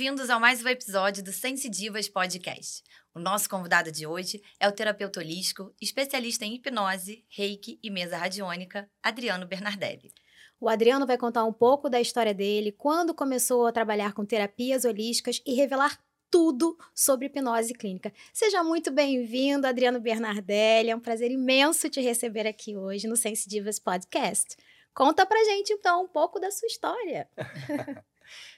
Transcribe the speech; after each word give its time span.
Bem-vindos 0.00 0.30
ao 0.30 0.40
mais 0.40 0.64
um 0.64 0.68
episódio 0.68 1.22
do 1.22 1.30
Sensidivas 1.30 2.08
Podcast. 2.08 2.82
O 3.14 3.18
nosso 3.18 3.50
convidado 3.50 3.92
de 3.92 4.06
hoje 4.06 4.42
é 4.58 4.66
o 4.66 4.72
terapeuta 4.72 5.20
holístico, 5.20 5.74
especialista 5.78 6.42
em 6.42 6.54
hipnose, 6.54 7.22
reiki 7.28 7.78
e 7.82 7.90
mesa 7.90 8.16
radiônica, 8.16 8.90
Adriano 9.02 9.46
Bernardelli. 9.46 10.10
O 10.58 10.70
Adriano 10.70 11.06
vai 11.06 11.18
contar 11.18 11.44
um 11.44 11.52
pouco 11.52 11.90
da 11.90 12.00
história 12.00 12.32
dele, 12.32 12.72
quando 12.72 13.14
começou 13.14 13.66
a 13.66 13.72
trabalhar 13.72 14.14
com 14.14 14.24
terapias 14.24 14.86
holísticas 14.86 15.42
e 15.44 15.52
revelar 15.52 16.02
tudo 16.30 16.78
sobre 16.94 17.26
hipnose 17.26 17.74
clínica. 17.74 18.10
Seja 18.32 18.64
muito 18.64 18.90
bem-vindo, 18.90 19.66
Adriano 19.66 20.00
Bernardelli. 20.00 20.88
É 20.88 20.96
um 20.96 21.00
prazer 21.00 21.30
imenso 21.30 21.90
te 21.90 22.00
receber 22.00 22.46
aqui 22.46 22.74
hoje 22.74 23.06
no 23.06 23.18
Sensidivas 23.18 23.78
Podcast. 23.78 24.56
Conta 24.94 25.26
pra 25.26 25.44
gente, 25.44 25.74
então, 25.74 26.04
um 26.04 26.08
pouco 26.08 26.40
da 26.40 26.50
sua 26.50 26.68
história. 26.68 27.28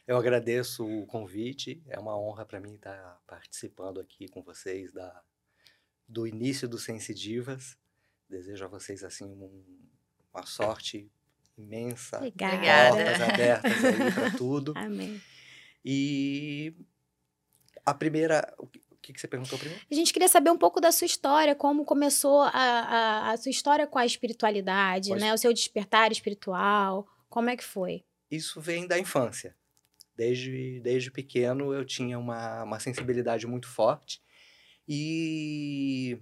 Eu 0.07 0.17
agradeço 0.17 0.85
o 0.85 1.07
convite, 1.07 1.83
é 1.89 1.99
uma 1.99 2.19
honra 2.19 2.45
para 2.45 2.61
mim 2.61 2.75
estar 2.75 3.21
participando 3.27 4.01
aqui 4.01 4.29
com 4.29 4.43
vocês 4.43 4.93
da, 4.93 5.23
do 6.09 6.27
início 6.27 6.69
do 6.69 6.79
Sensidivas. 6.79 7.77
Desejo 8.29 8.65
a 8.65 8.69
vocês 8.69 9.05
assim 9.05 9.27
um, 9.27 9.63
uma 10.35 10.45
sorte 10.45 11.11
imensa, 11.57 12.17
Obrigada. 12.17 12.97
portas 12.97 13.21
abertas 13.21 13.85
aí 13.85 14.13
para 14.13 14.31
tudo. 14.37 14.75
Amém. 14.77 15.21
E 15.85 16.75
a 17.85 17.95
primeira, 17.95 18.53
o 18.59 18.67
que, 19.01 19.13
que 19.13 19.21
você 19.21 19.29
perguntou 19.29 19.59
primeiro? 19.59 19.85
A 19.89 19.95
gente 19.95 20.13
queria 20.13 20.29
saber 20.29 20.51
um 20.51 20.59
pouco 20.59 20.81
da 20.81 20.91
sua 20.91 21.07
história, 21.07 21.55
como 21.55 21.85
começou 21.85 22.43
a, 22.43 22.51
a, 22.51 23.31
a 23.33 23.37
sua 23.37 23.51
história 23.51 23.87
com 23.87 23.99
a 23.99 24.07
espiritualidade, 24.07 25.15
né? 25.15 25.33
O 25.33 25.39
seu 25.39 25.53
despertar 25.53 26.11
espiritual, 26.11 27.07
como 27.29 27.51
é 27.51 27.57
que 27.57 27.65
foi? 27.65 28.05
Isso 28.31 28.61
vem 28.61 28.87
da 28.87 28.99
infância. 28.99 29.55
Desde, 30.23 30.81
desde 30.81 31.11
pequeno 31.11 31.75
eu 31.75 31.85
tinha 31.85 32.17
uma, 32.17 32.63
uma 32.63 32.79
sensibilidade 32.79 33.45
muito 33.45 33.67
forte 33.67 34.23
e 34.87 36.17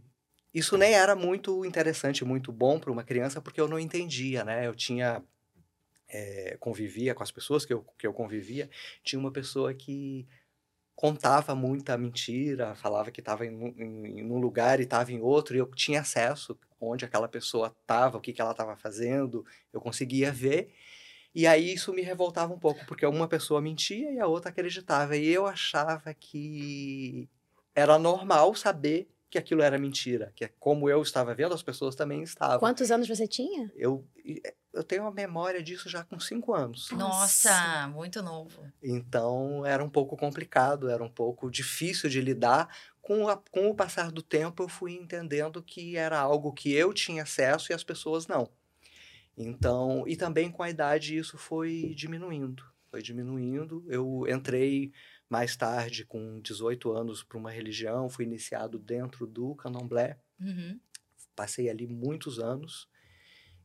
isso 0.54 0.78
nem 0.78 0.94
era 0.94 1.14
muito 1.14 1.66
interessante, 1.66 2.24
muito 2.24 2.50
bom 2.50 2.80
para 2.80 2.90
uma 2.90 3.04
criança 3.04 3.42
porque 3.42 3.60
eu 3.60 3.68
não 3.68 3.78
entendia, 3.78 4.42
né? 4.42 4.66
Eu 4.66 4.74
tinha 4.74 5.22
eh, 6.08 6.56
convivia 6.58 7.14
com 7.14 7.22
as 7.22 7.30
pessoas 7.30 7.66
que 7.66 7.74
eu, 7.74 7.84
que 7.98 8.06
eu 8.06 8.14
convivia, 8.14 8.70
tinha 9.04 9.20
uma 9.20 9.30
pessoa 9.30 9.74
que 9.74 10.26
contava 10.94 11.54
muita 11.54 11.98
mentira, 11.98 12.74
falava 12.74 13.10
que 13.10 13.20
estava 13.20 13.44
em, 13.44 13.74
em, 13.76 14.20
em 14.20 14.30
um 14.30 14.38
lugar 14.38 14.80
e 14.80 14.84
estava 14.84 15.12
em 15.12 15.20
outro, 15.20 15.54
e 15.54 15.58
eu 15.58 15.66
tinha 15.66 16.00
acesso 16.00 16.58
onde 16.80 17.04
aquela 17.04 17.28
pessoa 17.28 17.74
estava, 17.82 18.16
o 18.16 18.20
que, 18.20 18.32
que 18.32 18.40
ela 18.40 18.52
estava 18.52 18.76
fazendo, 18.76 19.44
eu 19.72 19.80
conseguia 19.80 20.32
ver. 20.32 20.72
E 21.34 21.46
aí 21.46 21.72
isso 21.72 21.92
me 21.92 22.02
revoltava 22.02 22.52
um 22.52 22.58
pouco, 22.58 22.84
porque 22.86 23.06
uma 23.06 23.28
pessoa 23.28 23.60
mentia 23.60 24.10
e 24.12 24.18
a 24.18 24.26
outra 24.26 24.50
acreditava. 24.50 25.16
E 25.16 25.28
eu 25.28 25.46
achava 25.46 26.12
que 26.14 27.28
era 27.74 27.98
normal 27.98 28.54
saber 28.54 29.08
que 29.30 29.38
aquilo 29.38 29.62
era 29.62 29.78
mentira, 29.78 30.32
que 30.34 30.44
é 30.44 30.50
como 30.58 30.90
eu 30.90 31.00
estava 31.02 31.32
vendo, 31.34 31.54
as 31.54 31.62
pessoas 31.62 31.94
também 31.94 32.20
estavam. 32.22 32.58
Quantos 32.58 32.90
anos 32.90 33.06
você 33.06 33.28
tinha? 33.28 33.70
Eu, 33.76 34.04
eu 34.72 34.82
tenho 34.82 35.02
uma 35.02 35.12
memória 35.12 35.62
disso 35.62 35.88
já 35.88 36.02
com 36.02 36.18
cinco 36.18 36.52
anos. 36.52 36.90
Nossa, 36.90 37.86
muito 37.94 38.20
novo. 38.24 38.60
Então 38.82 39.64
era 39.64 39.84
um 39.84 39.88
pouco 39.90 40.16
complicado, 40.16 40.88
era 40.90 41.02
um 41.04 41.08
pouco 41.08 41.48
difícil 41.48 42.10
de 42.10 42.20
lidar. 42.20 42.74
Com, 43.00 43.28
a- 43.28 43.36
com 43.52 43.70
o 43.70 43.74
passar 43.74 44.10
do 44.10 44.20
tempo, 44.22 44.64
eu 44.64 44.68
fui 44.68 44.94
entendendo 44.94 45.62
que 45.62 45.96
era 45.96 46.18
algo 46.18 46.52
que 46.52 46.72
eu 46.72 46.92
tinha 46.92 47.22
acesso 47.22 47.70
e 47.70 47.74
as 47.74 47.84
pessoas 47.84 48.26
não. 48.26 48.48
Então, 49.36 50.06
e 50.06 50.16
também 50.16 50.50
com 50.50 50.62
a 50.62 50.70
idade 50.70 51.16
isso 51.16 51.38
foi 51.38 51.94
diminuindo. 51.96 52.62
Foi 52.90 53.02
diminuindo. 53.02 53.84
Eu 53.88 54.26
entrei 54.28 54.92
mais 55.28 55.56
tarde, 55.56 56.04
com 56.04 56.40
18 56.40 56.92
anos, 56.92 57.22
para 57.22 57.38
uma 57.38 57.50
religião, 57.50 58.08
fui 58.10 58.24
iniciado 58.24 58.78
dentro 58.78 59.26
do 59.26 59.54
candomblé 59.54 60.18
Uhum. 60.40 60.80
passei 61.34 61.68
ali 61.68 61.86
muitos 61.86 62.38
anos 62.38 62.88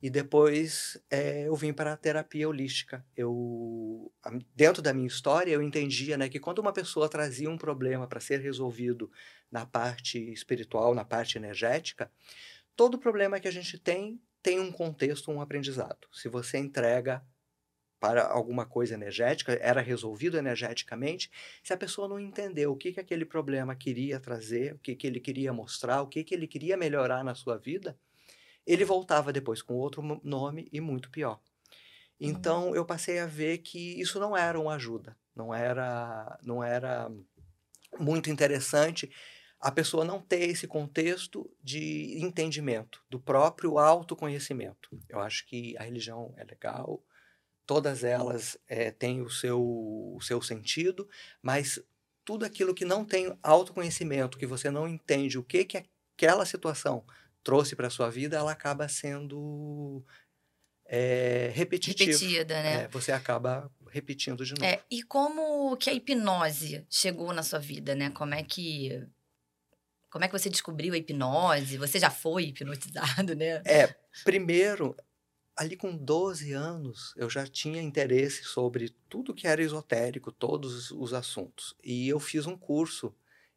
e 0.02 0.10
depois 0.10 1.02
eh, 1.10 1.48
eu 1.48 1.56
vim 1.56 1.74
para 1.74 1.94
a 1.94 1.98
terapia 1.98 2.48
holística. 2.48 3.06
Eu 3.16 4.12
dentro 4.56 4.82
da 4.82 4.94
minha 4.94 5.08
história 5.08 5.52
eu 5.52 5.62
entendia, 5.62 6.18
né, 6.18 6.30
que 6.30 6.40
quando 6.40 6.60
uma 6.60 6.74
pessoa 6.74 7.10
trazia 7.10 7.50
um 7.50 7.58
problema 7.58 8.08
para 8.08 8.20
ser 8.20 8.40
resolvido 8.40 9.12
na 9.52 9.66
parte 9.66 10.20
espiritual, 10.32 10.94
na 10.94 11.06
parte 11.06 11.38
energética, 11.38 12.12
todo 12.76 13.00
problema 13.00 13.40
que 13.40 13.48
a 13.48 13.52
gente 13.52 13.78
tem 13.80 14.22
tem 14.46 14.60
um 14.60 14.72
contexto, 14.72 15.32
um 15.32 15.42
aprendizado. 15.42 16.08
Se 16.14 16.30
você 16.30 16.60
entrega 16.60 17.26
para 18.00 18.28
alguma 18.28 18.64
coisa 18.64 18.94
energética, 18.94 19.54
era 19.60 19.82
resolvido 19.82 20.38
energeticamente, 20.38 21.32
se 21.64 21.74
a 21.74 21.78
pessoa 21.78 22.08
não 22.08 22.20
entendeu 22.20 22.72
o 22.72 22.76
que, 22.76 22.94
que 22.94 23.00
aquele 23.00 23.26
problema 23.26 23.76
queria 23.76 24.20
trazer, 24.20 24.76
o 24.76 24.78
que, 24.78 24.96
que 24.96 25.08
ele 25.08 25.20
queria 25.20 25.52
mostrar, 25.52 26.04
o 26.04 26.08
que, 26.08 26.24
que 26.24 26.36
ele 26.36 26.46
queria 26.46 26.78
melhorar 26.78 27.24
na 27.24 27.34
sua 27.34 27.58
vida, 27.58 27.98
ele 28.68 28.86
voltava 28.86 29.34
depois 29.34 29.64
com 29.64 29.74
outro 29.74 30.22
nome 30.24 30.70
e 30.72 30.80
muito 30.80 31.10
pior. 31.10 31.42
Então 32.20 32.76
eu 32.76 32.86
passei 32.86 33.18
a 33.18 33.26
ver 33.26 33.58
que 33.58 34.00
isso 34.00 34.20
não 34.20 34.38
era 34.38 34.60
uma 34.60 34.76
ajuda, 34.76 35.18
não 35.36 35.52
era, 35.52 36.38
não 36.44 36.64
era 36.64 37.12
muito 38.00 38.30
interessante 38.30 39.12
a 39.66 39.72
pessoa 39.72 40.06
não 40.06 40.22
ter 40.22 40.48
esse 40.48 40.68
contexto 40.68 41.50
de 41.60 42.20
entendimento 42.24 43.02
do 43.10 43.20
próprio 43.20 43.80
autoconhecimento. 43.80 44.96
Eu 45.10 45.20
acho 45.20 45.44
que 45.48 45.76
a 45.80 45.82
religião 45.82 46.36
é 46.38 46.44
legal, 46.44 47.04
todas 47.66 48.04
elas 48.04 48.60
eh, 48.68 48.92
têm 48.92 49.24
o 49.24 49.30
seu, 49.32 49.60
o 49.60 50.20
seu 50.22 50.40
sentido, 50.40 51.10
mas 51.42 51.84
tudo 52.24 52.46
aquilo 52.46 52.76
que 52.76 52.86
não 52.86 53.04
tem 53.04 53.36
autoconhecimento, 53.42 54.38
que 54.38 54.46
você 54.46 54.70
não 54.70 54.88
entende 54.88 55.40
o 55.40 55.44
que, 55.44 55.66
que 55.66 55.84
aquela 56.16 56.46
situação 56.46 57.04
trouxe 57.44 57.76
para 57.76 57.90
sua 57.90 58.12
vida, 58.12 58.38
ela 58.38 58.52
acaba 58.52 58.88
sendo 58.88 60.06
eh, 60.86 61.52
repetitiva. 61.56 62.12
Repetida, 62.12 62.62
né? 62.62 62.84
É, 62.84 62.88
você 62.90 63.12
acaba 63.12 63.72
repetindo 63.90 64.46
de 64.46 64.54
novo. 64.54 64.64
É, 64.64 64.84
e 64.92 65.02
como 65.02 65.76
que 65.78 65.90
a 65.90 65.94
hipnose 65.94 66.86
chegou 66.88 67.34
na 67.34 67.42
sua 67.42 67.58
vida, 67.58 67.96
né? 67.96 68.12
Como 68.12 68.36
é 68.36 68.44
que 68.44 69.08
como 70.16 70.24
é 70.24 70.30
que 70.30 70.40
você 70.40 70.50
descobriu 70.50 70.94
a 70.94 70.98
hipnose? 70.98 71.78
Você 71.78 72.00
já 72.00 72.10
foi 72.10 72.46
hipnotizado, 72.46 73.36
né? 73.36 73.62
É, 73.66 73.94
primeiro, 74.24 74.96
ali 75.58 75.76
com 75.76 75.94
12 75.94 76.54
anos, 76.54 77.14
eu 77.18 77.30
já 77.30 77.46
tinha 77.46 77.82
interesse 77.82 78.46
sobre 78.46 78.96
tudo 79.10 79.34
que 79.34 79.46
era 79.46 79.62
esotérico, 79.62 80.32
todos 80.32 80.90
os 80.92 81.14
assuntos. 81.14 81.76
E 81.84 82.08
eu 82.08 82.18
fiz 82.18 82.46
um 82.46 82.56
curso 82.56 83.14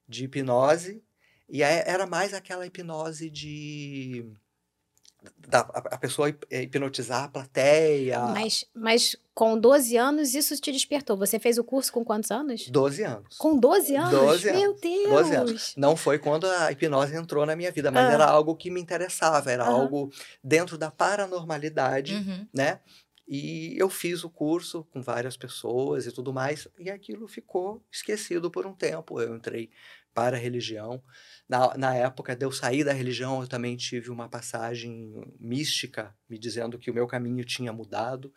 de 0.09 0.25
hipnose, 0.25 1.01
e 1.49 1.63
era 1.63 2.09
mais 2.09 2.35
aquela 2.35 2.67
hipnose 2.67 3.31
de. 3.31 4.27
Da, 5.37 5.61
a 5.61 5.99
pessoa 5.99 6.29
eh, 6.51 6.63
hipnotizar 6.63 7.25
a 7.25 7.29
plateia. 7.29 8.21
Mas, 8.29 8.65
mas 8.75 9.17
com 9.35 9.59
12 9.59 9.97
anos 9.97 10.35
isso 10.35 10.55
te 10.61 10.71
despertou. 10.73 11.17
Você 11.17 11.39
fez 11.39 11.59
o 11.59 11.65
curso 11.65 11.93
com 11.93 12.05
quantos 12.05 12.31
anos? 12.31 12.69
12 12.69 13.03
anos. 13.03 13.37
Com 13.39 13.59
12 13.59 13.97
anos? 13.97 14.11
12 14.11 14.53
Meu 14.53 14.71
anos. 14.71 14.81
Deus! 14.81 15.09
12 15.11 15.35
anos. 15.35 15.75
Não 15.77 15.97
foi 15.97 16.19
quando 16.19 16.47
a 16.47 16.71
hipnose 16.73 17.15
entrou 17.17 17.47
na 17.47 17.57
minha 17.57 17.71
vida, 17.73 17.91
mas 17.91 18.09
Ah. 18.09 18.13
era 18.13 18.27
algo 18.27 18.55
que 18.57 18.71
me 18.71 18.81
interessava, 18.81 19.51
era 19.51 19.65
algo 19.65 20.11
dentro 20.43 20.77
da 20.77 20.91
paranormalidade. 20.91 22.15
Uhum. 22.15 22.47
né? 22.53 22.81
E 23.31 23.77
eu 23.79 23.91
fiz 23.91 24.25
o 24.25 24.31
curso 24.31 24.85
com 24.91 25.03
várias 25.03 25.37
pessoas 25.37 26.07
e 26.07 26.13
tudo 26.13 26.33
mais, 26.33 26.67
e 26.79 26.89
aquilo 26.91 27.29
ficou 27.29 27.83
esquecido 27.93 28.51
por 28.51 28.67
um 28.67 28.73
tempo. 28.73 29.21
Eu 29.21 29.37
entrei 29.37 29.69
para 30.15 30.37
a 30.37 30.41
religião. 30.41 31.03
Na, 31.49 31.75
na 31.77 31.95
época 31.95 32.37
de 32.37 32.45
eu 32.45 32.53
sair 32.53 32.85
da 32.85 32.93
religião, 32.93 33.41
eu 33.41 33.49
também 33.49 33.77
tive 33.77 34.11
uma 34.11 34.29
passagem 34.29 35.25
mística 35.41 36.15
me 36.29 36.39
dizendo 36.39 36.79
que 36.79 36.91
o 36.91 36.95
meu 36.95 37.07
caminho 37.07 37.45
tinha 37.45 37.73
mudado. 37.73 38.33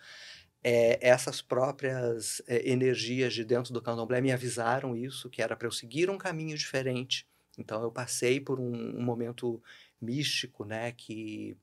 É, 0.63 0.99
essas 1.05 1.41
próprias 1.41 2.41
é, 2.47 2.69
energias 2.69 3.33
de 3.33 3.43
dentro 3.43 3.73
do 3.73 3.81
candomblé 3.81 4.21
me 4.21 4.31
avisaram 4.31 4.95
isso, 4.95 5.29
que 5.29 5.41
era 5.41 5.55
para 5.55 5.67
eu 5.67 5.71
seguir 5.71 6.09
um 6.09 6.17
caminho 6.17 6.55
diferente. 6.57 7.27
Então 7.57 7.81
eu 7.83 7.91
passei 7.91 8.39
por 8.39 8.59
um, 8.59 8.97
um 8.97 9.03
momento 9.03 9.61
místico, 9.99 10.63
né, 10.65 10.91
que 10.91 11.57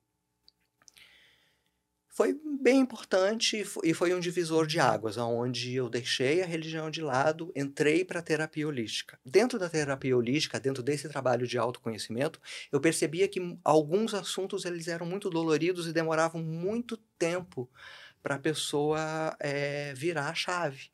foi 2.18 2.36
bem 2.60 2.80
importante 2.80 3.58
e 3.60 3.64
fo- 3.64 3.80
foi 3.94 4.12
um 4.12 4.18
divisor 4.18 4.66
de 4.66 4.80
águas, 4.80 5.16
onde 5.16 5.76
eu 5.76 5.88
deixei 5.88 6.42
a 6.42 6.46
religião 6.46 6.90
de 6.90 7.00
lado, 7.00 7.52
entrei 7.54 8.04
para 8.04 8.18
a 8.18 8.22
terapia 8.22 8.66
holística. 8.66 9.20
Dentro 9.24 9.56
da 9.56 9.68
terapia 9.70 10.16
holística, 10.16 10.58
dentro 10.58 10.82
desse 10.82 11.08
trabalho 11.08 11.46
de 11.46 11.56
autoconhecimento, 11.56 12.40
eu 12.72 12.80
percebia 12.80 13.28
que 13.28 13.56
alguns 13.62 14.14
assuntos 14.14 14.64
eles 14.64 14.88
eram 14.88 15.06
muito 15.06 15.30
doloridos 15.30 15.86
e 15.86 15.92
demoravam 15.92 16.42
muito 16.42 16.96
tempo 17.16 17.70
para 18.20 18.34
a 18.34 18.38
pessoa 18.40 19.36
eh, 19.38 19.94
virar 19.94 20.28
a 20.30 20.34
chave. 20.34 20.90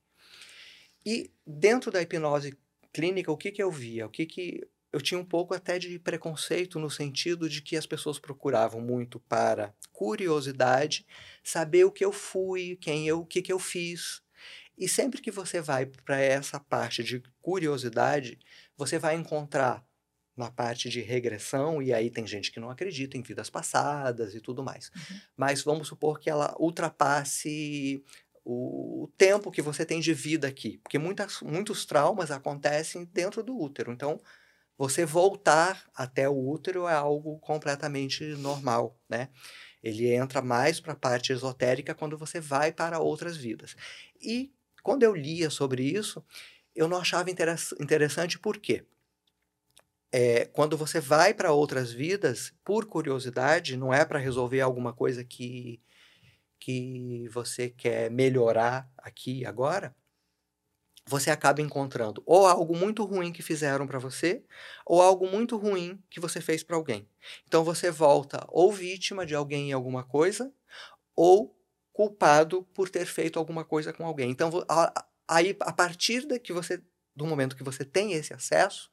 E 1.07 1.31
dentro 1.47 1.91
da 1.91 2.03
hipnose 2.03 2.55
clínica, 2.93 3.33
o 3.33 3.37
que, 3.39 3.51
que 3.51 3.63
eu 3.63 3.71
via? 3.71 4.05
O 4.05 4.11
que, 4.11 4.27
que 4.27 4.69
eu 4.93 5.01
tinha 5.01 5.19
um 5.19 5.25
pouco 5.25 5.55
até 5.55 5.79
de 5.79 5.99
preconceito 5.99 6.79
no 6.79 6.91
sentido 6.91 7.49
de 7.49 7.63
que 7.63 7.79
as 7.79 7.87
pessoas 7.87 8.19
procuravam 8.19 8.83
muito 8.83 9.19
para 9.21 9.75
curiosidade, 9.95 11.07
saber 11.43 11.85
o 11.85 11.93
que 11.93 12.05
eu 12.05 12.13
fui, 12.13 12.77
quem 12.81 13.07
eu, 13.09 13.21
o 13.21 13.27
que, 13.27 13.41
que 13.41 13.53
eu 13.53 13.59
fiz. 13.59 14.21
E 14.77 14.89
sempre 14.89 15.23
que 15.23 15.31
você 15.31 15.61
vai 15.61 15.87
para 15.87 16.21
essa 16.21 16.59
parte 16.59 17.03
de 17.03 17.23
curiosidade, 17.41 18.39
você 18.77 18.99
vai 18.99 19.15
encontrar 19.15 19.87
na 20.37 20.51
parte 20.51 20.89
de 20.89 21.01
regressão, 21.01 21.81
e 21.81 21.95
aí 21.95 22.11
tem 22.11 22.27
gente 22.27 22.51
que 22.51 22.59
não 22.59 22.69
acredita 22.69 23.17
em 23.17 23.23
vidas 23.23 23.49
passadas 23.49 24.35
e 24.35 24.41
tudo 24.41 24.65
mais. 24.65 24.91
Uhum. 24.91 25.21
Mas 25.37 25.63
vamos 25.63 25.87
supor 25.87 26.19
que 26.19 26.29
ela 26.29 26.57
ultrapasse 26.59 28.05
o 28.45 29.09
tempo 29.17 29.53
que 29.53 29.63
você 29.63 29.87
tem 29.87 30.01
de 30.01 30.13
vida 30.13 30.49
aqui, 30.49 30.79
porque 30.79 30.99
muitas, 30.99 31.41
muitos 31.41 31.87
traumas 31.87 32.33
acontecem 32.33 33.05
dentro 33.05 33.45
do 33.45 33.57
útero. 33.57 33.93
Então, 33.93 34.21
você 34.77 35.07
voltar 35.07 35.89
até 35.95 36.29
o 36.29 36.49
útero 36.49 36.89
é 36.89 36.95
algo 36.95 37.39
completamente 37.39 38.25
normal, 38.37 38.99
né? 39.09 39.29
Ele 39.85 40.11
entra 40.15 40.41
mais 40.41 40.81
para 40.81 40.95
a 40.95 40.97
parte 40.97 41.31
esotérica 41.31 41.95
quando 41.95 42.17
você 42.17 42.41
vai 42.41 42.73
para 42.73 42.99
outras 42.99 43.37
vidas. 43.37 43.77
E 44.21 44.51
quando 44.83 45.03
eu 45.03 45.15
lia 45.15 45.51
sobre 45.51 45.83
isso, 45.83 46.25
eu 46.75 46.89
não 46.89 46.97
achava 46.97 47.31
interessante 47.31 48.39
por 48.39 48.59
quê? 48.59 48.85
É, 50.11 50.47
quando 50.47 50.77
você 50.77 51.01
vai 51.01 51.35
para 51.35 51.53
outras 51.53 51.93
vidas, 51.93 52.55
por 52.65 52.87
curiosidade, 52.87 53.77
não 53.77 53.93
é 53.93 54.05
para 54.07 54.19
resolver 54.19 54.63
alguma 54.63 54.93
coisa 54.93 55.23
que 55.23 55.81
que 56.59 57.29
você 57.29 57.69
quer 57.69 58.11
melhorar 58.11 58.91
aqui 58.97 59.45
agora, 59.45 59.95
você 61.07 61.31
acaba 61.31 61.61
encontrando 61.61 62.23
ou 62.27 62.47
algo 62.47 62.77
muito 62.77 63.05
ruim 63.05 63.33
que 63.33 63.43
fizeram 63.43 63.87
para 63.87 63.99
você, 63.99 64.43
ou 64.87 65.03
algo 65.03 65.27
muito 65.27 65.57
ruim 65.57 66.03
que 66.11 66.21
você 66.21 66.41
fez 66.41 66.63
para 66.63 66.77
alguém. 66.77 67.09
Então 67.47 67.63
você 67.65 67.91
volta 67.91 68.45
ou 68.49 68.73
vítima 68.73 69.27
de 69.27 69.35
alguém 69.35 69.71
em 69.71 69.73
alguma 69.73 70.03
coisa, 70.05 70.53
ou 71.17 71.57
culpado 71.93 72.65
por 72.75 72.89
ter 72.91 73.07
feito 73.07 73.39
alguma 73.39 73.65
coisa 73.65 73.93
com 73.93 74.05
alguém. 74.05 74.31
Então 74.31 74.51
aí 75.29 75.57
a 75.61 75.73
partir 75.73 76.27
de 76.27 76.39
que 76.39 76.53
você 76.53 76.83
do 77.17 77.27
momento 77.27 77.57
que 77.57 77.63
você 77.63 77.85
tem 77.85 78.13
esse 78.13 78.35
acesso, 78.35 78.91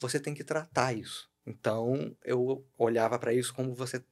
você 0.00 0.18
tem 0.18 0.32
que 0.34 0.44
tratar 0.44 0.94
isso. 0.94 1.28
Então 1.46 2.16
eu 2.24 2.66
olhava 2.78 3.18
para 3.18 3.34
isso 3.34 3.52
como 3.52 3.74
você 3.74 4.02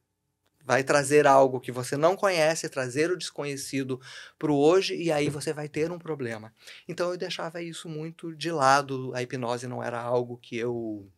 vai 0.69 0.85
trazer 0.85 1.27
algo 1.27 1.61
que 1.61 1.73
você 1.73 1.97
não 1.97 2.15
conhece, 2.15 2.69
trazer 2.69 3.11
o 3.11 3.17
desconhecido 3.17 3.99
para 4.39 4.53
o 4.53 4.59
hoje 4.59 4.95
e 4.95 5.11
aí 5.11 5.31
você 5.31 5.51
vai 5.51 5.67
ter 5.67 5.91
um 5.91 5.99
problema. 5.99 6.53
Então 6.87 7.11
eu 7.11 7.17
deixava 7.17 7.63
isso 7.63 7.89
muito 7.89 8.37
de 8.37 8.53
lado, 8.53 9.11
a 9.15 9.23
hipnose 9.23 9.67
não 9.67 9.83
era 9.83 9.99
algo 9.99 10.37
que 10.37 10.59
eu 10.59 11.11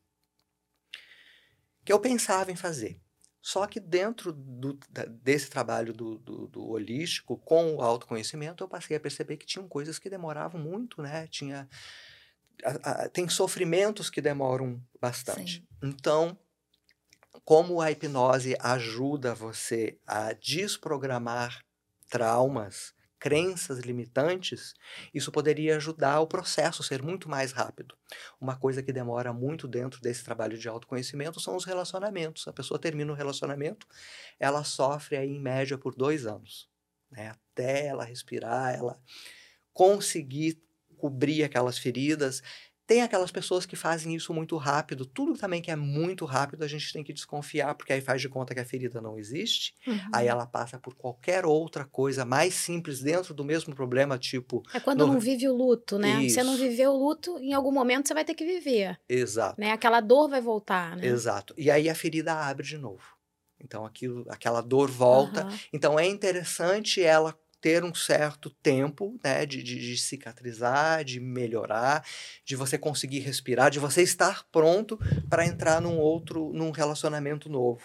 que 1.85 1.93
eu 1.93 1.99
pensava 1.99 2.53
em 2.53 2.57
fazer. 2.57 3.01
Só 3.43 3.67
que 3.67 3.81
dentro 3.81 4.33
do, 4.33 4.79
desse 5.21 5.51
trabalho 5.51 5.93
do, 5.93 6.19
do, 6.19 6.47
do, 6.47 6.69
holístico, 6.69 7.37
com 7.39 7.75
o 7.75 7.81
autoconhecimento, 7.81 8.63
eu 8.63 8.69
passei 8.69 8.97
a 8.97 9.01
perceber 9.01 9.37
que 9.37 9.47
tinham 9.47 9.67
coisas 9.67 9.99
que 9.99 10.09
demoravam 10.11 10.61
muito, 10.61 11.03
né? 11.03 11.27
Tinha, 11.27 11.69
a, 12.63 12.91
a, 12.91 13.09
tem 13.09 13.29
sofrimentos 13.29 14.11
que 14.11 14.21
demoram 14.21 14.81
bastante. 15.01 15.57
Sim. 15.57 15.67
Então, 15.83 16.39
como 17.45 17.81
a 17.81 17.91
hipnose 17.91 18.57
ajuda 18.61 19.35
você 19.35 19.99
a 20.07 20.33
desprogramar 20.33 21.65
traumas, 22.09 22.93
crenças 23.21 23.81
limitantes, 23.81 24.75
isso 25.13 25.31
poderia 25.31 25.77
ajudar 25.77 26.21
o 26.21 26.27
processo 26.27 26.81
a 26.83 26.85
ser 26.85 27.03
muito 27.03 27.29
mais 27.29 27.53
rápido. 27.53 27.95
Uma 28.41 28.57
coisa 28.57 28.83
que 28.83 28.93
demora 28.93 29.33
muito 29.33 29.69
dentro 29.69 30.01
desse 30.01 30.25
trabalho 30.25 30.57
de 30.57 30.69
autoconhecimento 30.69 31.39
são 31.39 31.55
os 31.55 31.65
relacionamentos. 31.67 32.49
A 32.49 32.53
pessoa 32.53 32.81
termina 32.81 33.13
um 33.13 33.17
relacionamento, 33.17 33.87
ela 34.39 34.65
sofre 34.65 35.17
aí 35.19 35.29
em 35.29 35.41
média 35.41 35.77
por 35.77 35.95
dois 35.95 36.27
anos, 36.27 36.69
né? 37.11 37.29
até 37.29 37.87
ela 37.87 38.05
respirar, 38.05 38.75
ela 38.75 38.99
conseguir 39.73 40.63
cobrir 40.97 41.45
aquelas 41.45 41.79
feridas, 41.79 42.43
tem 42.91 43.03
aquelas 43.03 43.31
pessoas 43.31 43.65
que 43.65 43.77
fazem 43.77 44.17
isso 44.17 44.35
muito 44.35 44.57
rápido. 44.57 45.07
Tudo 45.07 45.35
também 45.35 45.63
que 45.63 45.71
é 45.71 45.77
muito 45.77 46.25
rápido, 46.25 46.65
a 46.65 46.67
gente 46.67 46.93
tem 46.93 47.05
que 47.05 47.13
desconfiar, 47.13 47.77
porque 47.77 47.93
aí 47.93 48.01
faz 48.01 48.21
de 48.21 48.29
conta 48.29 48.53
que 48.53 48.59
a 48.59 48.65
ferida 48.65 49.01
não 49.01 49.17
existe. 49.17 49.77
Uhum. 49.87 50.01
Aí 50.13 50.27
ela 50.27 50.45
passa 50.45 50.77
por 50.77 50.97
qualquer 50.97 51.47
outra 51.47 51.85
coisa 51.85 52.25
mais 52.25 52.53
simples 52.53 52.99
dentro 52.99 53.33
do 53.33 53.45
mesmo 53.45 53.77
problema, 53.77 54.19
tipo. 54.19 54.65
É 54.75 54.81
quando 54.81 55.07
no... 55.07 55.13
não 55.13 55.21
vive 55.21 55.49
o 55.49 55.55
luto, 55.55 56.01
né? 56.01 56.25
Isso. 56.25 56.35
Você 56.35 56.43
não 56.43 56.57
viveu 56.57 56.91
o 56.91 56.97
luto, 56.97 57.39
em 57.39 57.53
algum 57.53 57.71
momento 57.71 58.09
você 58.09 58.15
vai 58.15 58.25
ter 58.25 58.35
que 58.35 58.45
viver. 58.45 58.99
Exato. 59.09 59.61
Né? 59.61 59.71
Aquela 59.71 60.01
dor 60.01 60.29
vai 60.29 60.41
voltar, 60.41 60.97
né? 60.97 61.07
Exato. 61.07 61.55
E 61.57 61.71
aí 61.71 61.89
a 61.89 61.95
ferida 61.95 62.35
abre 62.35 62.67
de 62.67 62.77
novo. 62.77 63.05
Então 63.63 63.87
aquilo, 63.87 64.25
aquela 64.29 64.61
dor 64.61 64.91
volta. 64.91 65.45
Uhum. 65.45 65.59
Então 65.73 66.01
é 66.01 66.09
interessante 66.09 67.01
ela 67.01 67.39
ter 67.61 67.85
um 67.85 67.95
certo 67.95 68.51
tempo 68.51 69.19
né, 69.23 69.45
de, 69.45 69.63
de, 69.63 69.79
de, 69.79 69.97
cicatrizar, 69.97 71.05
de 71.05 71.21
melhorar, 71.21 72.05
de 72.45 72.57
você 72.57 72.79
conseguir 72.79 73.21
respirar, 73.21 73.71
de 73.71 73.79
você 73.79 74.03
estar 74.03 74.45
pronto 74.51 74.99
para 75.29 75.47
entrar 75.47 75.81
num 75.81 75.99
outro, 75.99 76.53
num 76.53 76.71
relacionamento 76.71 77.49
novo. 77.49 77.83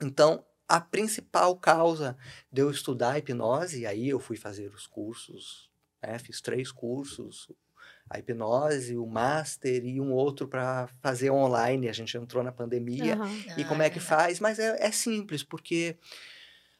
Então, 0.00 0.44
a 0.66 0.80
principal 0.80 1.56
causa 1.56 2.16
de 2.52 2.62
eu 2.62 2.70
estudar 2.70 3.12
a 3.12 3.18
hipnose, 3.18 3.80
e 3.80 3.86
aí 3.86 4.08
eu 4.08 4.20
fui 4.20 4.36
fazer 4.36 4.72
os 4.74 4.86
cursos, 4.86 5.70
né, 6.02 6.18
fiz 6.18 6.40
três 6.40 6.70
cursos, 6.70 7.50
a 8.10 8.18
hipnose, 8.18 8.96
o 8.96 9.06
master 9.06 9.84
e 9.84 10.00
um 10.00 10.12
outro 10.12 10.48
para 10.48 10.88
fazer 11.00 11.30
online. 11.30 11.88
A 11.88 11.92
gente 11.92 12.16
entrou 12.16 12.42
na 12.42 12.50
pandemia. 12.50 13.16
Uhum. 13.16 13.42
E 13.58 13.64
como 13.64 13.82
é 13.82 13.90
que 13.90 14.00
faz? 14.00 14.40
Mas 14.40 14.58
é, 14.58 14.86
é 14.86 14.90
simples, 14.90 15.42
porque 15.42 15.98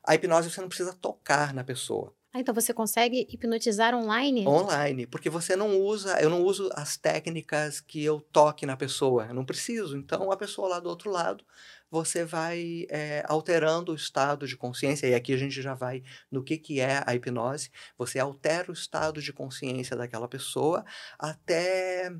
a 0.06 0.14
hipnose 0.14 0.50
você 0.50 0.60
não 0.60 0.68
precisa 0.68 0.92
tocar 0.92 1.52
na 1.54 1.64
pessoa. 1.64 2.14
Ah, 2.32 2.40
então 2.40 2.54
você 2.54 2.74
consegue 2.74 3.26
hipnotizar 3.30 3.94
online? 3.94 4.46
Online, 4.46 5.06
porque 5.06 5.30
você 5.30 5.56
não 5.56 5.80
usa, 5.80 6.20
eu 6.20 6.28
não 6.28 6.42
uso 6.42 6.68
as 6.74 6.96
técnicas 6.96 7.80
que 7.80 8.04
eu 8.04 8.20
toque 8.20 8.66
na 8.66 8.76
pessoa, 8.76 9.26
eu 9.26 9.34
não 9.34 9.46
preciso. 9.46 9.96
Então 9.96 10.30
a 10.30 10.36
pessoa 10.36 10.68
lá 10.68 10.78
do 10.78 10.90
outro 10.90 11.10
lado, 11.10 11.42
você 11.90 12.26
vai 12.26 12.86
é, 12.90 13.24
alterando 13.26 13.92
o 13.92 13.94
estado 13.94 14.46
de 14.46 14.58
consciência, 14.58 15.06
e 15.06 15.14
aqui 15.14 15.32
a 15.32 15.38
gente 15.38 15.62
já 15.62 15.72
vai 15.72 16.02
no 16.30 16.44
que, 16.44 16.58
que 16.58 16.80
é 16.80 17.02
a 17.06 17.14
hipnose. 17.14 17.70
Você 17.96 18.18
altera 18.18 18.70
o 18.70 18.74
estado 18.74 19.22
de 19.22 19.32
consciência 19.32 19.96
daquela 19.96 20.28
pessoa 20.28 20.84
até 21.18 22.12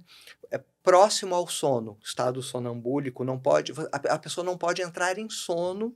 é, 0.51 0.65
próximo 0.83 1.35
ao 1.35 1.47
sono, 1.47 1.99
estado 2.03 2.43
sonambúlico, 2.43 3.25
não 3.25 3.39
pode, 3.39 3.73
a, 3.93 4.15
a 4.15 4.19
pessoa 4.19 4.43
não 4.43 4.57
pode 4.57 4.81
entrar 4.81 5.19
em 5.19 5.29
sono 5.29 5.95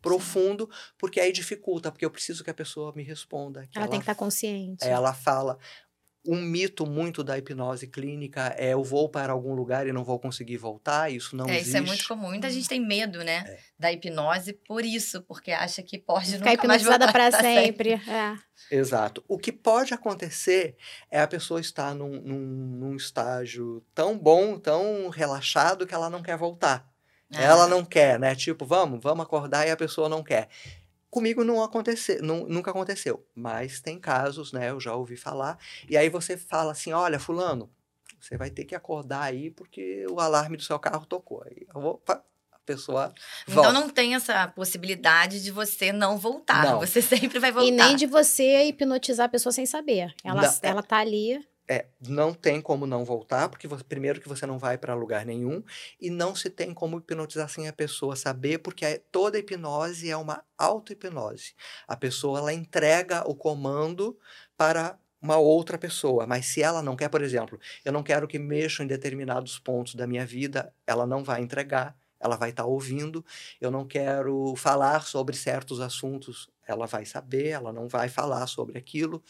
profundo, 0.00 0.68
porque 0.98 1.20
aí 1.20 1.32
dificulta, 1.32 1.90
porque 1.90 2.04
eu 2.04 2.10
preciso 2.10 2.44
que 2.44 2.50
a 2.50 2.54
pessoa 2.54 2.92
me 2.94 3.02
responda. 3.02 3.60
Ela, 3.60 3.84
ela, 3.84 3.88
tem 3.88 3.98
que 3.98 4.04
estar 4.04 4.14
tá 4.14 4.18
consciente. 4.18 4.84
Ela 4.86 5.12
fala. 5.12 5.58
Um 6.26 6.42
mito 6.42 6.84
muito 6.84 7.24
da 7.24 7.38
hipnose 7.38 7.86
clínica 7.86 8.54
é 8.58 8.74
eu 8.74 8.84
vou 8.84 9.08
para 9.08 9.32
algum 9.32 9.54
lugar 9.54 9.86
e 9.86 9.92
não 9.92 10.04
vou 10.04 10.18
conseguir 10.18 10.58
voltar, 10.58 11.10
isso 11.10 11.34
não 11.34 11.46
é, 11.46 11.52
existe. 11.52 11.68
Isso 11.68 11.76
é 11.76 11.80
muito 11.80 12.06
comum. 12.06 12.28
Muita 12.28 12.50
gente 12.50 12.68
tem 12.68 12.84
medo, 12.84 13.24
né, 13.24 13.44
é. 13.46 13.58
da 13.78 13.92
hipnose 13.92 14.52
por 14.52 14.84
isso, 14.84 15.22
porque 15.22 15.52
acha 15.52 15.82
que 15.82 15.96
pode 15.96 16.32
Ficar 16.32 16.50
nunca 16.50 16.68
mais 16.68 16.82
voltar 16.82 17.10
para 17.12 17.30
sempre. 17.30 17.96
sempre. 17.96 18.12
É. 18.12 18.36
Exato. 18.70 19.24
O 19.26 19.38
que 19.38 19.50
pode 19.50 19.94
acontecer 19.94 20.76
é 21.10 21.20
a 21.20 21.26
pessoa 21.26 21.60
estar 21.60 21.94
num, 21.94 22.20
num, 22.20 22.38
num 22.78 22.96
estágio 22.96 23.82
tão 23.94 24.18
bom, 24.18 24.58
tão 24.58 25.08
relaxado, 25.08 25.86
que 25.86 25.94
ela 25.94 26.10
não 26.10 26.22
quer 26.22 26.36
voltar. 26.36 26.86
Ah. 27.32 27.42
Ela 27.42 27.66
não 27.66 27.84
quer, 27.84 28.18
né? 28.18 28.34
Tipo, 28.34 28.64
vamos, 28.64 29.00
vamos 29.02 29.24
acordar 29.24 29.66
e 29.66 29.70
a 29.70 29.76
pessoa 29.76 30.08
não 30.08 30.22
quer. 30.22 30.48
Comigo 31.10 31.42
não 31.42 31.62
aconteceu, 31.62 32.22
não, 32.22 32.46
nunca 32.46 32.70
aconteceu, 32.70 33.26
mas 33.34 33.80
tem 33.80 33.98
casos, 33.98 34.52
né? 34.52 34.70
Eu 34.70 34.78
já 34.78 34.94
ouvi 34.94 35.16
falar. 35.16 35.58
E 35.88 35.96
aí 35.96 36.08
você 36.10 36.36
fala 36.36 36.72
assim: 36.72 36.92
olha, 36.92 37.18
Fulano, 37.18 37.70
você 38.20 38.36
vai 38.36 38.50
ter 38.50 38.64
que 38.64 38.74
acordar 38.74 39.22
aí 39.22 39.50
porque 39.50 40.06
o 40.10 40.20
alarme 40.20 40.56
do 40.56 40.62
seu 40.62 40.78
carro 40.78 41.06
tocou. 41.06 41.42
Aí 41.46 41.66
eu 41.74 41.80
vou, 41.80 42.02
a 42.06 42.20
pessoa 42.66 43.12
volta. 43.46 43.70
Então 43.70 43.72
não 43.72 43.88
tem 43.88 44.14
essa 44.14 44.48
possibilidade 44.48 45.42
de 45.42 45.50
você 45.50 45.92
não 45.92 46.18
voltar. 46.18 46.64
Não. 46.64 46.80
Você 46.80 47.00
sempre 47.02 47.38
vai 47.38 47.52
voltar. 47.52 47.68
E 47.68 47.70
nem 47.70 47.96
de 47.96 48.06
você 48.06 48.64
hipnotizar 48.64 49.26
a 49.26 49.30
pessoa 49.30 49.52
sem 49.52 49.64
saber. 49.64 50.14
Ela, 50.22 50.42
não, 50.42 50.48
é 50.48 50.58
ela 50.62 50.82
tá 50.82 50.98
ali. 50.98 51.42
É, 51.68 51.86
não 52.00 52.32
tem 52.32 52.60
como 52.62 52.86
não 52.86 53.04
voltar, 53.04 53.48
porque 53.48 53.68
você, 53.68 53.84
primeiro 53.84 54.20
que 54.20 54.28
você 54.28 54.46
não 54.46 54.58
vai 54.58 54.78
para 54.78 54.94
lugar 54.94 55.26
nenhum, 55.26 55.62
e 56.00 56.08
não 56.08 56.34
se 56.34 56.48
tem 56.48 56.72
como 56.72 56.98
hipnotizar 56.98 57.48
sem 57.48 57.68
a 57.68 57.72
pessoa 57.72 58.16
saber, 58.16 58.58
porque 58.58 58.84
é, 58.84 59.02
toda 59.12 59.38
hipnose 59.38 60.10
é 60.10 60.16
uma 60.16 60.42
auto-hipnose. 60.56 61.54
A 61.86 61.96
pessoa 61.96 62.38
ela 62.38 62.52
entrega 62.52 63.22
o 63.28 63.34
comando 63.34 64.18
para 64.56 64.98
uma 65.20 65.36
outra 65.36 65.76
pessoa, 65.76 66.26
mas 66.26 66.46
se 66.46 66.62
ela 66.62 66.82
não 66.82 66.96
quer, 66.96 67.08
por 67.08 67.22
exemplo, 67.22 67.58
eu 67.84 67.92
não 67.92 68.02
quero 68.02 68.28
que 68.28 68.38
mexam 68.38 68.84
em 68.84 68.88
determinados 68.88 69.58
pontos 69.58 69.94
da 69.94 70.06
minha 70.06 70.24
vida, 70.24 70.72
ela 70.86 71.06
não 71.06 71.24
vai 71.24 71.42
entregar, 71.42 71.96
ela 72.20 72.36
vai 72.36 72.50
estar 72.50 72.62
tá 72.62 72.68
ouvindo. 72.68 73.24
Eu 73.60 73.70
não 73.70 73.86
quero 73.86 74.54
falar 74.56 75.02
sobre 75.02 75.36
certos 75.36 75.80
assuntos, 75.80 76.48
ela 76.68 76.86
vai 76.86 77.06
saber, 77.06 77.48
ela 77.48 77.72
não 77.72 77.88
vai 77.88 78.08
falar 78.08 78.46
sobre 78.46 78.78
aquilo. 78.78 79.22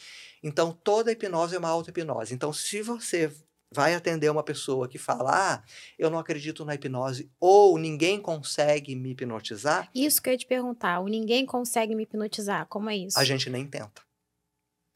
Então, 0.42 0.73
toda 0.73 1.12
hipnose 1.12 1.54
é 1.54 1.59
uma 1.59 1.68
auto-hipnose. 1.68 2.35
Então, 2.35 2.52
se 2.52 2.83
você 2.83 3.33
vai 3.71 3.95
atender 3.95 4.30
uma 4.30 4.42
pessoa 4.42 4.88
que 4.88 4.99
fala, 4.99 5.54
ah, 5.54 5.62
eu 5.99 6.11
não 6.11 6.18
acredito 6.18 6.64
na 6.64 6.75
hipnose, 6.75 7.30
ou 7.38 7.78
ninguém 7.78 8.21
consegue 8.21 8.97
me 8.97 9.11
hipnotizar. 9.11 9.88
Isso 9.95 10.21
que 10.21 10.30
eu 10.30 10.33
ia 10.33 10.38
te 10.38 10.47
perguntar, 10.47 11.00
o 11.00 11.07
ninguém 11.07 11.47
consegue 11.47 11.95
me 11.95 12.02
hipnotizar, 12.02 12.66
como 12.66 12.90
é 12.90 12.97
isso? 12.97 13.18
A 13.18 13.25
gente 13.25 13.49
nem 13.49 13.66
tenta. 13.66 14.08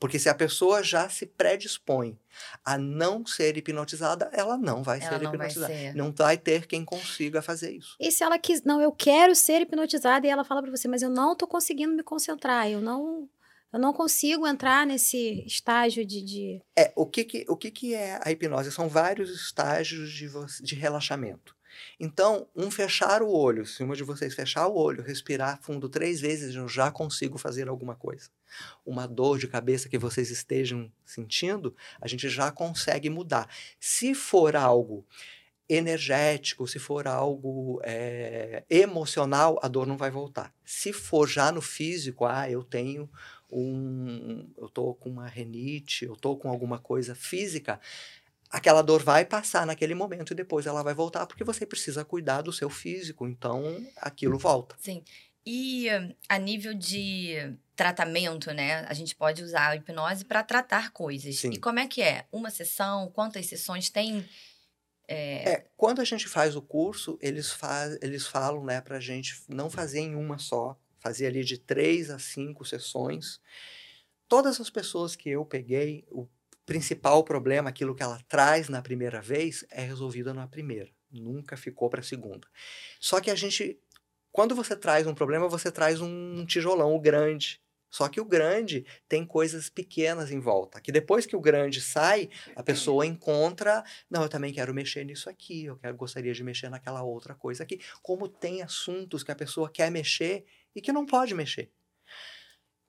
Porque 0.02 0.18
se 0.18 0.28
a 0.28 0.35
pessoa 0.35 0.82
já 0.82 1.09
se 1.09 1.25
predispõe 1.26 2.18
a 2.64 2.76
não 2.76 3.25
ser 3.25 3.56
hipnotizada, 3.56 4.28
ela 4.32 4.59
não 4.59 4.82
vai 4.82 4.99
Ela 4.99 5.09
ser 5.09 5.23
não 5.23 5.30
vai 5.30 5.47
hipnotizada. 5.47 5.73
ser. 5.73 5.94
Não 5.94 6.11
vai 6.11 6.37
ter 6.37 6.66
quem 6.66 6.85
consiga 6.85 7.40
fazer 7.40 7.71
isso. 7.71 7.94
E 8.00 8.11
se 8.11 8.25
ela 8.25 8.37
quis, 8.37 8.64
não, 8.64 8.80
eu 8.80 8.90
quero 8.90 9.32
ser 9.37 9.62
hipnotizada 9.62 10.26
e 10.26 10.30
ela 10.30 10.42
fala 10.42 10.61
pra 10.61 10.73
você, 10.73 10.88
mas 10.88 11.02
eu 11.02 11.09
não 11.09 11.37
tô 11.37 11.47
conseguindo 11.47 11.94
me 11.94 12.02
concentrar, 12.02 12.68
eu 12.68 12.80
não, 12.80 13.28
eu 13.73 13.78
não 13.78 13.92
consigo 13.92 14.44
entrar 14.44 14.85
nesse 14.85 15.44
estágio 15.47 16.04
de, 16.04 16.21
de... 16.21 16.61
É, 16.76 16.92
o 16.97 17.06
que 17.06 17.23
que, 17.23 17.47
o 17.49 17.56
que 17.56 17.71
que 17.71 17.94
é 17.94 18.18
a 18.25 18.32
hipnose? 18.32 18.73
São 18.73 18.88
vários 18.88 19.30
estágios 19.30 20.11
de, 20.11 20.28
de 20.64 20.75
relaxamento. 20.75 21.54
Então, 21.98 22.48
um 22.54 22.70
fechar 22.70 23.22
o 23.22 23.30
olho, 23.30 23.66
se 23.66 23.82
uma 23.82 23.96
de 23.96 24.02
vocês 24.02 24.34
fechar 24.34 24.66
o 24.66 24.76
olho, 24.76 25.02
respirar 25.02 25.60
fundo 25.62 25.88
três 25.88 26.20
vezes, 26.20 26.54
eu 26.54 26.68
já 26.68 26.90
consigo 26.90 27.38
fazer 27.38 27.68
alguma 27.68 27.94
coisa. 27.94 28.28
Uma 28.84 29.06
dor 29.06 29.38
de 29.38 29.48
cabeça 29.48 29.88
que 29.88 29.98
vocês 29.98 30.30
estejam 30.30 30.90
sentindo, 31.04 31.74
a 32.00 32.08
gente 32.08 32.28
já 32.28 32.50
consegue 32.50 33.08
mudar. 33.08 33.48
Se 33.78 34.14
for 34.14 34.56
algo 34.56 35.06
energético, 35.68 36.66
se 36.66 36.78
for 36.78 37.06
algo 37.06 37.80
é, 37.82 38.62
emocional, 38.68 39.58
a 39.62 39.68
dor 39.68 39.86
não 39.86 39.96
vai 39.96 40.10
voltar. 40.10 40.52
Se 40.64 40.92
for 40.92 41.26
já 41.26 41.50
no 41.50 41.62
físico, 41.62 42.26
ah, 42.26 42.50
eu 42.50 42.62
tenho 42.62 43.08
um, 43.50 44.48
eu 44.56 44.68
tô 44.68 44.94
com 44.94 45.10
uma 45.10 45.26
renite, 45.26 46.04
eu 46.04 46.16
tô 46.16 46.36
com 46.36 46.48
alguma 46.48 46.78
coisa 46.78 47.14
física, 47.14 47.78
aquela 48.52 48.82
dor 48.82 49.02
vai 49.02 49.25
passar 49.25 49.66
naquele 49.66 49.94
momento 49.94 50.32
e 50.32 50.37
depois 50.37 50.66
ela 50.66 50.82
vai 50.82 50.92
voltar 50.92 51.26
porque 51.26 51.42
você 51.42 51.64
precisa 51.64 52.04
cuidar 52.04 52.42
do 52.42 52.52
seu 52.52 52.68
físico, 52.68 53.26
então 53.26 53.64
aquilo 53.97 54.38
volta. 54.38 54.76
Sim. 54.78 55.02
E 55.44 55.88
a 56.28 56.38
nível 56.38 56.75
de 56.75 57.56
tratamento, 57.75 58.52
né? 58.52 58.85
A 58.87 58.94
gente 58.94 59.16
pode 59.16 59.42
usar 59.42 59.68
a 59.68 59.76
hipnose 59.76 60.25
para 60.25 60.42
tratar 60.42 60.92
coisas. 60.92 61.37
Sim. 61.37 61.50
E 61.50 61.56
como 61.59 61.80
é 61.80 61.88
que 61.88 62.02
é? 62.02 62.26
Uma 62.30 62.50
sessão? 62.50 63.11
Quantas 63.11 63.47
sessões 63.47 63.90
tem? 63.90 64.25
É, 65.09 65.66
quando 65.76 66.00
a 66.00 66.04
gente 66.04 66.28
faz 66.28 66.54
o 66.54 66.62
curso, 66.62 67.18
eles, 67.21 67.50
fa 67.50 67.87
eles 68.00 68.26
falam, 68.26 68.64
né, 68.64 68.80
pra 68.80 69.00
gente 69.00 69.42
não 69.49 69.68
fazer 69.68 70.00
em 70.00 70.14
uma 70.14 70.38
só, 70.38 70.78
fazer 71.00 71.26
ali 71.26 71.44
de 71.44 71.59
três 71.59 72.09
a 72.09 72.18
cinco 72.18 72.64
sessões. 72.64 73.40
Todas 74.28 74.61
as 74.61 74.71
pessoas 74.71 75.16
que 75.16 75.28
eu 75.28 75.44
peguei, 75.44 76.06
o 76.11 76.28
principal 76.64 77.25
problema, 77.25 77.71
aquilo 77.71 77.95
que 77.95 78.02
ela 78.02 78.21
traz 78.28 78.69
na 78.69 78.83
primeira 78.83 79.21
vez, 79.21 79.64
é 79.71 79.83
resolvido 79.83 80.33
na 80.33 80.47
primeira. 80.47 80.90
Nunca 81.11 81.57
ficou 81.57 81.90
para 81.90 82.00
a 82.00 82.04
segunda. 82.04 82.47
Só 83.00 83.21
que 83.21 83.31
a 83.31 83.35
gente, 83.35 83.78
quando 84.31 84.54
você 84.54 84.76
traz 84.76 85.07
um 85.07 85.14
problema, 85.14 85.49
você 85.49 85.71
traz 85.71 86.00
um 86.00 86.45
tijolão 86.47 86.99
grande. 86.99 87.61
Só 87.90 88.09
que 88.09 88.19
o 88.19 88.25
grande 88.25 88.87
tem 89.07 89.26
coisas 89.26 89.69
pequenas 89.69 90.31
em 90.31 90.40
volta. 90.40 90.81
Que 90.81 90.90
depois 90.90 91.26
que 91.26 91.37
o 91.37 91.40
grande 91.40 91.78
sai, 91.78 92.31
a 92.57 92.62
pessoa 92.62 93.04
encontra, 93.04 93.85
não, 94.11 94.23
eu 94.23 94.31
também 94.31 94.50
quero 94.50 94.73
mexer 94.73 95.04
nisso 95.04 95.28
aqui, 95.28 95.66
eu 95.66 95.76
quero, 95.76 95.95
gostaria 95.95 96.33
de 96.33 96.42
mexer 96.42 96.71
naquela 96.71 97.02
outra 97.02 97.35
coisa 97.35 97.62
aqui. 97.62 97.78
Como 98.02 98.26
tem 98.26 98.62
assuntos 98.62 99.23
que 99.23 99.31
a 99.31 99.37
pessoa 99.37 99.71
quer 99.71 99.90
mexer 99.90 100.47
e 100.75 100.81
que 100.81 100.90
não 100.90 101.04
pode 101.04 101.35
mexer. 101.35 101.71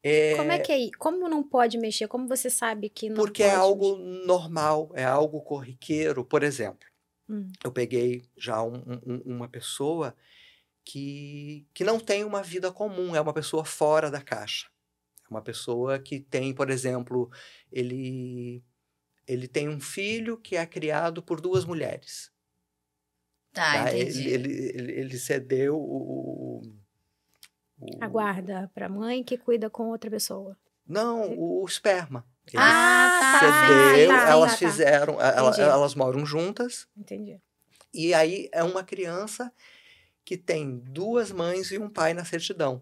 É, 0.04 0.36
Como 0.38 0.52
é 0.52 0.60
que 0.60 0.72
é? 0.74 0.92
Como 0.98 1.30
não 1.30 1.42
pode 1.44 1.78
mexer? 1.78 2.08
Como 2.10 2.28
você 2.28 2.50
sabe 2.50 2.90
que 2.90 3.10
não 3.10 3.16
porque 3.16 3.44
pode 3.44 3.44
é 3.44 3.54
algo 3.56 3.98
mexer? 3.98 4.26
normal, 4.26 4.92
é 4.96 5.04
algo 5.04 5.42
corriqueiro. 5.42 6.26
Por 6.26 6.44
exemplo, 6.44 6.88
Hum. 7.28 7.58
eu 7.66 7.72
peguei 7.72 8.24
já 8.38 8.64
um- 8.64 8.84
um- 9.06 9.22
uma 9.36 9.50
pessoa 9.50 10.16
que, 10.86 11.68
que 11.74 11.84
não 11.86 12.00
tem 12.00 12.24
uma 12.26 12.44
vida 12.44 12.72
comum, 12.74 13.16
é 13.16 13.22
uma 13.22 13.34
pessoa 13.34 13.66
fora 13.66 14.12
da 14.12 14.22
caixa. 14.22 14.68
É 15.26 15.30
uma 15.32 15.44
pessoa 15.44 16.00
que 16.00 16.20
tem, 16.22 16.54
por 16.56 16.70
exemplo, 16.72 17.32
ele, 17.72 18.64
ele 19.28 19.48
tem 19.48 19.70
um 19.70 19.80
filho 19.82 20.38
que 20.40 20.58
é 20.58 20.66
criado 20.68 21.24
por 21.24 21.42
duas 21.42 21.66
mulheres. 21.66 22.32
Tá, 23.52 23.84
tá? 23.84 23.92
entendi. 23.92 24.30
Ele, 24.30 24.52
ele, 24.52 24.72
ele, 24.76 24.92
ele 25.00 25.18
cedeu 25.18 25.78
o. 25.80 26.62
o- 27.80 27.98
o- 27.98 28.04
Aguarda 28.04 28.70
pra 28.74 28.90
mãe 28.90 29.24
que 29.24 29.38
cuida 29.38 29.70
com 29.70 29.90
outra 29.90 30.10
pessoa. 30.10 30.58
Não, 30.88 31.38
o 31.38 31.66
esperma. 31.66 32.26
Ele 32.48 32.58
Ah, 32.62 33.40
tá, 33.40 33.68
cedeu, 33.68 34.10
tá, 34.10 34.30
elas 34.30 34.52
tá, 34.52 34.58
tá. 34.60 34.66
fizeram, 34.72 35.22
ela- 35.22 35.56
elas 35.58 35.96
moram 35.96 36.26
juntas, 36.26 36.88
Entendi. 36.98 37.40
e 37.94 38.14
aí 38.14 38.50
é 38.52 38.62
uma 38.64 38.84
criança 38.84 39.52
que 40.26 40.36
tem 40.38 40.78
duas 40.80 41.32
mães 41.32 41.72
e 41.72 41.78
um 41.78 41.90
pai 41.90 42.14
na 42.14 42.26
certidão. 42.26 42.82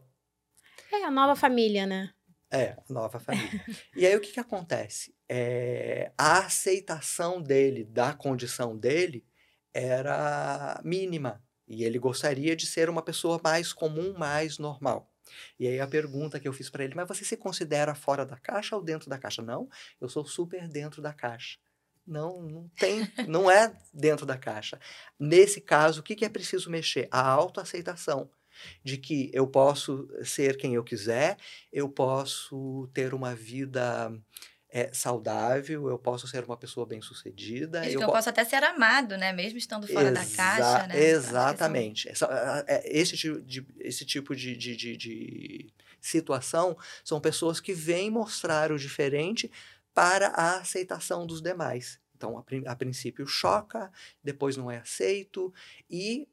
É 0.92 1.04
a 1.04 1.12
nova 1.12 1.36
família, 1.36 1.86
né? 1.86 2.12
É, 2.50 2.72
a 2.72 2.84
nova 2.94 3.20
família. 3.20 3.64
e 3.96 4.06
aí 4.06 4.16
o 4.16 4.20
que, 4.20 4.32
que 4.34 4.40
acontece? 4.40 5.14
É, 5.30 6.12
a 6.18 6.40
aceitação 6.40 7.40
dele, 7.42 7.84
da 7.86 8.14
condição 8.14 8.76
dele, 8.76 9.24
era 9.74 10.82
mínima. 10.84 11.42
E 11.72 11.86
ele 11.86 11.98
gostaria 11.98 12.54
de 12.54 12.66
ser 12.66 12.90
uma 12.90 13.02
pessoa 13.02 13.40
mais 13.42 13.72
comum, 13.72 14.14
mais 14.18 14.58
normal. 14.58 15.10
E 15.58 15.66
aí 15.66 15.80
a 15.80 15.88
pergunta 15.88 16.38
que 16.38 16.48
eu 16.48 16.52
fiz 16.52 16.70
para 16.70 16.84
ele, 16.84 16.96
mas 16.96 17.08
você 17.08 17.24
se 17.24 17.38
considera 17.38 17.96
fora 17.96 18.26
da 18.26 18.36
caixa 18.38 18.76
ou 18.76 18.84
dentro 18.84 19.10
da 19.10 19.18
caixa? 19.18 19.42
Não, 19.42 19.70
eu 20.00 20.10
sou 20.10 20.26
super 20.26 20.68
dentro 20.68 21.02
da 21.02 21.14
caixa. 21.14 21.58
Não, 22.06 22.42
não 22.42 22.68
tem, 22.78 23.10
não 23.26 23.50
é 23.50 23.74
dentro 23.94 24.26
da 24.26 24.38
caixa. 24.38 24.78
Nesse 25.18 25.62
caso, 25.62 26.02
o 26.02 26.04
que, 26.04 26.16
que 26.16 26.26
é 26.26 26.30
preciso 26.30 26.70
mexer? 26.70 27.08
A 27.10 27.26
autoaceitação 27.26 28.30
de 28.84 28.98
que 28.98 29.32
eu 29.34 29.48
posso 29.48 30.10
ser 30.26 30.58
quem 30.58 30.76
eu 30.76 30.84
quiser, 30.84 31.38
eu 31.72 31.88
posso 31.88 32.90
ter 32.94 33.14
uma 33.14 33.34
vida 33.34 34.12
é, 34.72 34.90
saudável, 34.94 35.90
eu 35.90 36.00
posso 36.00 36.28
ser 36.28 36.44
uma 36.46 36.56
pessoa 36.56 36.86
bem-sucedida. 36.86 37.82
Que 37.82 37.94
eu 37.98 38.06
posso 38.06 38.30
até 38.30 38.44
ser 38.46 38.64
amado, 38.64 39.18
né? 39.18 39.34
Mesmo 39.34 39.58
estando 39.58 39.86
fora 39.86 40.12
da 40.12 40.22
Exa- 40.22 40.36
caixa, 40.38 40.88
né? 40.88 40.98
Exatamente. 41.10 42.08
Essa- 42.10 42.26
a- 42.26 42.60
a- 42.62 42.82
esse, 42.86 43.18
tipo 43.18 43.42
de, 43.42 43.68
esse 43.80 44.06
tipo 44.06 44.36
de, 44.36 44.56
de, 44.56 44.76
de- 44.76 44.98
de 44.98 45.74
situação 46.00 46.78
são 47.04 47.20
pessoas 47.20 47.60
que 47.60 47.74
vêm 47.74 48.10
mostrar 48.10 48.72
o 48.72 48.78
diferente 48.80 49.52
para 49.94 50.28
a 50.30 50.58
aceitação 50.60 51.28
dos 51.28 51.42
demais. 51.42 52.00
Então, 52.16 52.38
a, 52.38 52.72
a 52.72 52.76
princípio 52.76 53.26
choca, 53.28 53.92
depois 54.24 54.56
não 54.56 54.72
é 54.72 54.78
aceito, 54.78 55.54
e 55.90 56.28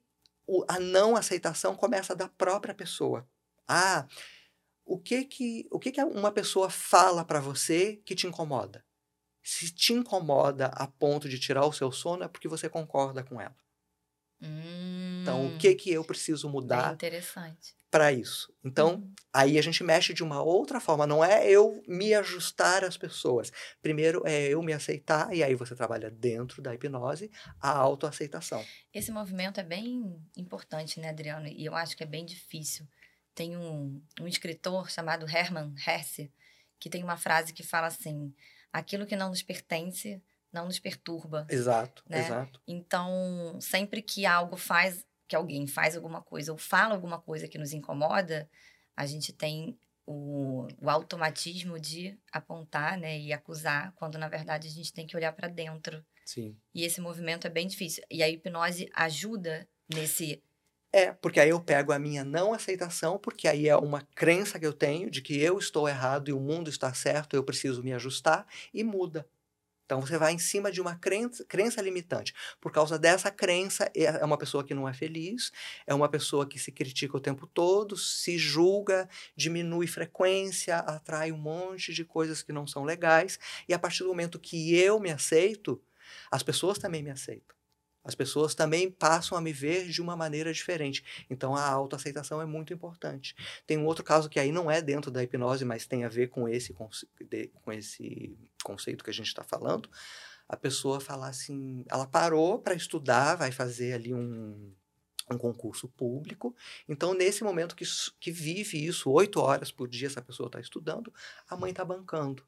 o- 0.47 0.65
a 0.69 0.79
não 0.79 1.17
aceitação 1.17 1.75
começa 1.75 2.15
da 2.15 2.29
própria 2.29 2.75
pessoa. 2.75 3.27
Ah, 3.67 4.07
o 4.95 4.99
que 5.01 5.25
que, 5.25 5.69
o 5.71 5.79
que, 5.79 5.93
que 5.93 6.03
uma 6.03 6.33
pessoa 6.33 6.71
fala 6.71 7.25
para 7.25 7.41
você 7.41 7.97
que 8.05 8.15
te 8.15 8.27
incomoda? 8.27 8.85
Se 9.43 9.73
te 9.75 9.93
incomoda 9.95 10.67
a 10.69 10.87
ponto 10.89 11.29
de 11.29 11.39
tirar 11.41 11.67
o 11.67 11.73
seu 11.73 11.93
sono, 11.93 12.25
é 12.25 12.29
porque 12.29 12.49
você 12.49 12.69
concorda 12.71 13.25
com 13.25 13.41
ela. 13.41 13.57
Hum, 14.41 15.19
Então, 15.23 15.47
o 15.47 15.53
que 15.53 15.75
que 15.75 15.91
eu 15.93 16.05
preciso 16.05 16.49
mudar 16.49 17.01
interessante. 17.01 17.77
para 17.91 18.13
isso? 18.13 18.55
Então, 18.65 19.05
Uhum. 19.05 19.17
aí 19.35 19.59
a 19.59 19.63
gente 19.63 19.85
mexe 19.85 20.15
de 20.15 20.25
uma 20.25 20.43
outra 20.43 20.81
forma. 20.81 21.07
Não 21.07 21.25
é 21.25 21.49
eu 21.51 21.83
me 21.89 22.15
ajustar 22.15 22.85
às 22.85 22.97
pessoas. 22.99 23.53
Primeiro 23.83 24.23
é 24.27 24.49
eu 24.49 24.63
me 24.63 24.73
aceitar, 24.75 25.35
e 25.35 25.43
aí 25.45 25.55
você 25.57 25.77
trabalha 25.77 26.11
dentro 26.11 26.63
da 26.63 26.75
hipnose 26.75 27.31
a 27.61 27.71
autoaceitação. 27.73 28.71
Esse 28.93 29.11
movimento 29.13 29.61
é 29.61 29.63
bem 29.63 30.23
importante, 30.37 31.01
né, 31.01 31.09
Adriano? 31.11 31.47
E 31.47 31.65
eu 31.65 31.75
acho 31.75 31.97
que 31.97 32.03
é 32.03 32.07
bem 32.07 32.25
difícil. 32.25 32.87
Tem 33.39 33.57
um, 33.57 34.03
um 34.21 34.27
escritor 34.27 34.91
chamado 34.91 35.25
Hermann 35.25 35.73
Hesse 35.87 36.29
que 36.81 36.91
tem 36.91 37.05
uma 37.05 37.17
frase 37.17 37.53
que 37.53 37.63
fala 37.63 37.87
assim: 37.87 38.35
aquilo 38.73 39.07
que 39.07 39.15
não 39.15 39.29
nos 39.29 39.45
pertence 39.45 40.21
não 40.53 40.65
nos 40.65 40.81
perturba. 40.81 41.47
Exato, 41.49 42.03
Né? 42.09 42.19
exato. 42.19 42.61
Então, 42.67 43.57
sempre 43.61 44.03
que 44.03 44.27
algo 44.27 44.57
faz, 44.57 45.07
que 45.29 45.37
alguém 45.37 45.69
faz 45.69 45.95
alguma 45.95 46.21
coisa 46.21 46.51
ou 46.51 46.59
fala 46.59 46.95
alguma 46.95 47.21
coisa 47.21 47.47
que 47.47 47.59
nos 47.59 47.73
incomoda, 47.73 48.51
a 48.97 49.07
gente 49.07 49.33
tem 49.33 49.79
o, 50.05 50.67
o 50.81 50.91
automatismo 50.91 51.79
de 51.79 52.19
apontar, 52.33 52.99
né, 52.99 53.21
e 53.21 53.33
acusar, 53.33 53.93
quando 53.93 54.19
na 54.19 54.27
verdade 54.27 54.67
a 54.67 54.71
gente 54.71 54.93
tem 54.93 55.07
que 55.07 55.17
olhar 55.17 55.33
para 55.33 55.47
dentro. 55.47 56.05
Sim. 56.25 56.59
E 56.75 56.83
esse 56.83 57.01
movimento 57.01 57.47
é 57.47 57.51
bem 57.51 57.69
difícil. 57.69 58.03
E 58.11 58.21
a 58.21 58.29
hipnose 58.29 58.91
ajuda 58.95 59.69
nesse 59.95 60.43
É, 60.93 61.13
porque 61.13 61.39
aí 61.39 61.51
eu 61.51 61.61
pego 61.61 61.93
a 61.93 61.99
minha 61.99 62.25
não 62.25 62.53
aceitação, 62.55 63.19
porque 63.19 63.47
aí 63.47 63.69
é 63.69 63.77
uma 63.77 64.01
crença 64.15 64.59
que 64.59 64.67
eu 64.67 64.73
tenho 64.73 65.11
de 65.11 65.21
que 65.21 65.39
eu 65.39 65.59
estou 65.59 65.87
errado 65.89 66.29
e 66.31 66.33
o 66.33 66.41
mundo 66.41 66.71
está 66.71 66.93
certo, 66.95 67.37
eu 67.37 67.45
preciso 67.45 67.83
me 67.83 67.93
ajustar, 67.93 68.47
e 68.73 68.83
muda. 68.83 69.29
Então 69.87 70.01
você 70.03 70.19
vai 70.19 70.33
em 70.35 70.39
cima 70.39 70.73
de 70.73 70.81
uma 70.81 70.97
crença, 70.97 71.45
crença 71.47 71.83
limitante. 71.83 72.35
Por 72.61 72.73
causa 72.73 72.99
dessa 72.99 73.31
crença, 73.31 73.91
é 73.97 74.05
é 74.05 74.25
uma 74.27 74.39
pessoa 74.39 74.65
que 74.65 74.75
não 74.75 74.89
é 74.89 74.95
feliz, 74.95 75.53
é 75.87 75.95
uma 75.95 76.09
pessoa 76.11 76.49
que 76.49 76.59
se 76.59 76.73
critica 76.73 77.17
o 77.17 77.21
tempo 77.21 77.47
todo, 77.47 77.97
se 77.97 78.39
julga, 78.39 79.09
diminui 79.37 79.87
frequência, 79.89 80.79
atrai 80.79 81.33
um 81.33 81.39
monte 81.39 81.93
de 81.95 82.05
coisas 82.05 82.43
que 82.43 82.53
não 82.53 82.67
são 82.67 82.85
legais, 82.85 83.39
e 83.69 83.75
a 83.75 83.79
partir 83.81 84.05
do 84.05 84.11
momento 84.11 84.41
que 84.41 84.75
eu 84.77 85.01
me 85.01 85.11
aceito, 85.13 85.83
as 86.31 86.43
pessoas 86.45 86.79
também 86.79 87.03
me 87.03 87.11
aceitam. 87.11 87.58
As 88.09 88.15
pessoas 88.15 88.55
também 88.55 88.91
passam 88.91 89.37
a 89.37 89.41
me 89.41 89.53
ver 89.53 89.87
de 89.87 90.01
uma 90.01 90.17
maneira 90.17 90.51
diferente. 90.51 91.05
Então 91.29 91.55
a 91.55 91.69
autoaceitação 91.69 92.41
é 92.41 92.47
muito 92.47 92.73
importante. 92.73 93.37
Tem 93.67 93.77
um 93.77 93.85
outro 93.85 94.03
caso 94.03 94.31
que 94.31 94.41
aí 94.41 94.51
não 94.51 94.71
é 94.71 94.81
dentro 94.81 95.11
da 95.11 95.23
hipnose, 95.23 95.63
mas 95.63 95.87
tem 95.87 96.05
a 96.05 96.09
ver 96.09 96.29
com 96.29 96.49
esse, 96.49 96.73
com 96.73 97.71
esse 97.71 98.35
conceito 98.65 99.05
que 99.05 99.11
a 99.11 99.13
gente 99.13 99.27
está 99.27 99.45
falando. 99.45 99.91
A 100.49 100.57
pessoa 100.57 101.01
falar 101.01 101.29
assim, 101.29 101.85
ela 101.87 102.07
parou 102.07 102.59
para 102.59 102.73
estudar, 102.73 103.35
vai 103.35 103.53
fazer 103.53 103.93
ali 103.93 104.15
um, 104.15 104.73
um 105.31 105.37
concurso 105.37 105.87
público. 105.87 106.57
Então, 106.89 107.13
nesse 107.13 107.45
momento 107.45 107.77
que, 107.77 107.85
que 108.19 108.33
vive 108.33 108.83
isso, 108.83 109.11
oito 109.11 109.39
horas 109.39 109.71
por 109.71 109.87
dia, 109.87 110.07
essa 110.07 110.23
pessoa 110.23 110.47
está 110.47 110.59
estudando, 110.59 111.13
a 111.47 111.55
mãe 111.59 111.73
está 111.73 111.85
bancando. 111.85 112.43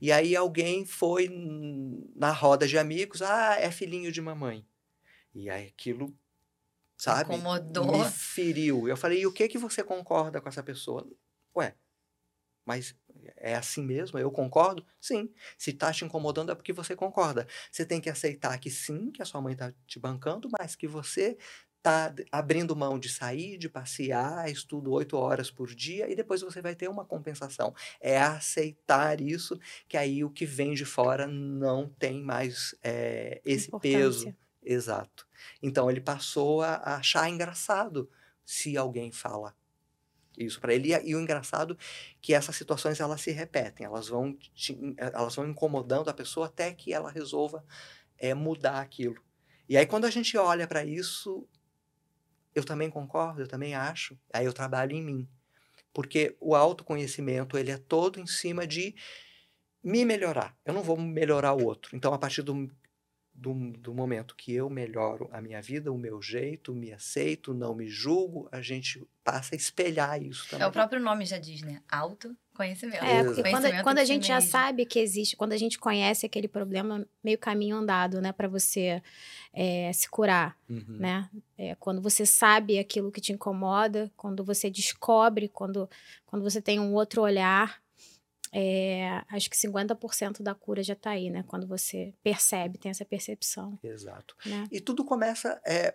E 0.00 0.10
aí 0.10 0.34
alguém 0.34 0.86
foi 0.86 1.28
na 2.16 2.30
roda 2.30 2.66
de 2.66 2.78
amigos, 2.78 3.20
ah, 3.20 3.56
é 3.60 3.70
filhinho 3.70 4.10
de 4.10 4.22
mamãe. 4.22 4.64
E 5.34 5.50
aí 5.50 5.68
aquilo, 5.68 6.16
sabe, 6.96 7.34
Incomodou. 7.34 7.98
me 7.98 8.04
feriu. 8.10 8.88
Eu 8.88 8.96
falei, 8.96 9.20
e 9.20 9.26
o 9.26 9.32
que 9.32 9.48
que 9.48 9.58
você 9.58 9.82
concorda 9.82 10.40
com 10.40 10.48
essa 10.48 10.62
pessoa? 10.62 11.06
Ué, 11.56 11.74
mas 12.64 12.96
é 13.36 13.54
assim 13.54 13.82
mesmo? 13.82 14.18
Eu 14.18 14.30
concordo? 14.30 14.84
Sim. 15.00 15.32
Se 15.58 15.70
está 15.70 15.92
te 15.92 16.04
incomodando 16.04 16.50
é 16.52 16.54
porque 16.54 16.72
você 16.72 16.96
concorda. 16.96 17.46
Você 17.70 17.84
tem 17.84 18.00
que 18.00 18.08
aceitar 18.08 18.58
que 18.58 18.70
sim, 18.70 19.10
que 19.10 19.22
a 19.22 19.24
sua 19.24 19.40
mãe 19.40 19.52
está 19.52 19.72
te 19.86 19.98
bancando, 19.98 20.48
mas 20.58 20.74
que 20.74 20.86
você 20.86 21.36
tá 21.82 22.14
abrindo 22.32 22.74
mão 22.74 22.98
de 22.98 23.10
sair, 23.10 23.58
de 23.58 23.68
passear, 23.68 24.50
estudo 24.50 24.90
oito 24.92 25.18
horas 25.18 25.50
por 25.50 25.74
dia 25.74 26.10
e 26.10 26.16
depois 26.16 26.40
você 26.40 26.62
vai 26.62 26.74
ter 26.74 26.88
uma 26.88 27.04
compensação. 27.04 27.74
É 28.00 28.18
aceitar 28.18 29.20
isso, 29.20 29.60
que 29.86 29.98
aí 29.98 30.24
o 30.24 30.30
que 30.30 30.46
vem 30.46 30.72
de 30.72 30.86
fora 30.86 31.26
não 31.26 31.86
tem 31.86 32.22
mais 32.22 32.74
é, 32.82 33.42
esse 33.44 33.70
peso. 33.80 34.34
Exato. 34.64 35.26
Então 35.62 35.90
ele 35.90 36.00
passou 36.00 36.62
a, 36.62 36.96
achar 36.96 37.28
engraçado 37.28 38.10
se 38.44 38.76
alguém 38.76 39.12
fala 39.12 39.54
isso 40.36 40.60
para 40.60 40.74
ele. 40.74 40.92
E, 41.04 41.14
o 41.14 41.20
engraçado 41.20 41.78
que 42.20 42.34
essas 42.34 42.56
situações 42.56 42.98
elas 42.98 43.20
se 43.20 43.30
repetem, 43.30 43.86
elas 43.86 44.08
vão, 44.08 44.32
te, 44.32 44.76
elas 44.96 45.34
vão 45.36 45.48
incomodando 45.48 46.08
a 46.08 46.14
pessoa 46.14 46.46
até 46.46 46.72
que 46.72 46.92
ela 46.92 47.10
resolva 47.10 47.64
é, 48.18 48.34
mudar 48.34 48.80
aquilo. 48.80 49.22
E 49.68 49.76
aí 49.76 49.86
quando 49.86 50.06
a 50.06 50.10
gente 50.10 50.36
olha 50.36 50.66
para 50.66 50.84
isso, 50.84 51.46
eu 52.54 52.64
também 52.64 52.90
concordo, 52.90 53.42
eu 53.42 53.48
também 53.48 53.74
acho. 53.74 54.18
Aí 54.32 54.46
eu 54.46 54.52
trabalho 54.52 54.92
em 54.92 55.02
mim. 55.02 55.28
Porque 55.92 56.36
o 56.40 56.56
autoconhecimento, 56.56 57.56
ele 57.56 57.70
é 57.70 57.78
todo 57.78 58.18
em 58.18 58.26
cima 58.26 58.66
de 58.66 58.94
me 59.82 60.04
melhorar. 60.04 60.56
Eu 60.64 60.74
não 60.74 60.82
vou 60.82 60.96
melhorar 60.96 61.52
o 61.52 61.64
outro. 61.64 61.94
Então, 61.94 62.12
a 62.14 62.18
partir 62.18 62.42
do, 62.42 62.68
do, 63.34 63.52
do, 63.72 63.92
momento 63.92 64.36
que 64.36 64.54
eu 64.54 64.70
melhoro 64.70 65.28
a 65.32 65.40
minha 65.40 65.60
vida, 65.60 65.90
o 65.90 65.98
meu 65.98 66.22
jeito, 66.22 66.72
me 66.72 66.92
aceito, 66.92 67.52
não 67.52 67.74
me 67.74 67.88
julgo, 67.88 68.48
a 68.52 68.62
gente 68.62 69.04
passa 69.24 69.54
a 69.54 69.56
espelhar 69.56 70.22
isso 70.22 70.48
também. 70.48 70.64
É 70.64 70.68
o 70.68 70.72
próprio 70.72 71.00
nome 71.00 71.26
já 71.26 71.36
diz, 71.36 71.62
né? 71.62 71.82
Autoconhecimento. 71.90 73.04
É, 73.04 73.24
porque 73.24 73.42
quando, 73.42 73.82
quando 73.82 73.98
a 73.98 74.04
gente 74.04 74.28
já 74.28 74.40
sabe 74.40 74.86
que 74.86 75.00
existe, 75.00 75.36
quando 75.36 75.52
a 75.52 75.56
gente 75.56 75.78
conhece 75.78 76.24
aquele 76.24 76.46
problema, 76.46 77.06
meio 77.22 77.36
caminho 77.36 77.76
andado, 77.76 78.20
né, 78.20 78.30
para 78.30 78.46
você 78.46 79.02
é, 79.52 79.92
se 79.92 80.08
curar, 80.08 80.56
uhum. 80.68 80.96
né? 80.98 81.28
É, 81.58 81.74
quando 81.74 82.00
você 82.00 82.24
sabe 82.24 82.78
aquilo 82.78 83.10
que 83.10 83.20
te 83.20 83.32
incomoda, 83.32 84.12
quando 84.16 84.44
você 84.44 84.70
descobre, 84.70 85.48
quando, 85.48 85.88
quando 86.24 86.42
você 86.42 86.62
tem 86.62 86.78
um 86.78 86.94
outro 86.94 87.22
olhar, 87.22 87.82
é, 88.56 89.24
acho 89.30 89.50
que 89.50 89.56
50% 89.56 90.40
da 90.40 90.54
cura 90.54 90.80
já 90.80 90.92
está 90.92 91.10
aí, 91.10 91.28
né? 91.28 91.42
Quando 91.48 91.66
você 91.66 92.14
percebe, 92.22 92.78
tem 92.78 92.88
essa 92.88 93.04
percepção. 93.04 93.76
Exato. 93.82 94.36
Né? 94.46 94.64
E 94.70 94.80
tudo 94.80 95.04
começa 95.04 95.60
é, 95.66 95.92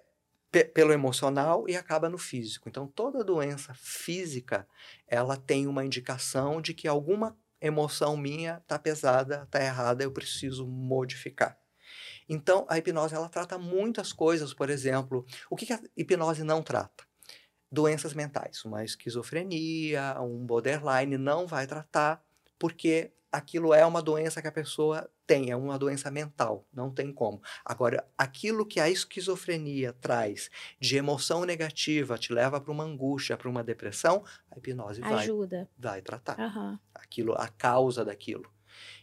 pelo 0.73 0.91
emocional 0.91 1.69
e 1.69 1.77
acaba 1.77 2.09
no 2.09 2.17
físico. 2.17 2.67
Então, 2.67 2.85
toda 2.85 3.23
doença 3.23 3.73
física, 3.75 4.67
ela 5.07 5.37
tem 5.37 5.67
uma 5.67 5.85
indicação 5.85 6.61
de 6.61 6.73
que 6.73 6.85
alguma 6.85 7.37
emoção 7.61 8.17
minha 8.17 8.57
está 8.57 8.77
pesada, 8.77 9.43
está 9.43 9.63
errada, 9.63 10.03
eu 10.03 10.11
preciso 10.11 10.67
modificar. 10.67 11.57
Então, 12.27 12.65
a 12.67 12.77
hipnose, 12.77 13.15
ela 13.15 13.29
trata 13.29 13.57
muitas 13.57 14.11
coisas, 14.11 14.53
por 14.53 14.69
exemplo, 14.69 15.25
o 15.49 15.55
que, 15.55 15.65
que 15.65 15.73
a 15.73 15.81
hipnose 15.95 16.43
não 16.43 16.61
trata? 16.61 17.05
Doenças 17.71 18.13
mentais, 18.13 18.65
uma 18.65 18.83
esquizofrenia, 18.83 20.19
um 20.19 20.45
borderline, 20.45 21.17
não 21.17 21.47
vai 21.47 21.65
tratar, 21.65 22.21
porque 22.59 23.11
aquilo 23.31 23.73
é 23.73 23.85
uma 23.85 24.01
doença 24.01 24.41
que 24.41 24.47
a 24.47 24.51
pessoa 24.51 25.09
tem, 25.25 25.51
é 25.51 25.55
uma 25.55 25.77
doença 25.77 26.09
mental, 26.09 26.67
não 26.73 26.91
tem 26.91 27.13
como. 27.13 27.41
Agora, 27.63 28.05
aquilo 28.17 28.65
que 28.65 28.79
a 28.79 28.89
esquizofrenia 28.89 29.93
traz 29.93 30.49
de 30.79 30.97
emoção 30.97 31.45
negativa, 31.45 32.17
te 32.17 32.33
leva 32.33 32.59
para 32.59 32.71
uma 32.71 32.83
angústia, 32.83 33.37
para 33.37 33.49
uma 33.49 33.63
depressão, 33.63 34.23
a 34.51 34.57
hipnose 34.57 35.01
Ajuda. 35.03 35.69
vai, 35.77 35.93
vai 35.93 36.01
tratar. 36.01 36.39
Uhum. 36.39 36.79
Aquilo, 36.93 37.33
a 37.35 37.47
causa 37.47 38.03
daquilo. 38.03 38.51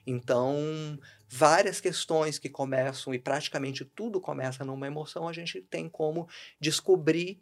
Então, 0.07 0.99
várias 1.29 1.81
questões 1.81 2.39
que 2.39 2.49
começam, 2.49 3.15
e 3.15 3.19
praticamente 3.19 3.85
tudo 3.85 4.21
começa 4.21 4.65
numa 4.65 4.87
emoção, 4.87 5.29
a 5.29 5.33
gente 5.33 5.61
tem 5.63 5.89
como 5.89 6.29
descobrir 6.61 7.41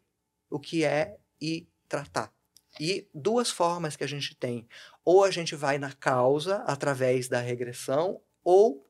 o 0.51 0.59
que 0.59 0.85
é 0.85 1.17
e 1.41 1.67
tratar. 1.89 2.33
E 2.81 3.09
duas 3.15 3.51
formas 3.51 3.97
que 3.97 4.05
a 4.05 4.07
gente 4.07 4.35
tem. 4.35 4.69
Ou 5.05 5.25
a 5.25 5.31
gente 5.31 5.55
vai 5.55 5.79
na 5.79 5.93
causa 5.93 6.57
através 6.67 7.29
da 7.29 7.41
regressão, 7.41 8.21
ou 8.43 8.89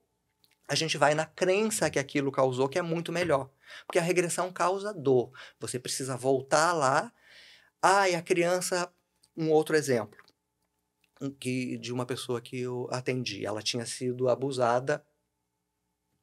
a 0.67 0.75
gente 0.75 0.97
vai 0.97 1.15
na 1.15 1.27
crença 1.27 1.91
que 1.91 1.99
aquilo 1.99 2.33
causou, 2.33 2.69
que 2.69 2.79
é 2.79 2.83
muito 2.83 3.13
melhor. 3.13 3.51
Porque 3.87 3.99
a 3.99 4.03
regressão 4.03 4.53
causa 4.53 4.95
dor. 4.95 5.31
Você 5.61 5.79
precisa 5.79 6.17
voltar 6.17 6.73
lá. 6.73 7.13
Ah, 7.83 8.09
e 8.09 8.15
a 8.15 8.23
criança, 8.23 8.91
um 9.37 9.51
outro 9.51 9.77
exemplo 9.77 10.25
que, 11.39 11.77
de 11.79 11.93
uma 11.93 12.07
pessoa 12.07 12.41
que 12.41 12.61
eu 12.61 12.89
atendi. 12.91 13.45
Ela 13.45 13.63
tinha 13.63 13.85
sido 13.85 14.29
abusada 14.29 15.05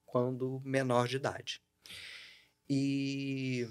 quando 0.05 0.61
menor 0.65 1.07
de 1.07 1.17
idade. 1.17 1.61
E 2.69 3.67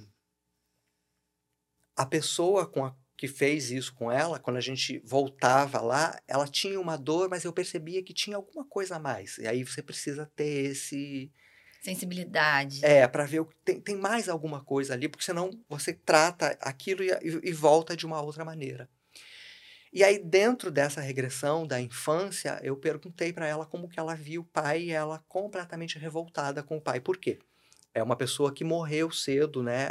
a 1.96 2.06
pessoa 2.06 2.66
com 2.66 2.84
a 2.84 2.94
que 3.20 3.28
fez 3.28 3.70
isso 3.70 3.92
com 3.92 4.10
ela, 4.10 4.38
quando 4.38 4.56
a 4.56 4.62
gente 4.62 4.98
voltava 5.04 5.78
lá, 5.78 6.18
ela 6.26 6.48
tinha 6.48 6.80
uma 6.80 6.96
dor, 6.96 7.28
mas 7.28 7.44
eu 7.44 7.52
percebia 7.52 8.02
que 8.02 8.14
tinha 8.14 8.34
alguma 8.34 8.64
coisa 8.64 8.96
a 8.96 8.98
mais. 8.98 9.36
E 9.36 9.46
aí 9.46 9.62
você 9.62 9.82
precisa 9.82 10.24
ter 10.34 10.70
esse. 10.70 11.30
Sensibilidade. 11.82 12.82
É, 12.82 13.06
para 13.06 13.26
ver 13.26 13.40
o 13.40 13.44
que 13.44 13.54
tem, 13.62 13.78
tem 13.78 13.94
mais 13.94 14.26
alguma 14.26 14.64
coisa 14.64 14.94
ali, 14.94 15.06
porque 15.06 15.22
senão 15.22 15.50
você 15.68 15.92
trata 15.92 16.56
aquilo 16.62 17.02
e, 17.02 17.10
e, 17.10 17.50
e 17.50 17.52
volta 17.52 17.94
de 17.94 18.06
uma 18.06 18.22
outra 18.22 18.42
maneira. 18.42 18.88
E 19.92 20.02
aí, 20.02 20.18
dentro 20.18 20.70
dessa 20.70 21.02
regressão 21.02 21.66
da 21.66 21.78
infância, 21.78 22.58
eu 22.62 22.74
perguntei 22.74 23.34
para 23.34 23.46
ela 23.46 23.66
como 23.66 23.86
que 23.86 24.00
ela 24.00 24.14
viu 24.14 24.40
o 24.40 24.46
pai 24.46 24.84
e 24.84 24.92
ela 24.92 25.22
completamente 25.28 25.98
revoltada 25.98 26.62
com 26.62 26.78
o 26.78 26.80
pai. 26.80 27.00
Por 27.00 27.18
quê? 27.18 27.38
É 27.92 28.02
uma 28.02 28.16
pessoa 28.16 28.52
que 28.52 28.62
morreu 28.62 29.10
cedo, 29.10 29.62
né? 29.62 29.90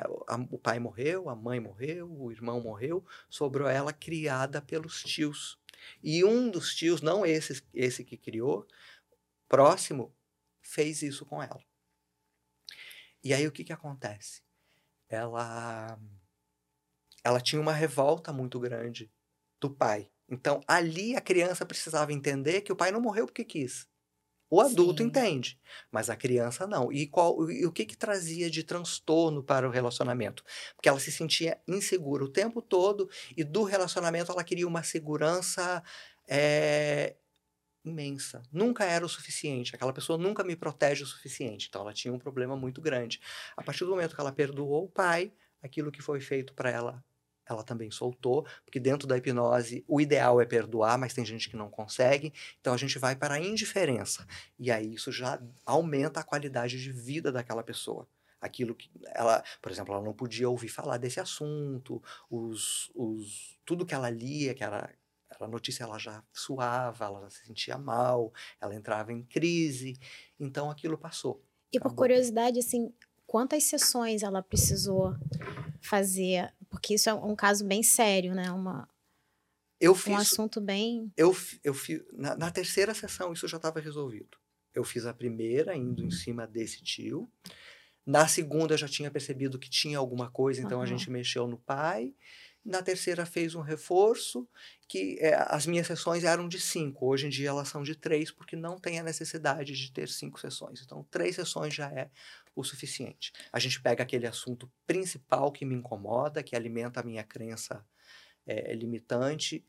o 0.50 0.58
pai 0.58 0.80
morreu, 0.80 1.30
a 1.30 1.36
mãe 1.36 1.60
morreu, 1.60 2.10
o 2.10 2.32
irmão 2.32 2.62
morreu, 2.62 3.06
sobrou 3.30 3.68
ela 3.68 3.92
criada 3.92 4.62
pelos 4.62 5.04
tios. 5.04 5.60
E 6.02 6.24
um 6.24 6.50
dos 6.50 6.74
tios, 6.76 7.02
não 7.02 7.26
esse, 7.26 7.62
esse 7.74 8.04
que 8.06 8.18
criou, 8.18 8.66
próximo, 9.50 10.16
fez 10.62 11.02
isso 11.02 11.26
com 11.26 11.44
ela. 11.44 11.62
E 13.22 13.34
aí 13.34 13.46
o 13.46 13.52
que, 13.52 13.66
que 13.66 13.74
acontece? 13.74 14.42
Ela, 15.10 16.00
ela 17.24 17.42
tinha 17.42 17.62
uma 17.62 17.74
revolta 17.74 18.32
muito 18.32 18.60
grande 18.60 19.12
do 19.60 19.70
pai. 19.70 20.10
Então 20.30 20.62
ali 20.66 21.18
a 21.18 21.22
criança 21.22 21.66
precisava 21.66 22.14
entender 22.14 22.62
que 22.62 22.72
o 22.72 22.76
pai 22.76 22.92
não 22.92 23.02
morreu 23.02 23.26
porque 23.26 23.44
quis. 23.44 23.89
O 24.50 24.62
adulto 24.62 25.04
Sim. 25.04 25.10
entende, 25.10 25.60
mas 25.92 26.10
a 26.10 26.16
criança 26.16 26.66
não. 26.66 26.92
E, 26.92 27.06
qual, 27.08 27.50
e 27.52 27.66
o 27.66 27.72
que, 27.72 27.86
que 27.86 27.96
trazia 27.96 28.50
de 28.50 28.64
transtorno 28.64 29.44
para 29.44 29.68
o 29.68 29.72
relacionamento? 29.72 30.44
Porque 30.76 30.90
ela 30.90 31.00
se 31.00 31.12
sentia 31.12 31.62
insegura 31.68 32.24
o 32.24 32.30
tempo 32.30 32.62
todo 32.62 33.10
e 33.38 33.44
do 33.44 33.64
relacionamento 33.64 34.32
ela 34.32 34.44
queria 34.44 34.68
uma 34.68 34.82
segurança 34.82 35.84
é, 36.28 37.16
imensa. 37.86 38.42
Nunca 38.52 38.86
era 38.86 39.06
o 39.06 39.10
suficiente. 39.10 39.76
Aquela 39.76 39.94
pessoa 39.94 40.18
nunca 40.18 40.44
me 40.44 40.56
protege 40.56 41.04
o 41.04 41.08
suficiente. 41.08 41.68
Então 41.70 41.82
ela 41.82 41.94
tinha 41.94 42.14
um 42.14 42.20
problema 42.20 42.56
muito 42.56 42.82
grande. 42.82 43.20
A 43.56 43.64
partir 43.64 43.86
do 43.86 43.92
momento 43.92 44.16
que 44.16 44.22
ela 44.22 44.32
perdoou 44.32 44.86
o 44.86 44.90
pai, 44.90 45.32
aquilo 45.62 45.92
que 45.92 46.02
foi 46.02 46.22
feito 46.22 46.54
para 46.54 46.70
ela 46.72 47.04
ela 47.52 47.64
também 47.64 47.90
soltou, 47.92 48.46
porque 48.64 48.80
dentro 48.80 49.08
da 49.08 49.18
hipnose 49.18 49.84
o 49.88 50.00
ideal 50.00 50.40
é 50.40 50.46
perdoar, 50.46 50.98
mas 50.98 51.14
tem 51.14 51.26
gente 51.26 51.50
que 51.50 51.56
não 51.56 51.70
consegue, 51.70 52.34
então 52.60 52.74
a 52.74 52.78
gente 52.78 52.98
vai 53.00 53.16
para 53.16 53.36
a 53.36 53.40
indiferença. 53.40 54.26
E 54.58 54.72
aí 54.72 54.94
isso 54.94 55.12
já 55.12 55.42
aumenta 55.66 56.20
a 56.20 56.24
qualidade 56.24 56.82
de 56.82 56.92
vida 56.92 57.32
daquela 57.32 57.64
pessoa. 57.64 58.08
Aquilo 58.42 58.74
que 58.74 58.90
ela, 59.14 59.44
por 59.62 59.72
exemplo, 59.72 59.94
ela 59.94 60.04
não 60.04 60.14
podia 60.14 60.50
ouvir 60.50 60.70
falar 60.70 60.98
desse 60.98 61.20
assunto, 61.20 62.02
os, 62.30 62.90
os, 62.96 63.60
tudo 63.66 63.86
que 63.86 63.94
ela 63.94 64.10
lia, 64.10 64.54
que 64.54 64.64
era 64.64 64.90
a 65.40 65.48
notícia 65.48 65.84
ela 65.84 65.98
já 65.98 66.24
suava, 66.34 67.06
ela 67.06 67.22
já 67.22 67.30
se 67.30 67.46
sentia 67.46 67.78
mal, 67.78 68.34
ela 68.60 68.76
entrava 68.76 69.14
em 69.14 69.24
crise, 69.24 69.98
então 70.40 70.70
aquilo 70.70 70.98
passou. 70.98 71.42
E 71.72 71.80
por 71.80 71.94
curiosidade, 71.94 72.60
assim, 72.60 72.92
quantas 73.28 73.64
sessões 73.64 74.24
ela 74.24 74.42
precisou 74.42 75.16
fazer? 75.82 76.52
Porque 76.70 76.94
isso 76.96 77.10
é 77.10 77.14
um 77.14 77.36
caso 77.36 77.66
bem 77.66 77.84
sério, 77.84 78.34
né? 78.34 78.52
Uma, 78.52 78.88
Eu 79.80 79.96
um 80.06 80.16
fiz, 80.16 80.16
assunto 80.16 80.60
bem. 80.62 81.12
eu, 81.18 81.36
eu 81.64 81.74
fiz 81.74 82.04
na, 82.14 82.36
na 82.36 82.52
terceira 82.52 82.94
sessão 82.94 83.34
isso 83.34 83.48
já 83.48 83.58
estava 83.58 83.80
resolvido. 83.80 84.38
Eu 84.74 84.84
fiz 84.84 85.06
a 85.06 85.14
primeira 85.14 85.76
indo 85.76 86.04
em 86.04 86.12
cima 86.12 86.48
desse 86.48 86.84
tio. 86.84 87.32
Na 88.06 88.28
segunda 88.28 88.74
eu 88.76 88.78
já 88.78 88.88
tinha 88.88 89.12
percebido 89.12 89.60
que 89.60 89.70
tinha 89.70 89.98
alguma 89.98 90.32
coisa, 90.32 90.62
então 90.62 90.82
a 90.82 90.86
Aham. 90.86 90.88
gente 90.88 91.10
mexeu 91.12 91.48
no 91.48 91.58
pai. 91.60 92.16
Na 92.70 92.84
terceira 92.84 93.26
fez 93.26 93.56
um 93.56 93.62
reforço, 93.62 94.48
que 94.88 95.18
é, 95.20 95.34
as 95.48 95.66
minhas 95.66 95.88
sessões 95.88 96.24
eram 96.24 96.48
de 96.48 96.60
cinco. 96.60 97.08
Hoje 97.08 97.26
em 97.26 97.30
dia 97.30 97.50
elas 97.50 97.68
são 97.68 97.82
de 97.82 97.96
três, 97.96 98.30
porque 98.32 98.56
não 98.56 98.78
tem 98.78 99.00
a 99.00 99.04
necessidade 99.04 99.74
de 99.74 99.92
ter 99.92 100.08
cinco 100.08 100.40
sessões. 100.40 100.80
Então, 100.84 101.04
três 101.10 101.36
sessões 101.36 101.74
já 101.74 101.90
é 101.90 102.12
o 102.56 102.64
suficiente. 102.64 103.34
A 103.52 103.58
gente 103.58 103.82
pega 103.82 104.04
aquele 104.04 104.28
assunto 104.28 104.72
principal 104.86 105.52
que 105.52 105.66
me 105.66 105.74
incomoda, 105.74 106.44
que 106.44 106.56
alimenta 106.56 107.00
a 107.00 107.04
minha 107.04 107.24
crença 107.24 107.84
é, 108.50 108.74
limitante. 108.74 109.64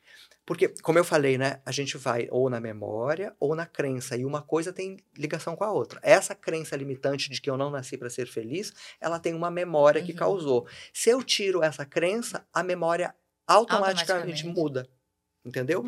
Porque, 0.47 0.69
como 0.83 0.99
eu 0.99 1.05
falei, 1.05 1.39
né, 1.39 1.61
a 1.65 1.71
gente 1.71 1.97
vai 1.97 2.27
ou 2.31 2.51
na 2.51 2.59
memória 2.61 3.37
ou 3.39 3.55
na 3.55 3.67
crença, 3.67 4.17
e 4.17 4.25
uma 4.25 4.43
coisa 4.43 4.73
tem 4.73 4.97
ligação 5.17 5.55
com 5.55 5.63
a 5.63 5.71
outra. 5.71 6.01
Essa 6.03 6.35
crença 6.35 6.75
limitante 6.77 7.31
de 7.31 7.41
que 7.41 7.49
eu 7.49 7.57
não 7.57 7.71
nasci 7.71 7.97
para 7.97 8.11
ser 8.11 8.27
feliz, 8.27 8.73
ela 9.01 9.21
tem 9.21 9.33
uma 9.35 9.51
memória 9.51 10.03
que 10.03 10.13
Uhum. 10.13 10.19
causou. 10.19 10.67
Se 10.93 11.11
eu 11.11 11.23
tiro 11.23 11.63
essa 11.63 11.85
crença, 11.85 12.45
a 12.53 12.63
memória 12.65 13.15
automaticamente, 13.47 14.13
Automaticamente. 14.13 14.47
muda. 14.47 14.89
Entendeu? 15.45 15.85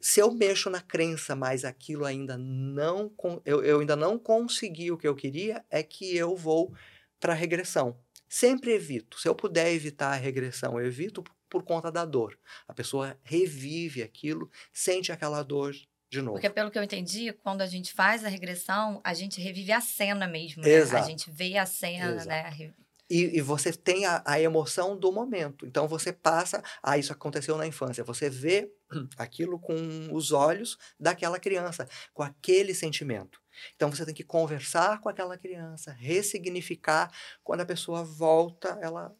Se 0.00 0.18
eu 0.20 0.32
mexo 0.32 0.70
na 0.70 0.80
crença, 0.80 1.36
mas 1.36 1.64
aquilo 1.64 2.04
ainda 2.06 2.38
não. 2.38 3.12
Eu, 3.44 3.62
eu 3.62 3.80
ainda 3.80 3.94
não 3.96 4.18
consegui 4.18 4.90
o 4.90 4.96
que 4.96 5.06
eu 5.06 5.14
queria, 5.14 5.62
é 5.70 5.82
que 5.82 6.16
eu 6.16 6.34
vou 6.34 6.72
para 7.20 7.34
regressão. 7.34 7.98
Sempre 8.26 8.72
evito. 8.72 9.20
Se 9.20 9.28
eu 9.28 9.34
puder 9.34 9.72
evitar 9.72 10.12
a 10.12 10.16
regressão, 10.16 10.80
eu 10.80 10.86
evito 10.86 11.22
por, 11.50 11.62
conta 11.62 11.90
da 11.90 12.04
dor. 12.04 12.38
A 12.66 12.72
pessoa 12.72 13.18
revive 13.22 14.02
aquilo, 14.02 14.50
sente 14.72 15.12
aquela 15.12 15.42
dor 15.42 15.74
de 16.10 16.20
novo. 16.20 16.32
Porque, 16.32 16.50
pelo 16.50 16.70
que 16.70 16.78
eu 16.78 16.82
entendi, 16.82 17.32
quando 17.32 17.62
a 17.62 17.66
gente 17.66 17.92
faz 17.92 18.24
a 18.24 18.28
regressão, 18.28 19.00
a 19.04 19.14
gente 19.14 19.40
revive 19.40 19.72
a 19.72 19.80
cena 19.80 20.26
mesmo, 20.26 20.62
né? 20.62 20.70
Exato. 20.70 21.04
A 21.04 21.06
gente 21.06 21.30
vê 21.30 21.56
a 21.56 21.66
cena, 21.66 22.14
Exato. 22.14 22.28
né? 22.28 22.74
E, 23.10 23.38
e 23.38 23.40
você 23.40 23.72
tem 23.72 24.06
a, 24.06 24.22
a 24.24 24.40
emoção 24.40 24.96
do 24.96 25.10
momento. 25.10 25.66
Então 25.66 25.88
você 25.88 26.12
passa, 26.12 26.62
ah, 26.80 26.96
isso 26.96 27.12
aconteceu 27.12 27.56
na 27.56 27.66
infância. 27.66 28.04
Você 28.04 28.30
vê 28.30 28.72
aquilo 29.18 29.58
com 29.58 29.74
os 30.12 30.30
olhos 30.30 30.78
daquela 30.98 31.38
criança, 31.40 31.88
com 32.14 32.22
aquele 32.22 32.72
sentimento. 32.72 33.42
Então 33.74 33.90
você 33.90 34.06
tem 34.06 34.14
que 34.14 34.22
conversar 34.22 35.00
com 35.00 35.08
aquela 35.08 35.36
criança, 35.36 35.92
ressignificar. 35.92 37.12
Quando 37.42 37.62
a 37.62 37.66
pessoa 37.66 38.04
volta, 38.04 38.78
ela 38.80 39.12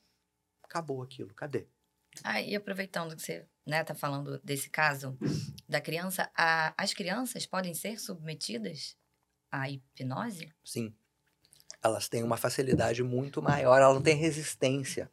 acabou 0.63 1.03
aquilo. 1.03 1.35
Cadê? 1.35 1.67
Ah, 2.25 2.41
e 2.41 2.55
aproveitando 2.57 3.15
que 3.17 3.23
você 3.23 3.47
né, 3.67 3.85
tá 3.85 3.95
falando 3.95 4.41
desse 4.43 4.69
caso 4.69 5.17
da 5.69 5.81
criança, 5.81 6.31
a- 6.37 6.75
as 6.77 6.93
crianças 6.93 7.47
podem 7.47 7.73
ser 7.75 7.99
submetidas 7.99 8.97
à 9.51 9.71
hipnose? 9.71 10.53
Sim. 10.65 10.95
Elas 11.83 12.09
têm 12.09 12.23
uma 12.23 12.37
facilidade 12.37 13.03
muito 13.03 13.41
maior, 13.41 13.81
ela 13.81 13.95
não 13.95 14.03
tem 14.03 14.17
resistência. 14.17 15.11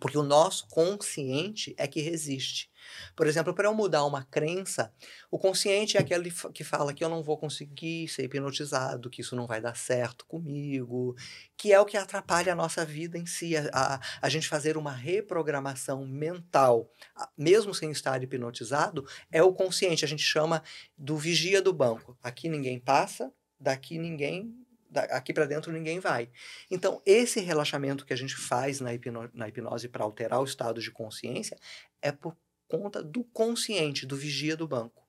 Porque 0.00 0.18
o 0.18 0.22
nosso 0.22 0.66
consciente 0.68 1.74
é 1.76 1.86
que 1.86 2.00
resiste. 2.00 2.70
Por 3.14 3.26
exemplo, 3.26 3.54
para 3.54 3.68
eu 3.68 3.74
mudar 3.74 4.04
uma 4.04 4.24
crença, 4.24 4.92
o 5.30 5.38
consciente 5.38 5.96
é 5.96 6.00
aquele 6.00 6.32
que 6.52 6.64
fala 6.64 6.92
que 6.92 7.04
eu 7.04 7.08
não 7.08 7.22
vou 7.22 7.36
conseguir 7.38 8.08
ser 8.08 8.24
hipnotizado, 8.24 9.10
que 9.10 9.20
isso 9.20 9.36
não 9.36 9.46
vai 9.46 9.60
dar 9.60 9.76
certo 9.76 10.26
comigo, 10.26 11.14
que 11.56 11.72
é 11.72 11.80
o 11.80 11.84
que 11.84 11.96
atrapalha 11.96 12.52
a 12.52 12.56
nossa 12.56 12.84
vida 12.84 13.18
em 13.18 13.26
si. 13.26 13.56
A, 13.56 13.68
a, 13.72 14.00
a 14.20 14.28
gente 14.28 14.48
fazer 14.48 14.76
uma 14.76 14.92
reprogramação 14.92 16.06
mental, 16.06 16.90
mesmo 17.36 17.74
sem 17.74 17.90
estar 17.90 18.22
hipnotizado, 18.22 19.06
é 19.30 19.42
o 19.42 19.52
consciente. 19.52 20.04
A 20.04 20.08
gente 20.08 20.22
chama 20.22 20.62
do 20.96 21.16
vigia 21.16 21.60
do 21.60 21.72
banco. 21.72 22.16
Aqui 22.22 22.48
ninguém 22.48 22.78
passa, 22.78 23.32
daqui 23.58 23.98
ninguém 23.98 24.54
aqui 24.94 25.32
para 25.32 25.46
dentro 25.46 25.72
ninguém 25.72 25.98
vai. 25.98 26.30
Então, 26.70 27.00
esse 27.06 27.40
relaxamento 27.40 28.04
que 28.04 28.12
a 28.12 28.16
gente 28.16 28.36
faz 28.36 28.80
na, 28.80 28.92
hipno- 28.92 29.30
na 29.32 29.48
hipnose 29.48 29.88
para 29.88 30.04
alterar 30.04 30.40
o 30.40 30.44
estado 30.44 30.80
de 30.80 30.90
consciência 30.90 31.56
é 32.00 32.12
por 32.12 32.36
conta 32.72 33.02
do 33.02 33.22
consciente, 33.22 34.06
do 34.06 34.16
vigia 34.16 34.56
do 34.56 34.66
banco. 34.66 35.02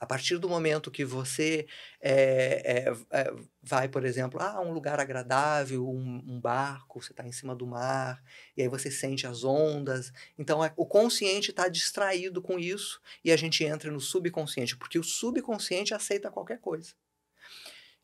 A 0.00 0.06
partir 0.06 0.38
do 0.38 0.48
momento 0.48 0.90
que 0.90 1.04
você 1.04 1.66
é, 2.00 2.88
é, 2.88 3.20
é, 3.20 3.34
vai, 3.62 3.86
por 3.86 4.04
exemplo, 4.04 4.40
a 4.40 4.58
um 4.60 4.72
lugar 4.72 4.98
agradável, 4.98 5.86
um, 5.86 6.24
um 6.26 6.40
barco, 6.40 7.00
você 7.00 7.12
está 7.12 7.24
em 7.24 7.30
cima 7.30 7.54
do 7.54 7.66
mar, 7.66 8.20
e 8.56 8.62
aí 8.62 8.68
você 8.68 8.90
sente 8.90 9.26
as 9.26 9.44
ondas. 9.44 10.10
Então, 10.38 10.64
é- 10.64 10.72
o 10.74 10.86
consciente 10.86 11.50
está 11.50 11.68
distraído 11.68 12.40
com 12.40 12.58
isso 12.58 13.00
e 13.22 13.30
a 13.30 13.36
gente 13.36 13.62
entra 13.62 13.92
no 13.92 14.00
subconsciente, 14.00 14.76
porque 14.76 14.98
o 14.98 15.04
subconsciente 15.04 15.94
aceita 15.94 16.30
qualquer 16.30 16.58
coisa. 16.58 16.94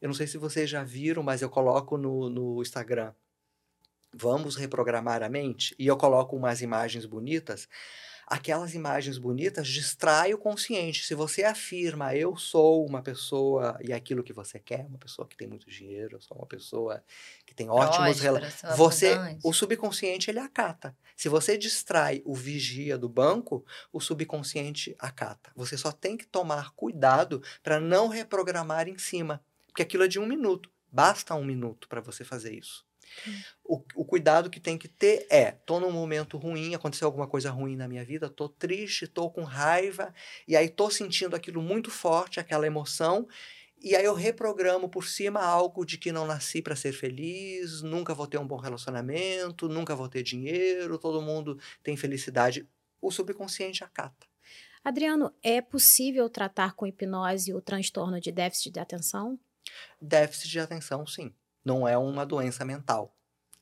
Eu 0.01 0.09
não 0.09 0.15
sei 0.15 0.27
se 0.27 0.37
vocês 0.37 0.69
já 0.69 0.85
viram, 0.85 1.23
mas 1.23 1.41
eu 1.41 1.49
coloco 1.49 1.97
no, 1.97 2.29
no 2.29 2.63
Instagram. 2.63 3.13
Vamos 4.13 4.57
reprogramar 4.57 5.23
a 5.23 5.29
mente? 5.29 5.75
E 5.79 5.87
eu 5.87 5.97
coloco 5.97 6.37
umas 6.37 6.63
imagens 6.63 7.05
bonitas. 7.05 7.69
Aquelas 8.27 8.75
imagens 8.75 9.19
bonitas 9.19 9.69
distraem 9.69 10.35
o 10.35 10.39
consciente. 10.39 11.07
Se 11.07 11.15
você 11.15 11.45
afirma, 11.45 12.12
eu 12.17 12.37
sou 12.37 12.85
uma 12.85 13.01
pessoa 13.01 13.79
e 13.81 13.93
aquilo 13.93 14.25
que 14.25 14.33
você 14.33 14.59
quer, 14.59 14.85
uma 14.87 14.99
pessoa 14.99 15.29
que 15.29 15.37
tem 15.37 15.47
muito 15.47 15.71
dinheiro, 15.71 16.17
eu 16.17 16.21
sou 16.21 16.37
uma 16.37 16.47
pessoa 16.47 17.05
que 17.47 17.55
tem 17.55 17.71
ótimos 17.71 18.19
sou 18.51 18.77
Você, 18.77 19.09
abundante. 19.12 19.41
o 19.45 19.53
subconsciente 19.53 20.29
ele 20.29 20.41
acata. 20.41 20.97
Se 21.17 21.29
você 21.29 21.57
distrai 21.57 22.21
o 22.25 22.35
vigia 22.35 22.99
do 22.99 23.09
banco, 23.09 23.65
o 23.93 24.01
subconsciente 24.01 24.97
acata. 24.99 25.53
Você 25.55 25.77
só 25.77 25.93
tem 25.93 26.17
que 26.17 26.27
tomar 26.27 26.73
cuidado 26.73 27.41
para 27.62 27.79
não 27.79 28.09
reprogramar 28.09 28.89
em 28.89 28.99
cima, 28.99 29.41
porque 29.69 29.83
aquilo 29.83 30.03
é 30.03 30.09
de 30.09 30.19
um 30.19 30.27
minuto. 30.27 30.69
Basta 30.91 31.35
um 31.35 31.45
minuto 31.45 31.87
para 31.89 32.01
você 32.01 32.25
fazer 32.25 32.55
isso. 32.55 32.85
O, 33.64 33.83
o 33.95 34.05
cuidado 34.05 34.49
que 34.49 34.61
tem 34.61 34.79
que 34.79 34.88
ter 34.88 35.27
é: 35.31 35.51
tô 35.51 35.81
num 35.81 35.90
momento 35.90 36.37
ruim, 36.37 36.75
aconteceu 36.75 37.07
alguma 37.07 37.27
coisa 37.27 37.51
ruim 37.51 37.77
na 37.77 37.88
minha 37.88 38.05
vida, 38.05 38.29
tô 38.29 38.49
triste, 38.49 39.07
tô 39.07 39.31
com 39.31 39.42
raiva, 39.42 40.14
e 40.47 40.57
aí 40.57 40.69
tô 40.69 40.88
sentindo 40.90 41.35
aquilo 41.35 41.61
muito 41.61 41.90
forte, 41.90 42.38
aquela 42.38 42.66
emoção, 42.66 43.27
e 43.81 43.95
aí 43.95 44.05
eu 44.05 44.14
reprogramo 44.14 44.88
por 44.88 45.07
cima 45.07 45.40
algo 45.40 45.85
de 45.85 45.99
que 45.99 46.11
não 46.11 46.27
nasci 46.27 46.62
para 46.62 46.75
ser 46.75 46.92
feliz, 46.92 47.83
nunca 47.83 48.14
vou 48.14 48.27
ter 48.27 48.38
um 48.38 48.47
bom 48.47 48.57
relacionamento, 48.57 49.69
nunca 49.69 49.95
vou 49.95 50.09
ter 50.09 50.23
dinheiro, 50.23 50.99
todo 50.99 51.21
mundo 51.21 51.59
tem 51.83 51.97
felicidade. 51.97 52.69
O 53.01 53.11
subconsciente 53.11 53.85
acata. 53.85 54.27
Adriano, 54.83 55.35
é 55.42 55.61
possível 55.61 56.31
tratar 56.31 56.75
com 56.75 56.87
hipnose 56.87 57.53
o 57.53 57.61
transtorno 57.61 58.21
de 58.21 58.33
déficit 58.33 58.73
de 58.73 58.81
atenção? 58.81 59.38
Déficit 60.01 60.49
de 60.49 60.61
atenção, 60.61 61.07
sim. 61.07 61.35
Não 61.67 61.87
é 61.87 61.99
uma 61.99 62.25
doença 62.25 62.65
mental. 62.65 63.13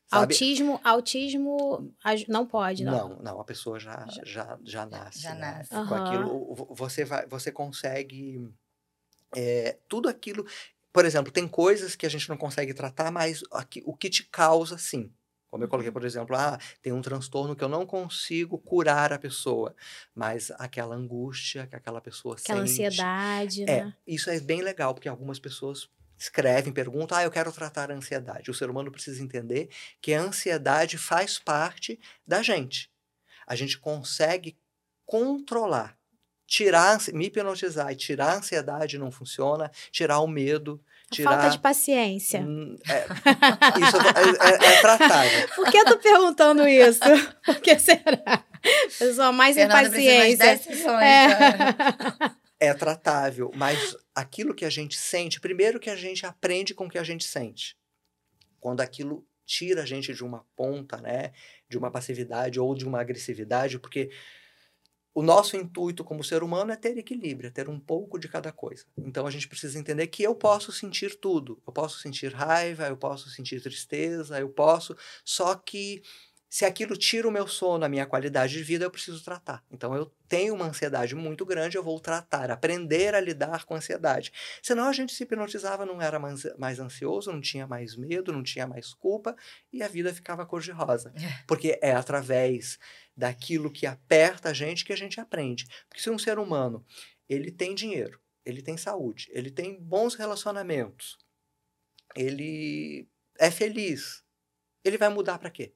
Sabe? 0.07 0.35
Autismo, 0.35 0.79
autismo 0.83 1.91
não 2.29 2.45
pode, 2.45 2.85
não. 2.85 3.09
Não, 3.09 3.17
não, 3.23 3.41
a 3.41 3.43
pessoa 3.43 3.79
já, 3.79 4.05
Já- 4.07 4.21
já, 4.23 4.59
já 4.63 4.85
nasce. 4.85 5.19
já 5.21 5.33
né? 5.33 5.39
nasce. 5.57 5.69
Com 5.71 5.77
Aham. 5.77 6.03
aquilo, 6.05 6.55
vo- 6.55 6.75
você, 6.75 7.03
vai, 7.03 7.25
você 7.25 7.51
consegue. 7.51 8.47
é, 9.35 9.77
tudo 9.89 10.07
aquilo. 10.07 10.45
Por 10.93 11.03
exemplo, 11.05 11.31
tem 11.31 11.47
coisas 11.47 11.95
que 11.95 12.05
a 12.05 12.09
gente 12.09 12.29
não 12.29 12.37
consegue 12.37 12.73
tratar, 12.73 13.11
mas 13.11 13.43
aqui- 13.51 13.83
o 13.85 13.95
que 13.97 14.09
te 14.09 14.23
causa, 14.23 14.77
sim. 14.77 15.11
Como 15.49 15.63
eu 15.63 15.65
Uhum. 15.65 15.71
coloquei, 15.71 15.91
por 15.91 16.05
exemplo, 16.05 16.35
ah, 16.37 16.57
tem 16.81 16.93
um 16.93 17.01
transtorno 17.01 17.55
que 17.55 17.63
eu 17.63 17.67
não 17.69 17.85
consigo 17.85 18.57
curar 18.59 19.11
a 19.11 19.19
pessoa, 19.19 19.75
mas 20.13 20.51
aquela 20.51 20.95
angústia 20.95 21.67
que 21.67 21.75
aquela 21.75 21.99
pessoa 21.99 22.35
Aquela 22.37 22.59
sente. 22.65 22.71
ansiedade, 22.71 23.63
É, 23.63 23.85
né? 23.85 23.93
isso 24.07 24.29
é 24.29 24.39
bem 24.39 24.61
legal, 24.61 24.93
porque 24.93 25.09
algumas 25.09 25.39
pessoas 25.39 25.89
escrevem, 26.17 26.73
perguntam, 26.73 27.17
ah, 27.17 27.23
eu 27.23 27.31
quero 27.31 27.51
tratar 27.51 27.91
a 27.91 27.93
ansiedade. 27.93 28.49
O 28.49 28.53
ser 28.53 28.69
humano 28.69 28.91
precisa 28.91 29.21
entender 29.21 29.69
que 30.01 30.13
a 30.13 30.21
ansiedade 30.21 30.97
faz 30.97 31.37
parte 31.37 31.99
da 32.25 32.41
gente. 32.41 32.89
A 33.45 33.55
gente 33.55 33.77
consegue 33.77 34.57
controlar. 35.05 35.97
Tirar, 36.47 36.99
me 37.11 37.25
hipnotizar 37.25 37.91
e 37.91 37.95
tirar 37.95 38.33
a 38.33 38.37
ansiedade 38.37 38.99
não 38.99 39.11
funciona, 39.11 39.71
tirar 39.91 40.19
o 40.19 40.27
medo, 40.27 40.79
A 41.11 41.15
tirar... 41.15 41.31
falta 41.31 41.49
de 41.49 41.59
paciência. 41.59 42.39
Hum, 42.41 42.75
é, 42.87 43.05
isso 43.81 43.97
é, 43.97 44.67
é, 44.67 44.73
é 44.73 44.81
tratável. 44.81 45.47
Por 45.55 45.71
que 45.71 45.77
eu 45.77 45.85
tô 45.85 45.97
perguntando 45.97 46.67
isso? 46.67 46.99
Por 47.43 47.59
que 47.59 47.79
será? 47.79 48.43
Pessoa 48.99 49.31
mais 49.31 49.55
Fernanda 49.55 49.89
de 49.89 49.95
umas 49.95 50.05
10 50.05 50.33
impaciência. 50.35 50.75
sessões. 50.75 51.03
É. 51.03 52.35
É 52.65 52.73
tratável, 52.73 53.51
mas 53.55 53.95
aquilo 54.13 54.55
que 54.55 54.65
a 54.65 54.69
gente 54.69 54.97
sente, 54.97 55.39
primeiro 55.39 55.79
que 55.79 55.89
a 55.89 55.95
gente 55.95 56.25
aprende 56.25 56.73
com 56.73 56.87
o 56.87 56.89
que 56.89 56.97
a 56.97 57.03
gente 57.03 57.23
sente. 57.23 57.77
Quando 58.59 58.81
aquilo 58.81 59.27
tira 59.45 59.83
a 59.83 59.85
gente 59.85 60.13
de 60.13 60.23
uma 60.23 60.43
ponta, 60.55 60.97
né, 60.97 61.31
de 61.69 61.77
uma 61.77 61.91
passividade 61.91 62.59
ou 62.59 62.73
de 62.73 62.85
uma 62.85 62.99
agressividade, 62.99 63.77
porque 63.77 64.09
o 65.13 65.21
nosso 65.21 65.55
intuito 65.55 66.03
como 66.03 66.23
ser 66.23 66.43
humano 66.43 66.73
é 66.73 66.75
ter 66.75 66.97
equilíbrio, 66.97 67.47
é 67.47 67.51
ter 67.51 67.69
um 67.69 67.79
pouco 67.79 68.19
de 68.19 68.27
cada 68.27 68.51
coisa. 68.51 68.85
Então 68.97 69.25
a 69.25 69.31
gente 69.31 69.47
precisa 69.47 69.79
entender 69.79 70.07
que 70.07 70.23
eu 70.23 70.35
posso 70.35 70.73
sentir 70.73 71.15
tudo. 71.15 71.61
Eu 71.65 71.71
posso 71.71 71.99
sentir 71.99 72.33
raiva, 72.33 72.87
eu 72.87 72.97
posso 72.97 73.29
sentir 73.29 73.61
tristeza, 73.61 74.37
eu 74.39 74.49
posso. 74.49 74.93
Só 75.23 75.55
que 75.55 76.01
se 76.55 76.63
aquilo 76.63 76.95
tira 76.95 77.27
o 77.27 77.31
meu 77.31 77.49
sono, 77.49 77.83
a 77.83 77.89
minha 77.89 78.05
qualidade 78.05 78.53
de 78.53 78.63
vida, 78.63 78.85
eu 78.85 78.89
preciso 78.89 79.21
tratar. 79.21 79.61
Então 79.69 79.93
eu 79.93 80.09
tenho 80.25 80.55
uma 80.55 80.67
ansiedade 80.67 81.13
muito 81.13 81.45
grande, 81.45 81.75
eu 81.75 81.83
vou 81.83 81.99
tratar, 81.99 82.49
aprender 82.49 83.13
a 83.13 83.19
lidar 83.19 83.65
com 83.65 83.73
a 83.73 83.77
ansiedade. 83.77 84.31
Senão 84.63 84.87
a 84.87 84.93
gente 84.93 85.13
se 85.13 85.23
hipnotizava, 85.23 85.85
não 85.85 86.01
era 86.01 86.17
mais 86.17 86.79
ansioso, 86.79 87.29
não 87.29 87.41
tinha 87.41 87.67
mais 87.67 87.97
medo, 87.97 88.31
não 88.31 88.41
tinha 88.41 88.65
mais 88.65 88.93
culpa 88.93 89.35
e 89.73 89.83
a 89.83 89.89
vida 89.89 90.13
ficava 90.13 90.45
cor-de-rosa. 90.45 91.11
É. 91.17 91.43
Porque 91.45 91.77
é 91.81 91.91
através 91.91 92.79
daquilo 93.17 93.69
que 93.69 93.85
aperta 93.85 94.47
a 94.47 94.53
gente 94.53 94.85
que 94.85 94.93
a 94.93 94.97
gente 94.97 95.19
aprende. 95.19 95.67
Porque 95.89 96.01
se 96.01 96.09
um 96.09 96.17
ser 96.17 96.39
humano, 96.39 96.85
ele 97.27 97.51
tem 97.51 97.75
dinheiro, 97.75 98.17
ele 98.45 98.61
tem 98.61 98.77
saúde, 98.77 99.27
ele 99.33 99.51
tem 99.51 99.77
bons 99.77 100.15
relacionamentos, 100.15 101.17
ele 102.15 103.09
é 103.37 103.51
feliz, 103.51 104.23
ele 104.85 104.97
vai 104.97 105.09
mudar 105.09 105.37
para 105.37 105.49
quê? 105.49 105.73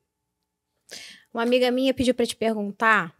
Uma 1.34 1.43
amiga 1.43 1.69
minha 1.69 1.93
pediu 1.93 2.13
para 2.13 2.25
te 2.25 2.36
perguntar 2.36 3.15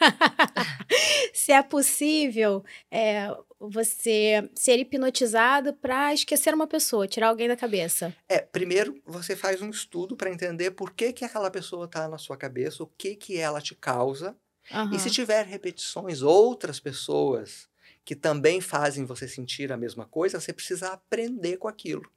se 1.32 1.52
é 1.52 1.62
possível 1.62 2.64
é, 2.90 3.28
você 3.58 4.48
ser 4.54 4.78
hipnotizado 4.78 5.72
para 5.74 6.12
esquecer 6.12 6.52
uma 6.52 6.66
pessoa, 6.66 7.06
tirar 7.06 7.28
alguém 7.28 7.48
da 7.48 7.56
cabeça. 7.56 8.14
É, 8.28 8.38
primeiro 8.40 9.00
você 9.06 9.36
faz 9.36 9.62
um 9.62 9.70
estudo 9.70 10.16
para 10.16 10.30
entender 10.30 10.72
por 10.72 10.92
que, 10.92 11.12
que 11.12 11.24
aquela 11.24 11.50
pessoa 11.50 11.84
está 11.84 12.08
na 12.08 12.18
sua 12.18 12.36
cabeça, 12.36 12.82
o 12.82 12.86
que, 12.86 13.14
que 13.14 13.38
ela 13.38 13.60
te 13.60 13.74
causa. 13.74 14.36
Uhum. 14.70 14.94
E 14.94 14.98
se 14.98 15.10
tiver 15.10 15.44
repetições, 15.44 16.22
outras 16.22 16.80
pessoas 16.80 17.68
que 18.04 18.14
também 18.14 18.60
fazem 18.60 19.04
você 19.04 19.26
sentir 19.26 19.72
a 19.72 19.76
mesma 19.76 20.06
coisa, 20.06 20.40
você 20.40 20.52
precisa 20.52 20.88
aprender 20.88 21.56
com 21.56 21.68
aquilo. 21.68 22.10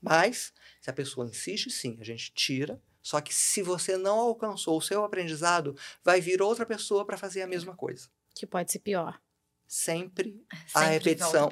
Mas, 0.00 0.52
se 0.80 0.90
a 0.90 0.92
pessoa 0.92 1.26
insiste, 1.26 1.70
sim, 1.70 1.96
a 2.00 2.04
gente 2.04 2.32
tira 2.32 2.80
só 3.06 3.20
que 3.20 3.32
se 3.32 3.62
você 3.62 3.96
não 3.96 4.18
alcançou 4.18 4.76
o 4.76 4.82
seu 4.82 5.04
aprendizado, 5.04 5.76
vai 6.02 6.20
vir 6.20 6.42
outra 6.42 6.66
pessoa 6.66 7.06
para 7.06 7.16
fazer 7.16 7.40
a 7.40 7.46
mesma 7.46 7.72
coisa. 7.76 8.08
Que 8.34 8.44
pode 8.44 8.72
ser 8.72 8.80
pior. 8.80 9.22
Sempre, 9.64 10.44
sempre 10.66 10.74
a 10.74 10.80
repetição, 10.86 11.48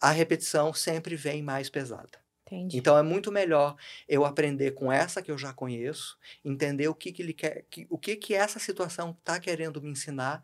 a 0.00 0.10
repetição 0.10 0.72
sempre 0.72 1.14
vem 1.14 1.42
mais 1.42 1.68
pesada. 1.68 2.24
Entendi. 2.46 2.78
Então 2.78 2.96
é 2.96 3.02
muito 3.02 3.30
melhor 3.30 3.76
eu 4.08 4.24
aprender 4.24 4.70
com 4.70 4.90
essa 4.90 5.20
que 5.20 5.30
eu 5.30 5.36
já 5.36 5.52
conheço, 5.52 6.18
entender 6.42 6.88
o 6.88 6.94
que, 6.94 7.12
que 7.12 7.20
ele 7.20 7.34
quer, 7.34 7.66
que, 7.68 7.86
o 7.90 7.98
que 7.98 8.16
que 8.16 8.32
essa 8.32 8.58
situação 8.58 9.10
está 9.10 9.38
querendo 9.38 9.82
me 9.82 9.90
ensinar, 9.90 10.42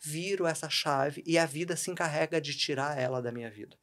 viro 0.00 0.46
essa 0.46 0.70
chave 0.70 1.22
e 1.26 1.36
a 1.36 1.44
vida 1.44 1.76
se 1.76 1.90
encarrega 1.90 2.40
de 2.40 2.56
tirar 2.56 2.98
ela 2.98 3.20
da 3.20 3.30
minha 3.30 3.50
vida. 3.50 3.76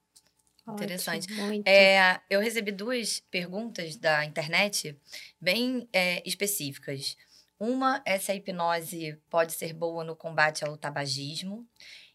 Interessante. 0.67 1.27
É, 1.65 2.19
eu 2.29 2.39
recebi 2.39 2.71
duas 2.71 3.19
perguntas 3.19 3.95
da 3.95 4.25
internet 4.25 4.99
bem 5.39 5.87
é, 5.93 6.27
específicas. 6.27 7.15
Uma 7.59 8.01
é 8.05 8.17
se 8.17 8.31
a 8.31 8.35
hipnose 8.35 9.17
pode 9.29 9.53
ser 9.53 9.73
boa 9.73 10.03
no 10.03 10.15
combate 10.15 10.65
ao 10.65 10.75
tabagismo, 10.75 11.67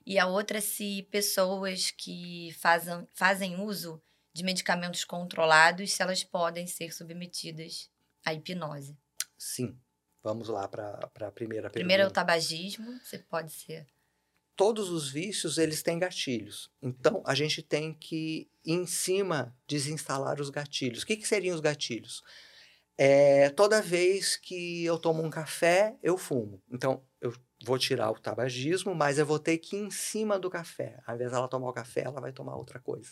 e 0.05 0.19
a 0.19 0.27
outra 0.27 0.59
é 0.59 0.61
se 0.61 1.07
pessoas 1.11 1.91
que 1.91 2.53
fazem, 2.59 3.07
fazem 3.13 3.61
uso 3.61 4.03
de 4.33 4.43
medicamentos 4.43 5.05
controlados, 5.05 5.93
se 5.93 6.03
elas 6.03 6.25
podem 6.25 6.67
ser 6.67 6.93
submetidas 6.93 7.91
à 8.25 8.35
hipnose. 8.35 8.97
Sim. 9.39 9.79
Vamos 10.23 10.49
lá 10.49 10.69
para 10.69 10.99
a 10.99 11.31
primeira 11.31 11.71
pergunta. 11.71 11.73
Primeiro 11.73 12.03
é 12.03 12.07
o 12.07 12.11
tabagismo, 12.11 13.01
você 13.01 13.19
pode 13.19 13.53
ser 13.53 13.87
todos 14.57 14.91
os 14.91 15.11
vícios 15.11 15.59
eles 15.59 15.83
têm 15.83 15.99
gatilhos. 15.99 16.71
Então 16.83 17.23
a 17.27 17.35
gente 17.35 17.63
tem 17.63 17.95
que 17.95 18.49
em 18.65 18.87
cima 18.87 19.57
desinstalar 19.67 20.41
os 20.41 20.51
gatilhos. 20.51 21.03
O 21.03 21.07
que, 21.07 21.17
que 21.17 21.27
seriam 21.27 21.55
os 21.55 21.61
gatilhos? 21.61 22.23
É, 22.97 23.49
toda 23.51 23.81
vez 23.81 24.37
que 24.37 24.85
eu 24.85 24.99
tomo 24.99 25.23
um 25.23 25.31
café, 25.31 25.97
eu 26.03 26.19
fumo. 26.19 26.63
Então 26.71 27.03
eu 27.21 27.33
vou 27.65 27.79
tirar 27.79 28.11
o 28.11 28.19
tabagismo, 28.19 28.95
mas 28.95 29.19
eu 29.19 29.25
vou 29.25 29.39
ter 29.39 29.57
que 29.59 29.77
ir 29.77 29.81
em 29.81 29.91
cima 29.91 30.39
do 30.39 30.51
café. 30.51 31.01
Ao 31.07 31.15
invés 31.15 31.33
dela 31.33 31.49
tomar 31.49 31.71
o 31.71 31.73
café, 31.73 32.03
ela 32.05 32.21
vai 32.21 32.33
tomar 32.33 32.57
outra 32.57 32.79
coisa. 32.79 33.11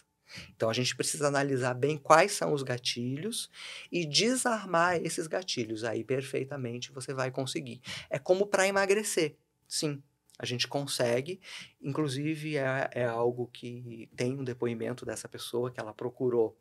Então 0.55 0.69
a 0.69 0.73
gente 0.73 0.95
precisa 0.95 1.29
analisar 1.29 1.75
bem 1.75 1.97
quais 1.97 2.33
são 2.33 2.53
os 2.53 2.63
gatilhos 2.63 3.51
e 3.91 4.05
desarmar 4.05 4.97
esses 4.97 5.27
gatilhos. 5.27 5.85
Aí 5.85 6.05
perfeitamente 6.05 6.93
você 6.93 7.15
vai 7.15 7.31
conseguir. 7.31 7.81
É 8.11 8.19
como 8.19 8.47
para 8.47 8.69
emagrecer. 8.69 9.37
Sim, 9.67 10.03
a 10.39 10.47
gente 10.47 10.69
consegue. 10.69 11.41
Inclusive, 11.81 12.57
é, 12.57 12.91
é 12.93 13.05
algo 13.05 13.49
que 13.49 14.09
tem 14.17 14.39
um 14.39 14.45
depoimento 14.45 15.05
dessa 15.05 15.29
pessoa 15.29 15.71
que 15.71 15.81
ela 15.81 15.93
procurou 15.93 16.57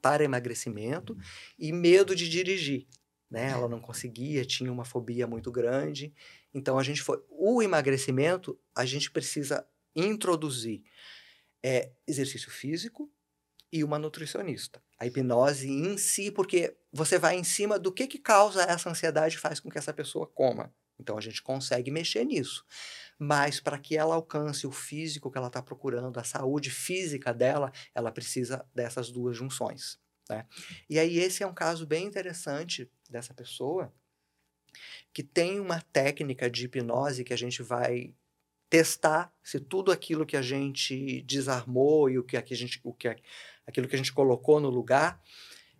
para 0.00 0.24
emagrecimento 0.24 1.16
e 1.58 1.72
medo 1.72 2.14
de 2.14 2.28
dirigir. 2.28 2.86
Né? 3.30 3.50
Ela 3.50 3.68
não 3.68 3.80
conseguia, 3.80 4.44
tinha 4.44 4.72
uma 4.72 4.84
fobia 4.84 5.26
muito 5.26 5.50
grande. 5.50 6.14
Então, 6.54 6.78
a 6.78 6.82
gente 6.82 7.02
foi. 7.02 7.22
O 7.28 7.62
emagrecimento, 7.62 8.58
a 8.74 8.86
gente 8.86 9.10
precisa 9.10 9.66
introduzir 9.94 10.82
é, 11.62 11.92
exercício 12.06 12.50
físico 12.50 13.10
e 13.72 13.82
uma 13.82 13.98
nutricionista. 13.98 14.82
A 14.98 15.06
hipnose 15.06 15.68
em 15.68 15.98
si, 15.98 16.30
porque 16.30 16.76
você 16.92 17.18
vai 17.18 17.36
em 17.36 17.44
cima 17.44 17.78
do 17.78 17.92
que, 17.92 18.06
que 18.06 18.18
causa 18.18 18.62
essa 18.62 18.88
ansiedade 18.88 19.36
e 19.36 19.38
faz 19.38 19.60
com 19.60 19.68
que 19.68 19.76
essa 19.76 19.92
pessoa 19.92 20.26
coma. 20.26 20.72
Então 20.98 21.16
a 21.16 21.20
gente 21.20 21.42
consegue 21.42 21.90
mexer 21.90 22.24
nisso. 22.24 22.64
Mas 23.18 23.60
para 23.60 23.78
que 23.78 23.96
ela 23.96 24.14
alcance 24.14 24.66
o 24.66 24.72
físico 24.72 25.30
que 25.30 25.38
ela 25.38 25.46
está 25.46 25.62
procurando, 25.62 26.18
a 26.18 26.24
saúde 26.24 26.70
física 26.70 27.32
dela, 27.32 27.72
ela 27.94 28.12
precisa 28.12 28.66
dessas 28.74 29.10
duas 29.10 29.36
junções. 29.36 29.98
Né? 30.28 30.46
E 30.88 30.98
aí 30.98 31.18
esse 31.18 31.42
é 31.42 31.46
um 31.46 31.54
caso 31.54 31.86
bem 31.86 32.04
interessante 32.04 32.90
dessa 33.08 33.32
pessoa 33.32 33.92
que 35.12 35.22
tem 35.22 35.58
uma 35.60 35.80
técnica 35.80 36.50
de 36.50 36.66
hipnose 36.66 37.24
que 37.24 37.32
a 37.32 37.38
gente 37.38 37.62
vai 37.62 38.14
testar 38.68 39.32
se 39.42 39.60
tudo 39.60 39.92
aquilo 39.92 40.26
que 40.26 40.36
a 40.36 40.42
gente 40.42 41.22
desarmou 41.22 42.10
e 42.10 42.18
o 42.18 42.24
que, 42.24 42.36
a 42.36 42.42
gente, 42.50 42.80
o 42.82 42.92
que 42.92 43.08
aquilo 43.66 43.88
que 43.88 43.94
a 43.94 43.98
gente 43.98 44.12
colocou 44.12 44.60
no 44.60 44.68
lugar 44.68 45.22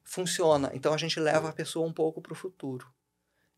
funciona. 0.05 0.71
Então 0.73 0.95
a 0.95 0.97
gente 0.97 1.19
leva 1.19 1.49
a 1.49 1.53
pessoa 1.53 1.87
um 1.87 1.93
pouco 1.93 2.23
para 2.23 2.33
o 2.33 2.37
futuro. 2.37 2.91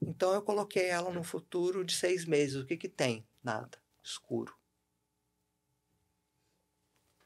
Então 0.01 0.33
eu 0.33 0.43
coloquei 0.43 0.87
ela 0.87 1.13
no 1.13 1.23
futuro 1.23 1.85
de 1.85 1.95
seis 1.95 2.25
meses. 2.25 2.57
O 2.57 2.67
que 2.67 2.77
que 2.77 2.89
tem? 2.89 3.27
Nada. 3.43 3.79
Escuro. 4.03 4.57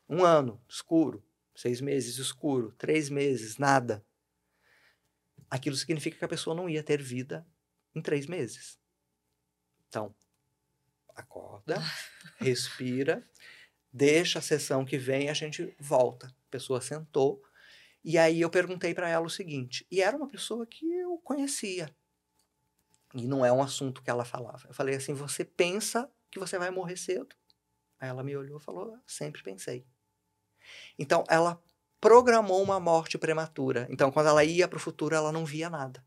Um 0.09 0.25
ano, 0.25 0.63
escuro. 0.69 1.25
Seis 1.55 1.81
meses, 1.81 2.19
escuro. 2.19 2.73
Três 2.73 3.09
meses, 3.09 3.59
nada. 3.59 4.05
Aquilo 5.51 5.77
significa 5.77 6.17
que 6.17 6.25
a 6.25 6.29
pessoa 6.29 6.57
não 6.57 6.69
ia 6.69 6.83
ter 6.83 7.03
vida 7.03 7.47
em 7.95 8.01
três 8.01 8.27
meses. 8.27 8.79
Então, 9.89 10.15
acorda, 11.15 11.77
respira, 12.41 13.27
deixa 13.93 14.39
a 14.39 14.43
sessão 14.43 14.85
que 14.85 14.97
vem 14.97 15.29
a 15.29 15.35
gente 15.35 15.75
volta. 15.79 16.29
A 16.29 16.51
pessoa 16.51 16.81
sentou. 16.81 17.43
E 18.05 18.19
aí 18.19 18.41
eu 18.41 18.51
perguntei 18.51 18.95
para 18.95 19.09
ela 19.09 19.27
o 19.27 19.31
seguinte, 19.31 19.87
e 19.91 20.01
era 20.01 20.17
uma 20.17 20.29
pessoa 20.29 20.67
que 20.67 20.91
eu 20.93 21.19
conhecia, 21.19 21.95
e 23.15 23.27
não 23.27 23.45
é 23.45 23.53
um 23.53 23.63
assunto 23.63 24.03
que 24.03 24.11
ela 24.11 24.25
falava. 24.25 24.67
Eu 24.69 24.75
falei 24.75 24.95
assim: 24.95 25.15
você 25.15 25.45
pensa 25.45 26.11
que 26.31 26.39
você 26.39 26.59
vai 26.59 26.71
morrer 26.71 26.97
cedo? 26.97 27.35
Aí 28.01 28.09
ela 28.09 28.23
me 28.23 28.37
olhou 28.37 28.59
e 28.59 28.63
falou: 28.63 28.99
sempre 29.07 29.43
pensei. 29.43 29.87
Então 30.99 31.25
ela 31.29 31.61
programou 32.01 32.63
uma 32.63 32.81
morte 32.81 33.19
prematura. 33.19 33.87
Então 33.91 34.11
quando 34.11 34.29
ela 34.29 34.45
ia 34.45 34.67
para 34.67 34.77
o 34.77 34.81
futuro, 34.81 35.15
ela 35.15 35.33
não 35.33 35.45
via 35.45 35.69
nada. 35.71 36.05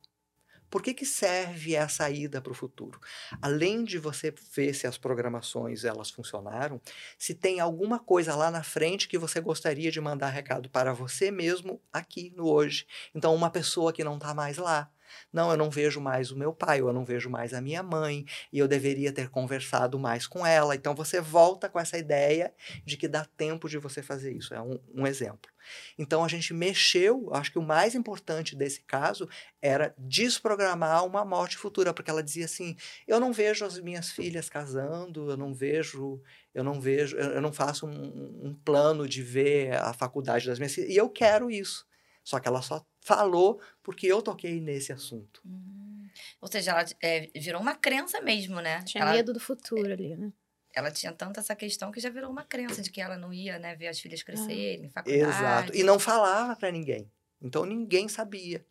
Por 0.69 0.81
que, 0.81 0.93
que 0.93 1.05
serve 1.05 1.75
essa 1.75 2.09
ida 2.09 2.41
para 2.41 2.51
o 2.51 2.55
futuro? 2.55 2.99
Além 3.41 3.83
de 3.83 3.97
você 3.97 4.33
ver 4.51 4.73
se 4.73 4.87
as 4.87 4.97
programações 4.97 5.85
elas 5.85 6.09
funcionaram, 6.09 6.81
se 7.17 7.33
tem 7.33 7.59
alguma 7.59 7.99
coisa 7.99 8.35
lá 8.35 8.49
na 8.51 8.63
frente 8.63 9.07
que 9.07 9.17
você 9.17 9.39
gostaria 9.39 9.91
de 9.91 10.01
mandar 10.01 10.29
recado 10.29 10.69
para 10.69 10.91
você 10.91 11.31
mesmo 11.31 11.81
aqui 11.93 12.33
no 12.35 12.47
hoje. 12.47 12.85
Então, 13.13 13.33
uma 13.33 13.49
pessoa 13.49 13.93
que 13.93 14.03
não 14.03 14.15
está 14.15 14.33
mais 14.33 14.57
lá, 14.57 14.91
não, 15.31 15.51
eu 15.51 15.57
não 15.57 15.69
vejo 15.69 15.99
mais 15.99 16.31
o 16.31 16.37
meu 16.37 16.53
pai, 16.53 16.81
ou 16.81 16.89
eu 16.89 16.93
não 16.93 17.05
vejo 17.05 17.29
mais 17.29 17.53
a 17.53 17.61
minha 17.61 17.83
mãe, 17.83 18.25
e 18.51 18.59
eu 18.59 18.67
deveria 18.67 19.11
ter 19.11 19.29
conversado 19.29 19.99
mais 19.99 20.27
com 20.27 20.45
ela. 20.45 20.75
Então 20.75 20.95
você 20.95 21.21
volta 21.21 21.69
com 21.69 21.79
essa 21.79 21.97
ideia 21.97 22.53
de 22.85 22.97
que 22.97 23.07
dá 23.07 23.25
tempo 23.37 23.69
de 23.69 23.77
você 23.77 24.01
fazer 24.01 24.33
isso. 24.33 24.53
É 24.53 24.61
um, 24.61 24.79
um 24.93 25.07
exemplo. 25.07 25.51
Então 25.97 26.23
a 26.23 26.27
gente 26.27 26.53
mexeu, 26.53 27.29
acho 27.33 27.51
que 27.51 27.59
o 27.59 27.63
mais 27.63 27.95
importante 27.95 28.55
desse 28.55 28.81
caso 28.83 29.27
era 29.61 29.93
desprogramar 29.97 31.05
uma 31.05 31.25
morte 31.25 31.57
futura, 31.57 31.93
porque 31.93 32.09
ela 32.09 32.23
dizia 32.23 32.45
assim: 32.45 32.75
eu 33.07 33.19
não 33.19 33.33
vejo 33.33 33.65
as 33.65 33.79
minhas 33.79 34.11
filhas 34.11 34.49
casando, 34.49 35.29
eu 35.29 35.37
não 35.37 35.53
vejo, 35.53 36.21
eu 36.53 36.63
não 36.63 36.79
vejo, 36.79 37.17
eu 37.17 37.41
não 37.41 37.51
faço 37.51 37.87
um, 37.87 38.47
um 38.47 38.53
plano 38.53 39.07
de 39.07 39.21
ver 39.21 39.75
a 39.75 39.93
faculdade 39.93 40.45
das 40.45 40.59
minhas 40.59 40.73
filhas, 40.73 40.91
e 40.91 40.95
eu 40.95 41.09
quero 41.09 41.49
isso. 41.49 41.85
Só 42.23 42.39
que 42.39 42.47
ela 42.47 42.61
só 42.61 42.83
falou 43.05 43.61
porque 43.83 44.07
eu 44.07 44.21
toquei 44.21 44.59
nesse 44.59 44.91
assunto. 44.91 45.41
Hum. 45.45 46.09
Ou 46.41 46.47
seja, 46.47 46.71
ela 46.71 46.85
é, 47.01 47.29
virou 47.35 47.61
uma 47.61 47.75
crença 47.75 48.19
mesmo, 48.19 48.59
né? 48.59 48.81
Tinha 48.81 49.03
ela, 49.03 49.13
medo 49.13 49.31
do 49.31 49.39
futuro 49.39 49.91
ali, 49.91 50.15
né? 50.15 50.33
ela 50.73 50.91
tinha 50.91 51.13
tanto 51.13 51.39
essa 51.39 51.55
questão 51.55 51.91
que 51.91 52.01
já 52.01 52.09
virou 52.09 52.29
uma 52.29 52.43
crença 52.43 52.81
de 52.81 52.91
que 52.91 52.99
ela 52.99 53.17
não 53.17 53.31
ia, 53.31 53.57
né, 53.57 53.75
ver 53.75 53.87
as 53.87 53.99
filhas 53.99 54.21
crescerem, 54.21 54.89
faculdade. 54.89 55.23
Exato. 55.23 55.75
E 55.75 55.83
não 55.83 55.97
falava 55.97 56.53
para 56.55 56.69
ninguém. 56.69 57.09
Então 57.41 57.63
ninguém 57.63 58.09
sabia. 58.09 58.65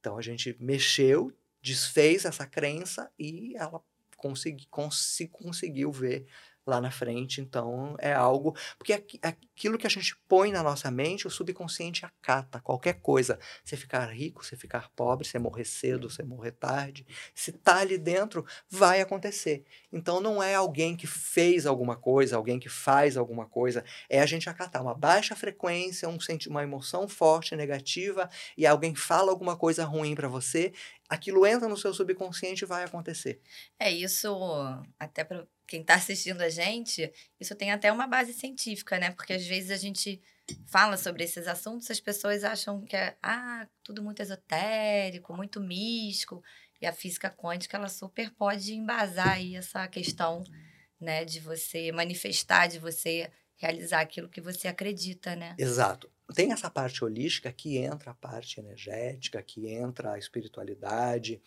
Então 0.00 0.16
a 0.16 0.22
gente 0.22 0.56
mexeu, 0.58 1.30
desfez 1.60 2.24
essa 2.24 2.46
crença 2.46 3.12
e 3.18 3.54
ela 3.56 3.82
consegui, 4.16 4.66
cons 4.68 5.18
conseguiu 5.30 5.92
ver 5.92 6.26
lá 6.66 6.80
na 6.80 6.90
frente. 6.90 7.40
Então, 7.40 7.96
é 7.98 8.12
algo. 8.12 8.56
Porque 8.78 8.92
aquilo 9.22 9.78
que 9.78 9.86
a 9.86 9.90
gente 9.90 10.16
põe 10.28 10.52
na 10.52 10.62
nossa 10.62 10.90
mente, 10.90 11.26
o 11.26 11.30
subconsciente 11.30 12.04
acata 12.04 12.60
qualquer 12.60 12.94
coisa. 12.94 13.38
Você 13.64 13.76
ficar 13.76 14.06
rico, 14.06 14.44
você 14.44 14.56
ficar 14.56 14.90
pobre, 14.94 15.26
você 15.26 15.38
morrer 15.38 15.64
cedo, 15.64 16.10
você 16.10 16.22
morrer 16.22 16.52
tarde. 16.52 17.06
Se 17.34 17.52
tá 17.52 17.78
ali 17.78 17.98
dentro, 17.98 18.44
vai 18.68 19.00
acontecer. 19.00 19.64
Então, 19.92 20.20
não 20.20 20.42
é 20.42 20.54
alguém 20.54 20.96
que 20.96 21.06
fez 21.06 21.66
alguma 21.66 21.96
coisa, 21.96 22.36
alguém 22.36 22.58
que 22.58 22.68
faz 22.68 23.16
alguma 23.16 23.46
coisa. 23.46 23.84
É 24.08 24.20
a 24.20 24.26
gente 24.26 24.48
acatar 24.48 24.82
uma 24.82 24.94
baixa 24.94 25.34
frequência, 25.34 26.08
um, 26.08 26.18
uma 26.48 26.62
emoção 26.62 27.08
forte, 27.08 27.56
negativa, 27.56 28.28
e 28.56 28.66
alguém 28.66 28.94
fala 28.94 29.30
alguma 29.30 29.56
coisa 29.56 29.84
ruim 29.84 30.14
para 30.14 30.28
você. 30.28 30.72
Aquilo 31.08 31.46
entra 31.46 31.68
no 31.68 31.76
seu 31.76 31.92
subconsciente 31.92 32.64
e 32.64 32.66
vai 32.66 32.84
acontecer. 32.84 33.40
É 33.78 33.90
isso, 33.90 34.34
até 34.98 35.24
para 35.24 35.46
quem 35.72 35.80
está 35.80 35.94
assistindo 35.94 36.42
a 36.42 36.50
gente, 36.50 37.10
isso 37.40 37.54
tem 37.54 37.72
até 37.72 37.90
uma 37.90 38.06
base 38.06 38.34
científica, 38.34 38.98
né? 38.98 39.10
Porque 39.10 39.32
às 39.32 39.46
vezes 39.46 39.70
a 39.70 39.76
gente 39.78 40.20
fala 40.66 40.98
sobre 40.98 41.24
esses 41.24 41.46
assuntos, 41.46 41.90
as 41.90 41.98
pessoas 41.98 42.44
acham 42.44 42.84
que 42.84 42.94
é 42.94 43.16
ah, 43.22 43.66
tudo 43.82 44.02
muito 44.02 44.20
esotérico, 44.20 45.34
muito 45.34 45.62
místico. 45.62 46.44
E 46.78 46.84
a 46.84 46.92
física 46.92 47.30
quântica, 47.30 47.78
ela 47.78 47.88
super 47.88 48.30
pode 48.32 48.74
embasar 48.74 49.30
aí 49.30 49.56
essa 49.56 49.88
questão, 49.88 50.44
né, 51.00 51.24
de 51.24 51.40
você 51.40 51.90
manifestar, 51.90 52.66
de 52.66 52.78
você 52.78 53.32
realizar 53.56 54.00
aquilo 54.00 54.28
que 54.28 54.42
você 54.42 54.68
acredita, 54.68 55.34
né? 55.34 55.54
Exato. 55.58 56.12
Tem 56.34 56.52
essa 56.52 56.68
parte 56.68 57.02
holística 57.02 57.50
que 57.50 57.78
entra 57.78 58.10
a 58.10 58.14
parte 58.14 58.60
energética, 58.60 59.42
que 59.42 59.68
entra 59.68 60.12
a 60.12 60.18
espiritualidade. 60.18 61.40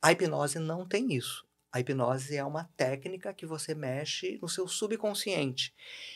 A 0.00 0.12
hipnose 0.12 0.60
não 0.60 0.86
tem 0.86 1.12
isso. 1.12 1.44
A 1.74 1.80
hipnose 1.80 2.36
é 2.36 2.44
uma 2.44 2.70
técnica 2.76 3.34
que 3.34 3.44
você 3.44 3.74
mexe 3.74 4.38
no 4.40 4.48
seu 4.48 4.68
subconsciente. 4.68 5.74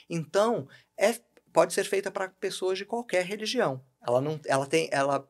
Então, 0.08 0.68
é, 0.96 1.12
pode 1.52 1.74
ser 1.74 1.82
feita 1.82 2.12
para 2.12 2.28
pessoas 2.28 2.78
de 2.78 2.84
qualquer 2.84 3.24
religião. 3.24 3.84
Ela 4.00 4.20
não, 4.20 4.40
ela 4.46 4.68
tem, 4.68 4.88
ela, 4.92 5.28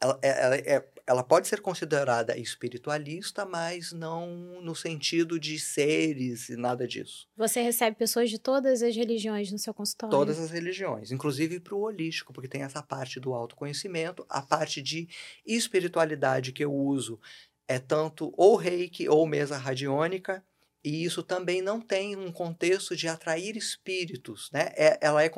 ela, 0.00 0.18
é, 0.22 0.44
ela, 0.44 0.56
é, 0.56 0.88
ela 1.08 1.24
pode 1.24 1.48
ser 1.48 1.60
considerada 1.60 2.38
espiritualista, 2.38 3.44
mas 3.44 3.92
não 3.92 4.60
no 4.60 4.74
sentido 4.74 5.40
de 5.40 5.58
seres 5.58 6.48
e 6.48 6.56
nada 6.56 6.86
disso. 6.86 7.28
Você 7.36 7.60
recebe 7.60 7.96
pessoas 7.96 8.28
de 8.28 8.38
todas 8.38 8.82
as 8.82 8.94
religiões 8.94 9.50
no 9.50 9.58
seu 9.58 9.74
consultório? 9.74 10.16
Todas 10.16 10.38
as 10.38 10.50
religiões, 10.50 11.10
inclusive 11.10 11.60
para 11.60 11.74
o 11.74 11.80
holístico, 11.80 12.32
porque 12.32 12.48
tem 12.48 12.62
essa 12.62 12.82
parte 12.82 13.20
do 13.20 13.34
autoconhecimento, 13.34 14.24
a 14.28 14.40
parte 14.40 14.80
de 14.80 15.08
espiritualidade 15.44 16.52
que 16.52 16.64
eu 16.64 16.72
uso 16.72 17.20
é 17.68 17.78
tanto 17.78 18.32
ou 18.36 18.56
reiki 18.56 19.08
ou 19.08 19.26
mesa 19.26 19.56
radiônica, 19.56 20.44
e 20.84 21.04
isso 21.04 21.22
também 21.22 21.60
não 21.60 21.80
tem 21.80 22.14
um 22.14 22.30
contexto 22.30 22.94
de 22.94 23.08
atrair 23.08 23.56
espíritos, 23.56 24.48
né? 24.52 24.72
É, 24.76 24.98
ela, 25.00 25.24
é 25.24 25.30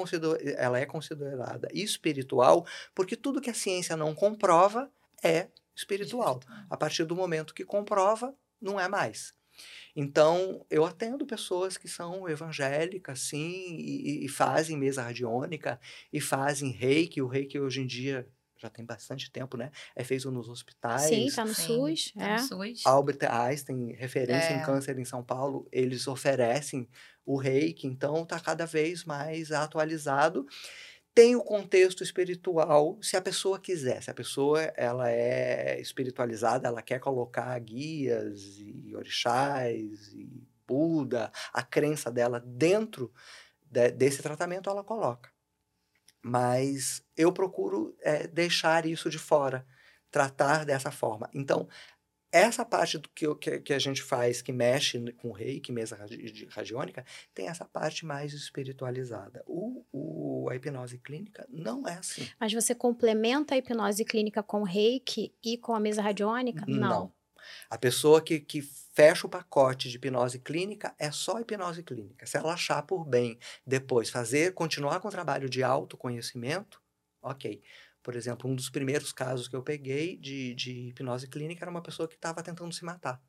ela 0.59 0.79
é 0.79 0.85
considerada 0.85 1.69
espiritual 1.73 2.67
porque 2.95 3.17
tudo 3.17 3.41
que 3.41 3.49
a 3.49 3.55
ciência 3.55 3.97
não 3.97 4.15
comprova 4.15 4.91
é 5.25 5.49
espiritual. 5.75 6.41
A 6.69 6.77
partir 6.77 7.05
do 7.05 7.17
momento 7.17 7.55
que 7.55 7.65
comprova, 7.65 8.35
não 8.61 8.79
é 8.79 8.89
mais. 8.89 9.33
Então, 9.97 10.65
eu 10.71 10.85
atendo 10.85 11.27
pessoas 11.27 11.77
que 11.77 11.89
são 11.89 12.29
evangélicas, 12.29 13.21
sim, 13.21 13.77
e, 13.79 14.25
e 14.25 14.29
fazem 14.29 14.77
mesa 14.77 15.03
radiônica, 15.03 15.81
e 16.13 16.21
fazem 16.21 16.71
reiki. 16.71 17.23
O 17.23 17.27
reiki 17.27 17.59
hoje 17.59 17.81
em 17.81 17.87
dia 17.87 18.29
já 18.59 18.69
tem 18.69 18.85
bastante 18.85 19.31
tempo, 19.31 19.57
né? 19.57 19.71
É 19.95 20.03
feito 20.05 20.31
nos 20.31 20.49
hospitais. 20.49 21.03
Sim, 21.03 21.27
está 21.27 21.45
no 21.45 21.55
Sim, 21.55 21.67
SUS. 21.67 22.13
Tá 22.13 22.27
é. 22.27 22.37
no 22.37 22.47
SUS. 22.47 22.87
Albert 22.87 23.19
Einstein, 23.31 23.93
referência 23.93 24.53
é. 24.53 24.59
em 24.59 24.63
câncer 24.65 24.99
em 24.99 25.05
São 25.05 25.23
Paulo, 25.23 25.67
eles 25.71 26.07
oferecem 26.07 26.89
o 27.25 27.37
reiki, 27.37 27.87
então 27.87 28.23
está 28.23 28.41
cada 28.41 28.67
vez 28.67 29.05
mais 29.05 29.53
atualizado. 29.53 30.47
Tem 31.15 31.35
o 31.35 31.43
contexto 31.43 32.03
espiritual, 32.03 32.97
se 33.03 33.17
a 33.17 33.21
pessoa 33.21 33.59
quiser, 33.59 34.03
se 34.03 34.11
a 34.11 34.15
pessoa 34.15 34.63
ela 34.77 35.11
é 35.11 35.81
espiritualizada, 35.81 36.69
ela 36.69 36.81
quer 36.81 37.01
colocar 37.01 37.59
guias 37.59 38.59
e 38.61 38.95
orixás 38.95 40.13
e 40.15 40.47
Buda, 40.69 41.33
a 41.53 41.63
crença 41.63 42.11
dela 42.11 42.39
dentro 42.39 43.11
de, 43.71 43.91
desse 43.91 44.23
tratamento, 44.23 44.69
ela 44.69 44.85
coloca. 44.85 45.31
Mas 46.23 47.03
eu 47.17 47.33
procuro 47.33 47.97
é, 48.01 48.27
deixar 48.27 48.87
isso 48.87 49.09
de 49.09 49.19
fora, 49.19 49.67
tratar 50.11 50.65
dessa 50.65 50.91
forma. 50.91 51.29
Então, 51.33 51.69
essa 52.31 52.65
parte 52.65 52.99
do 52.99 53.09
que, 53.09 53.35
que, 53.37 53.61
que, 53.61 53.73
a 53.73 53.79
gente 53.79 54.03
faz, 54.03 54.43
que 54.43 54.53
mexe 54.53 55.01
com 55.13 55.33
reiki, 55.33 55.73
mesa 55.73 55.99
radiônica, 56.51 57.05
tem 57.35 57.49
essa 57.49 57.65
parte 57.65 58.05
mais 58.05 58.33
espiritualizada. 58.33 59.43
O, 59.47 59.85
o, 59.91 60.49
a 60.51 60.57
hipnose 60.57 60.99
clínica 60.99 61.47
não 61.49 61.89
é 61.89 61.95
assim. 61.95 62.29
Mas 62.39 62.53
você 62.53 62.75
complementa 62.75 63.55
a 63.55 63.59
hipnose 63.59 64.05
clínica 64.05 64.43
com 64.43 64.63
reiki 64.63 65.35
e 65.43 65.57
com 65.57 65.75
a 65.75 65.81
mesa 65.81 66.03
radiônica? 66.03 66.65
Não. 66.69 66.89
não. 66.89 67.18
A 67.71 67.79
pessoa 67.79 68.21
que, 68.21 68.41
que 68.41 68.63
fecha 68.63 69.27
o 69.27 69.31
pacote 69.31 69.89
de 69.89 69.97
hipnose 69.97 70.39
clínica 70.39 70.95
é 70.99 71.11
só 71.11 71.39
hipnose 71.41 71.83
clínica. 71.83 72.27
Se 72.27 72.37
ela 72.37 72.55
achar 72.55 72.83
por 72.83 73.05
bem 73.05 73.39
depois 73.67 74.11
fazer, 74.11 74.55
continuar 74.55 75.01
com 75.01 75.09
o 75.09 75.11
trabalho 75.11 75.49
de 75.49 75.63
autoconhecimento, 75.63 76.83
ok. 77.23 77.63
Por 78.03 78.17
exemplo, 78.17 78.51
um 78.51 78.55
dos 78.55 78.71
primeiros 78.71 79.13
casos 79.13 79.49
que 79.49 79.57
eu 79.57 79.63
peguei 79.63 80.17
de, 80.17 80.55
de 80.55 80.89
hipnose 80.89 81.29
clínica 81.29 81.65
era 81.65 81.71
uma 81.71 81.83
pessoa 81.83 82.09
que 82.09 82.15
estava 82.15 82.43
tentando 82.43 82.73
se 82.73 82.85
matar. 82.85 83.21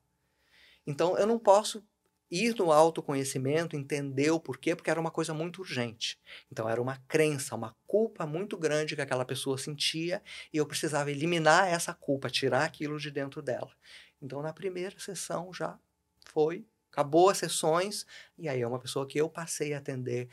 Então, 0.88 1.18
eu 1.18 1.28
não 1.28 1.38
posso 1.38 1.84
ir 2.32 2.56
no 2.56 2.72
autoconhecimento, 2.72 3.76
entender 3.76 4.30
o 4.32 4.40
porquê, 4.40 4.76
porque 4.76 4.90
era 4.90 5.00
uma 5.00 5.12
coisa 5.12 5.34
muito 5.34 5.62
urgente. 5.62 6.20
Então 6.52 6.70
era 6.70 6.82
uma 6.82 6.98
crença, 7.08 7.56
uma 7.56 7.76
culpa 7.88 8.26
muito 8.26 8.58
grande 8.58 8.96
que 8.96 9.02
aquela 9.02 9.26
pessoa 9.26 9.58
sentia 9.58 10.22
e 10.54 10.58
eu 10.58 10.66
precisava 10.66 11.12
eliminar 11.12 11.68
essa 11.68 11.94
culpa, 11.94 12.30
tirar 12.30 12.64
aquilo 12.66 13.00
de 13.00 13.10
dentro 13.10 13.42
dela. 13.42 13.72
Então 14.22 14.42
na 14.42 14.54
primeira 14.54 14.98
sessão 15.00 15.54
já 15.54 15.80
foi, 16.28 16.68
acabou 16.92 17.30
as 17.30 17.38
sessões 17.38 18.06
e 18.38 18.48
aí 18.50 18.62
é 18.62 18.68
uma 18.68 18.80
pessoa 18.80 19.08
que 19.08 19.20
eu 19.20 19.30
passei 19.30 19.74
a 19.74 19.78
atender 19.80 20.30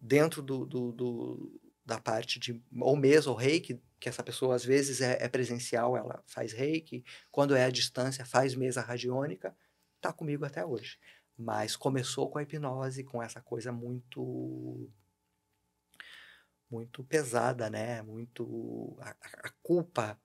dentro 0.00 0.42
do, 0.42 0.66
do, 0.66 0.92
do 0.92 1.60
da 1.84 2.00
parte 2.00 2.38
de 2.40 2.62
ou 2.80 2.96
mesmo 2.96 3.32
ou 3.32 3.38
reiki, 3.38 3.80
que 4.00 4.08
essa 4.08 4.22
pessoa 4.22 4.54
às 4.54 4.64
vezes 4.64 5.00
é, 5.00 5.18
é 5.22 5.28
presencial, 5.28 5.96
ela 5.96 6.22
faz 6.26 6.52
reiki, 6.52 7.04
quando 7.30 7.54
é 7.54 7.64
à 7.64 7.70
distância 7.70 8.24
faz 8.24 8.54
mesa 8.54 8.80
radiônica, 8.80 9.56
está 9.96 10.12
comigo 10.12 10.44
até 10.44 10.64
hoje. 10.64 10.98
Mas 11.36 11.76
começou 11.76 12.30
com 12.30 12.38
a 12.38 12.42
hipnose, 12.42 13.04
com 13.04 13.22
essa 13.22 13.40
coisa 13.40 13.72
muito 13.72 14.90
muito 16.70 17.04
pesada, 17.04 17.70
né? 17.70 18.02
Muito 18.02 18.96
a, 19.00 19.10
a 19.48 19.50
culpa. 19.62 20.20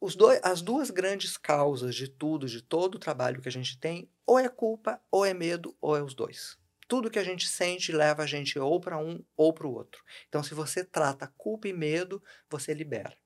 Os 0.00 0.16
dois, 0.16 0.40
as 0.42 0.62
duas 0.62 0.90
grandes 0.90 1.36
causas 1.36 1.94
de 1.94 2.08
tudo, 2.08 2.46
de 2.46 2.62
todo 2.62 2.96
o 2.96 2.98
trabalho 2.98 3.40
que 3.40 3.48
a 3.48 3.52
gente 3.52 3.78
tem, 3.78 4.10
ou 4.26 4.38
é 4.38 4.48
culpa, 4.48 5.00
ou 5.10 5.24
é 5.24 5.34
medo, 5.34 5.76
ou 5.80 5.96
é 5.96 6.02
os 6.02 6.14
dois. 6.14 6.58
Tudo 6.88 7.10
que 7.10 7.18
a 7.18 7.24
gente 7.24 7.46
sente 7.46 7.92
leva 7.92 8.22
a 8.22 8.26
gente 8.26 8.58
ou 8.58 8.80
para 8.80 8.98
um 8.98 9.24
ou 9.36 9.52
para 9.52 9.66
o 9.66 9.72
outro. 9.72 10.02
Então, 10.28 10.42
se 10.42 10.54
você 10.54 10.84
trata 10.84 11.32
culpa 11.36 11.68
e 11.68 11.72
medo, 11.72 12.22
você 12.48 12.74
libera. 12.74 13.16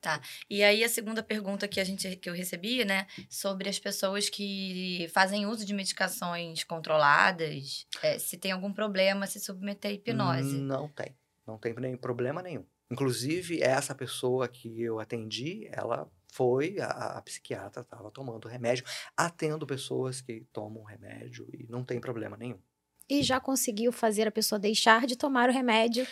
Tá. 0.00 0.20
E 0.48 0.62
aí 0.62 0.84
a 0.84 0.88
segunda 0.88 1.22
pergunta 1.22 1.66
que 1.66 1.80
a 1.80 1.84
gente 1.84 2.16
que 2.16 2.28
eu 2.28 2.34
recebi, 2.34 2.84
né, 2.84 3.06
sobre 3.28 3.68
as 3.68 3.78
pessoas 3.78 4.28
que 4.28 5.08
fazem 5.12 5.46
uso 5.46 5.64
de 5.64 5.74
medicações 5.74 6.62
controladas, 6.62 7.86
é, 8.02 8.18
se 8.18 8.36
tem 8.36 8.52
algum 8.52 8.72
problema 8.72 9.26
se 9.26 9.40
submeter 9.40 9.90
à 9.90 9.94
hipnose. 9.94 10.58
Não 10.58 10.88
tem. 10.88 11.16
Não 11.46 11.58
tem 11.58 11.74
nem 11.74 11.96
problema 11.96 12.42
nenhum. 12.42 12.64
Inclusive, 12.90 13.62
essa 13.62 13.94
pessoa 13.94 14.46
que 14.46 14.80
eu 14.80 15.00
atendi, 15.00 15.68
ela 15.72 16.10
foi, 16.32 16.78
a, 16.80 17.18
a 17.18 17.22
psiquiatra 17.22 17.82
estava 17.82 18.10
tomando 18.10 18.48
remédio, 18.48 18.84
atendo 19.16 19.66
pessoas 19.66 20.20
que 20.20 20.46
tomam 20.52 20.84
remédio 20.84 21.48
e 21.52 21.66
não 21.68 21.84
tem 21.84 22.00
problema 22.00 22.36
nenhum. 22.36 22.60
E 23.08 23.22
já 23.22 23.40
conseguiu 23.40 23.92
fazer 23.92 24.28
a 24.28 24.32
pessoa 24.32 24.58
deixar 24.58 25.06
de 25.06 25.16
tomar 25.16 25.48
o 25.48 25.52
remédio? 25.52 26.06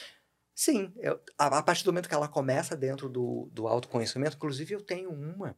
Sim, 0.55 0.92
eu, 0.98 1.20
a, 1.36 1.59
a, 1.59 1.62
partir 1.62 1.84
do 1.84 1.92
momento 1.92 2.09
que 2.09 2.14
ela 2.14 2.28
começa 2.28 2.76
dentro 2.76 3.09
do, 3.09 3.48
do 3.53 3.66
autoconhecimento, 3.66 4.36
inclusive 4.36 4.74
eu 4.74 4.80
tenho 4.80 5.11
uma 5.11 5.57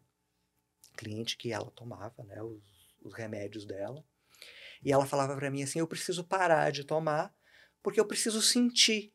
cliente 0.97 1.37
que 1.37 1.53
ela 1.53 1.71
tomava 1.71 2.25
né, 2.25 2.43
os, 2.43 2.63
os 3.03 3.13
remédios 3.13 3.67
dela, 3.67 4.03
e 4.83 4.91
ela 4.91 5.07
falava 5.07 5.37
para 5.37 5.51
mim 5.51 5.63
assim: 5.63 5.79
eu 5.79 5.87
preciso 5.87 6.25
parar 6.25 6.71
de 6.73 6.85
tomar 6.85 7.35
porque 7.83 8.01
eu 8.01 8.07
preciso 8.07 8.41
sentir 8.43 9.13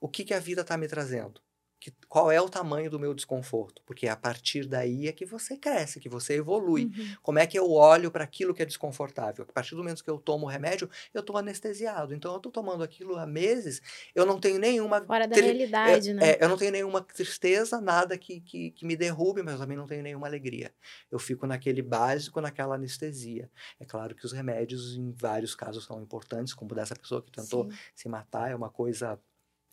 o 0.00 0.08
que, 0.08 0.24
que 0.24 0.34
a 0.34 0.40
vida 0.40 0.62
está 0.62 0.76
me 0.76 0.88
trazendo. 0.88 1.40
Que, 1.80 1.90
qual 2.06 2.30
é 2.30 2.38
o 2.38 2.48
tamanho 2.48 2.90
do 2.90 3.00
meu 3.00 3.14
desconforto, 3.14 3.80
porque 3.86 4.06
a 4.06 4.14
partir 4.14 4.66
daí 4.66 5.08
é 5.08 5.12
que 5.12 5.24
você 5.24 5.56
cresce, 5.56 5.98
que 5.98 6.10
você 6.10 6.34
evolui. 6.34 6.84
Uhum. 6.84 7.14
Como 7.22 7.38
é 7.38 7.46
que 7.46 7.58
eu 7.58 7.70
olho 7.70 8.10
para 8.10 8.22
aquilo 8.22 8.52
que 8.52 8.60
é 8.60 8.66
desconfortável? 8.66 9.46
A 9.48 9.52
partir 9.52 9.70
do 9.70 9.78
momento 9.78 10.04
que 10.04 10.10
eu 10.10 10.18
tomo 10.18 10.44
o 10.44 10.48
remédio, 10.48 10.90
eu 11.14 11.20
estou 11.20 11.38
anestesiado. 11.38 12.14
Então 12.14 12.32
eu 12.32 12.36
estou 12.36 12.52
tomando 12.52 12.84
aquilo 12.84 13.16
há 13.16 13.26
meses, 13.26 13.80
eu 14.14 14.26
não 14.26 14.38
tenho 14.38 14.58
nenhuma 14.58 15.00
Fora 15.00 15.26
da 15.26 15.34
realidade, 15.34 16.10
é, 16.10 16.14
né? 16.14 16.30
é, 16.32 16.44
eu 16.44 16.50
não 16.50 16.58
tenho 16.58 16.70
nenhuma 16.70 17.00
tristeza, 17.00 17.80
nada 17.80 18.18
que, 18.18 18.42
que, 18.42 18.72
que 18.72 18.84
me 18.84 18.94
derrube, 18.94 19.42
mas 19.42 19.58
também 19.58 19.76
não 19.76 19.86
tenho 19.86 20.02
nenhuma 20.02 20.26
alegria. 20.26 20.74
Eu 21.10 21.18
fico 21.18 21.46
naquele 21.46 21.80
básico, 21.80 22.42
naquela 22.42 22.74
anestesia. 22.74 23.50
É 23.80 23.86
claro 23.86 24.14
que 24.14 24.26
os 24.26 24.32
remédios, 24.32 24.96
em 24.96 25.12
vários 25.12 25.54
casos, 25.54 25.84
são 25.84 26.02
importantes, 26.02 26.52
como 26.52 26.74
dessa 26.74 26.94
pessoa 26.94 27.22
que 27.22 27.32
tentou 27.32 27.70
Sim. 27.70 27.78
se 27.94 28.08
matar, 28.08 28.50
é 28.50 28.54
uma 28.54 28.68
coisa 28.68 29.18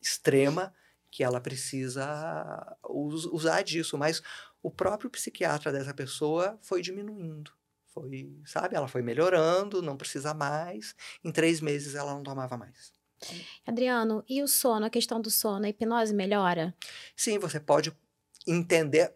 extrema 0.01 0.73
que 1.11 1.23
ela 1.23 1.39
precisa 1.41 2.77
us- 2.89 3.25
usar 3.25 3.61
disso. 3.63 3.97
Mas 3.97 4.21
o 4.61 4.71
próprio 4.71 5.09
psiquiatra 5.09 5.71
dessa 5.71 5.93
pessoa 5.93 6.57
foi 6.61 6.81
diminuindo. 6.81 7.51
Foi, 7.93 8.29
sabe, 8.45 8.75
ela 8.75 8.87
foi 8.87 9.01
melhorando, 9.01 9.81
não 9.81 9.97
precisa 9.97 10.33
mais. 10.33 10.95
Em 11.23 11.31
três 11.31 11.61
meses 11.61 11.95
ela 11.95 12.13
não 12.13 12.23
tomava 12.23 12.57
mais. 12.57 12.93
Adriano, 13.65 14.23
e 14.27 14.41
o 14.41 14.47
sono, 14.47 14.85
a 14.85 14.89
questão 14.89 15.21
do 15.21 15.29
sono, 15.29 15.65
a 15.65 15.69
hipnose 15.69 16.13
melhora? 16.13 16.75
Sim, 17.15 17.39
você 17.39 17.59
pode 17.59 17.95
entender. 18.45 19.13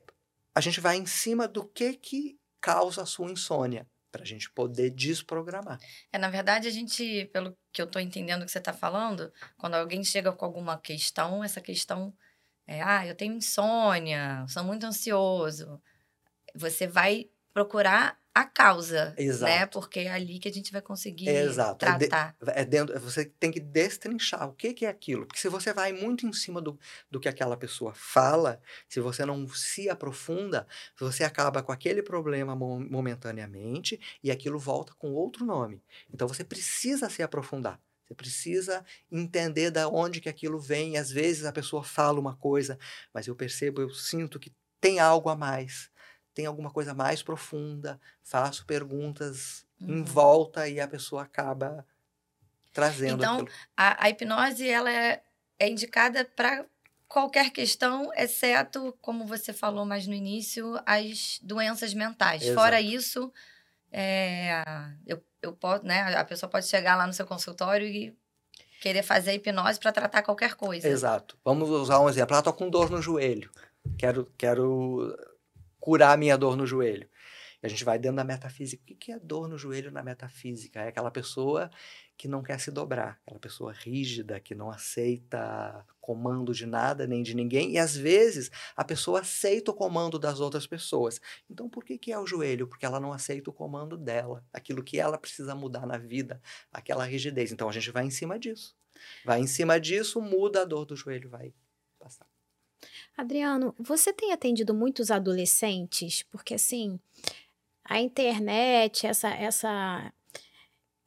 A 0.53 0.61
gente 0.61 0.79
vai 0.81 0.97
em 0.97 1.05
cima 1.05 1.47
do 1.47 1.65
que 1.65 1.93
que 1.93 2.39
causa 2.59 3.03
a 3.03 3.05
sua 3.05 3.31
insônia, 3.31 3.87
para 4.11 4.23
a 4.23 4.25
gente 4.25 4.51
poder 4.51 4.89
desprogramar. 4.89 5.79
É, 6.11 6.17
na 6.17 6.29
verdade, 6.29 6.67
a 6.67 6.71
gente, 6.71 7.25
pelo 7.33 7.57
que 7.71 7.81
eu 7.81 7.87
tô 7.87 7.99
entendendo 7.99 8.45
que 8.45 8.51
você 8.51 8.59
tá 8.59 8.73
falando, 8.73 9.31
quando 9.57 9.75
alguém 9.75 10.03
chega 10.03 10.31
com 10.31 10.45
alguma 10.45 10.77
questão, 10.77 11.43
essa 11.43 11.61
questão 11.61 12.13
é, 12.67 12.81
ah, 12.81 13.05
eu 13.05 13.15
tenho 13.15 13.33
insônia, 13.33 14.45
sou 14.47 14.63
muito 14.63 14.85
ansioso. 14.85 15.81
Você 16.55 16.87
vai 16.87 17.29
procurar 17.53 18.20
a 18.33 18.45
causa, 18.45 19.09
né? 19.11 19.15
Exato. 19.23 19.79
Porque 19.79 19.99
é 20.01 20.11
ali 20.11 20.39
que 20.39 20.47
a 20.47 20.51
gente 20.53 20.71
vai 20.71 20.81
conseguir 20.81 21.29
Exato. 21.29 21.85
É 21.85 21.91
de- 21.97 22.07
tratar. 22.07 22.35
É 22.55 22.65
dentro, 22.65 22.97
você 22.99 23.25
tem 23.25 23.51
que 23.51 23.59
destrinchar 23.59 24.47
o 24.49 24.53
que, 24.53 24.73
que 24.73 24.85
é 24.85 24.89
aquilo. 24.89 25.25
Porque 25.25 25.39
se 25.39 25.49
você 25.49 25.73
vai 25.73 25.91
muito 25.91 26.25
em 26.25 26.33
cima 26.33 26.61
do, 26.61 26.79
do 27.09 27.19
que 27.19 27.27
aquela 27.29 27.57
pessoa 27.57 27.93
fala, 27.93 28.61
se 28.87 28.99
você 28.99 29.25
não 29.25 29.47
se 29.49 29.89
aprofunda, 29.89 30.65
você 30.99 31.23
acaba 31.23 31.61
com 31.61 31.71
aquele 31.71 32.01
problema 32.01 32.55
mo- 32.55 32.79
momentaneamente 32.79 33.99
e 34.23 34.31
aquilo 34.31 34.57
volta 34.57 34.93
com 34.97 35.11
outro 35.11 35.45
nome. 35.45 35.83
Então 36.13 36.27
você 36.27 36.43
precisa 36.43 37.09
se 37.09 37.21
aprofundar. 37.21 37.79
Você 38.07 38.15
precisa 38.15 38.83
entender 39.11 39.71
da 39.71 39.87
onde 39.87 40.19
que 40.19 40.29
aquilo 40.29 40.59
vem. 40.59 40.97
Às 40.97 41.11
vezes 41.11 41.45
a 41.45 41.51
pessoa 41.51 41.83
fala 41.83 42.19
uma 42.19 42.35
coisa, 42.35 42.77
mas 43.13 43.27
eu 43.27 43.35
percebo, 43.35 43.81
eu 43.81 43.89
sinto 43.89 44.39
que 44.39 44.51
tem 44.81 44.99
algo 44.99 45.29
a 45.29 45.35
mais. 45.35 45.90
Tem 46.33 46.45
alguma 46.45 46.71
coisa 46.71 46.93
mais 46.93 47.21
profunda. 47.21 47.99
Faço 48.23 48.65
perguntas 48.65 49.65
em 49.79 49.99
Uhum. 49.99 50.03
volta 50.03 50.67
e 50.67 50.79
a 50.79 50.87
pessoa 50.87 51.23
acaba 51.23 51.85
trazendo 52.73 53.23
Então. 53.23 53.47
A, 53.75 54.05
a 54.05 54.09
hipnose, 54.09 54.69
ela 54.69 54.91
é, 54.91 55.21
é 55.59 55.69
indicada 55.69 56.23
para 56.23 56.65
qualquer 57.07 57.51
questão, 57.51 58.09
exceto, 58.15 58.97
como 59.01 59.25
você 59.25 59.51
falou 59.51 59.85
mais 59.85 60.07
no 60.07 60.13
início, 60.13 60.79
as 60.85 61.39
doenças 61.41 61.93
mentais. 61.93 62.47
Fora 62.49 62.79
Exato. 62.79 62.95
isso, 62.95 63.33
é, 63.91 64.63
eu, 65.05 65.21
eu 65.41 65.51
posso, 65.51 65.83
né, 65.85 66.15
a 66.15 66.23
pessoa 66.23 66.49
pode 66.49 66.67
chegar 66.67 66.95
lá 66.95 67.05
no 67.05 67.13
seu 67.13 67.25
consultório 67.27 67.85
e 67.85 68.15
querer 68.79 69.03
fazer 69.03 69.33
hipnose 69.33 69.79
para 69.79 69.91
tratar 69.91 70.23
qualquer 70.23 70.55
coisa. 70.55 70.87
Exato. 70.87 71.37
Vamos 71.43 71.69
usar 71.69 71.99
um 71.99 72.09
exemplo. 72.09 72.35
Ah, 72.35 72.41
tô 72.41 72.53
com 72.53 72.69
dor 72.69 72.89
no 72.89 73.01
joelho. 73.01 73.51
Quero, 73.97 74.31
quero 74.37 75.15
curar 75.81 76.13
a 76.13 76.17
minha 76.17 76.37
dor 76.37 76.55
no 76.55 76.65
joelho. 76.65 77.09
E 77.61 77.65
a 77.65 77.69
gente 77.69 77.83
vai 77.83 77.99
dentro 77.99 78.17
da 78.17 78.23
metafísica. 78.23 78.81
O 78.83 78.95
que 78.95 79.11
é 79.11 79.19
dor 79.19 79.47
no 79.47 79.57
joelho 79.57 79.91
na 79.91 80.01
metafísica? 80.01 80.81
É 80.81 80.87
aquela 80.87 81.11
pessoa 81.11 81.69
que 82.17 82.27
não 82.27 82.41
quer 82.41 82.59
se 82.59 82.71
dobrar, 82.71 83.19
aquela 83.25 83.39
pessoa 83.39 83.71
rígida, 83.71 84.39
que 84.39 84.55
não 84.55 84.69
aceita 84.69 85.85
comando 85.99 86.53
de 86.53 86.65
nada 86.65 87.05
nem 87.05 87.21
de 87.21 87.35
ninguém. 87.35 87.73
E 87.73 87.77
às 87.77 87.95
vezes 87.95 88.49
a 88.75 88.83
pessoa 88.83 89.21
aceita 89.21 89.71
o 89.71 89.73
comando 89.73 90.17
das 90.17 90.39
outras 90.39 90.65
pessoas. 90.65 91.19
Então 91.49 91.69
por 91.69 91.83
que, 91.83 91.97
que 91.97 92.11
é 92.11 92.19
o 92.19 92.25
joelho? 92.25 92.67
Porque 92.67 92.85
ela 92.85 92.99
não 92.99 93.13
aceita 93.13 93.49
o 93.49 93.53
comando 93.53 93.97
dela, 93.97 94.43
aquilo 94.51 94.83
que 94.83 94.99
ela 94.99 95.17
precisa 95.17 95.53
mudar 95.55 95.85
na 95.85 95.97
vida, 95.97 96.41
aquela 96.71 97.05
rigidez. 97.05 97.51
Então 97.51 97.69
a 97.69 97.71
gente 97.71 97.91
vai 97.91 98.05
em 98.05 98.11
cima 98.11 98.39
disso. 98.39 98.75
Vai 99.25 99.39
em 99.39 99.47
cima 99.47 99.79
disso, 99.79 100.21
muda 100.21 100.61
a 100.61 100.65
dor 100.65 100.85
do 100.85 100.95
joelho, 100.95 101.29
vai. 101.29 101.53
Adriano, 103.21 103.75
você 103.77 104.11
tem 104.11 104.31
atendido 104.33 104.73
muitos 104.73 105.11
adolescentes? 105.11 106.23
Porque 106.23 106.55
assim, 106.55 106.99
a 107.85 108.01
internet, 108.01 109.07
essa 109.07 109.29
essa 109.29 110.13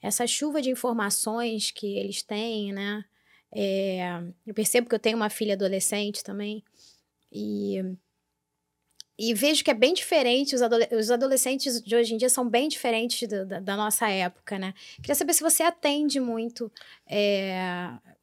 essa 0.02 0.26
chuva 0.26 0.62
de 0.62 0.70
informações 0.70 1.70
que 1.70 1.98
eles 1.98 2.22
têm, 2.22 2.72
né? 2.72 3.04
É, 3.52 4.02
eu 4.46 4.54
percebo 4.54 4.88
que 4.88 4.94
eu 4.94 4.98
tenho 5.00 5.16
uma 5.16 5.30
filha 5.30 5.54
adolescente 5.54 6.22
também 6.24 6.64
e 7.32 7.82
e 9.18 9.32
vejo 9.32 9.62
que 9.62 9.70
é 9.70 9.74
bem 9.74 9.94
diferente, 9.94 10.54
os, 10.54 10.62
adole- 10.62 10.88
os 10.92 11.10
adolescentes 11.10 11.80
de 11.80 11.94
hoje 11.94 12.14
em 12.14 12.16
dia 12.16 12.28
são 12.28 12.48
bem 12.48 12.68
diferentes 12.68 13.28
do- 13.28 13.46
da, 13.46 13.60
da 13.60 13.76
nossa 13.76 14.08
época, 14.10 14.58
né? 14.58 14.74
Queria 14.96 15.14
saber 15.14 15.34
se 15.34 15.42
você 15.42 15.62
atende 15.62 16.18
muito 16.18 16.70
é, 17.06 17.56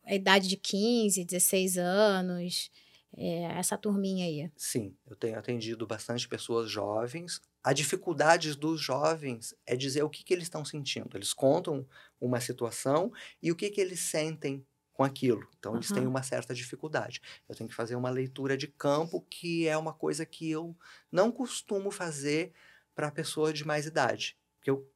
a 0.05 0.13
idade 0.13 0.49
de 0.49 0.57
15, 0.57 1.23
16 1.23 1.77
anos, 1.77 2.69
é, 3.17 3.43
essa 3.57 3.77
turminha 3.77 4.25
aí. 4.25 4.51
Sim, 4.55 4.95
eu 5.07 5.15
tenho 5.15 5.37
atendido 5.37 5.85
bastante 5.85 6.27
pessoas 6.27 6.69
jovens. 6.69 7.41
A 7.63 7.73
dificuldade 7.73 8.55
dos 8.55 8.81
jovens 8.81 9.53
é 9.65 9.75
dizer 9.75 10.03
o 10.03 10.09
que, 10.09 10.23
que 10.23 10.33
eles 10.33 10.45
estão 10.45 10.63
sentindo. 10.63 11.15
Eles 11.15 11.33
contam 11.33 11.85
uma 12.19 12.39
situação 12.39 13.11
e 13.41 13.51
o 13.51 13.55
que, 13.55 13.69
que 13.69 13.81
eles 13.81 13.99
sentem 13.99 14.65
com 14.93 15.03
aquilo. 15.03 15.47
Então, 15.57 15.75
eles 15.75 15.91
têm 15.91 16.05
uma 16.05 16.21
certa 16.21 16.53
dificuldade. 16.53 17.21
Eu 17.47 17.55
tenho 17.55 17.69
que 17.69 17.75
fazer 17.75 17.95
uma 17.95 18.09
leitura 18.09 18.55
de 18.57 18.67
campo, 18.67 19.25
que 19.29 19.67
é 19.67 19.75
uma 19.77 19.93
coisa 19.93 20.25
que 20.25 20.49
eu 20.49 20.75
não 21.11 21.31
costumo 21.31 21.89
fazer 21.91 22.53
para 22.93 23.09
pessoa 23.09 23.51
de 23.51 23.65
mais 23.65 23.85
idade. 23.85 24.37
Porque 24.57 24.69
eu, 24.69 24.87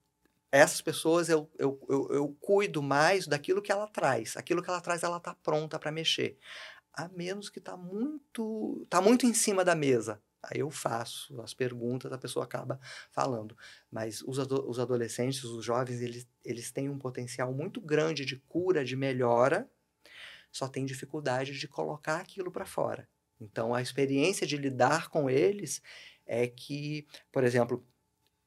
essas 0.52 0.80
pessoas 0.80 1.28
eu, 1.28 1.50
eu, 1.58 1.80
eu, 1.90 2.08
eu 2.12 2.38
cuido 2.40 2.82
mais 2.84 3.26
daquilo 3.26 3.62
que 3.62 3.72
ela 3.72 3.88
traz. 3.88 4.38
Aquilo 4.38 4.62
que 4.62 4.70
ela 4.70 4.82
traz, 4.82 5.02
ela 5.02 5.18
está 5.18 5.34
pronta 5.34 5.80
para 5.80 5.92
mexer. 5.92 6.38
A 6.98 7.10
menos 7.10 7.50
que 7.50 7.60
está 7.60 7.76
muito, 7.76 8.86
tá 8.90 9.02
muito 9.02 9.26
em 9.26 9.34
cima 9.34 9.66
da 9.66 9.76
mesa. 9.76 10.22
Aí 10.42 10.60
eu 10.62 10.70
faço 10.72 11.42
as 11.42 11.54
perguntas, 11.54 12.12
a 12.14 12.18
pessoa 12.18 12.46
acaba 12.46 12.80
falando. 13.12 13.58
Mas 13.92 14.22
os, 14.22 14.40
ado- 14.40 14.70
os 14.70 14.80
adolescentes, 14.80 15.44
os 15.44 15.66
jovens, 15.66 16.02
eles, 16.02 16.28
eles 16.44 16.72
têm 16.72 16.90
um 16.90 17.00
potencial 17.00 17.52
muito 17.54 17.82
grande 17.82 18.24
de 18.26 18.38
cura, 18.48 18.86
de 18.86 18.96
melhora, 18.96 19.70
só 20.52 20.68
tem 20.68 20.86
dificuldade 20.86 21.58
de 21.58 21.68
colocar 21.68 22.20
aquilo 22.20 22.52
para 22.52 22.66
fora. 22.66 23.10
Então, 23.40 23.74
a 23.76 23.82
experiência 23.82 24.48
de 24.48 24.58
lidar 24.58 25.10
com 25.10 25.30
eles 25.30 25.82
é 26.26 26.48
que, 26.48 27.08
por 27.32 27.44
exemplo, 27.44 27.88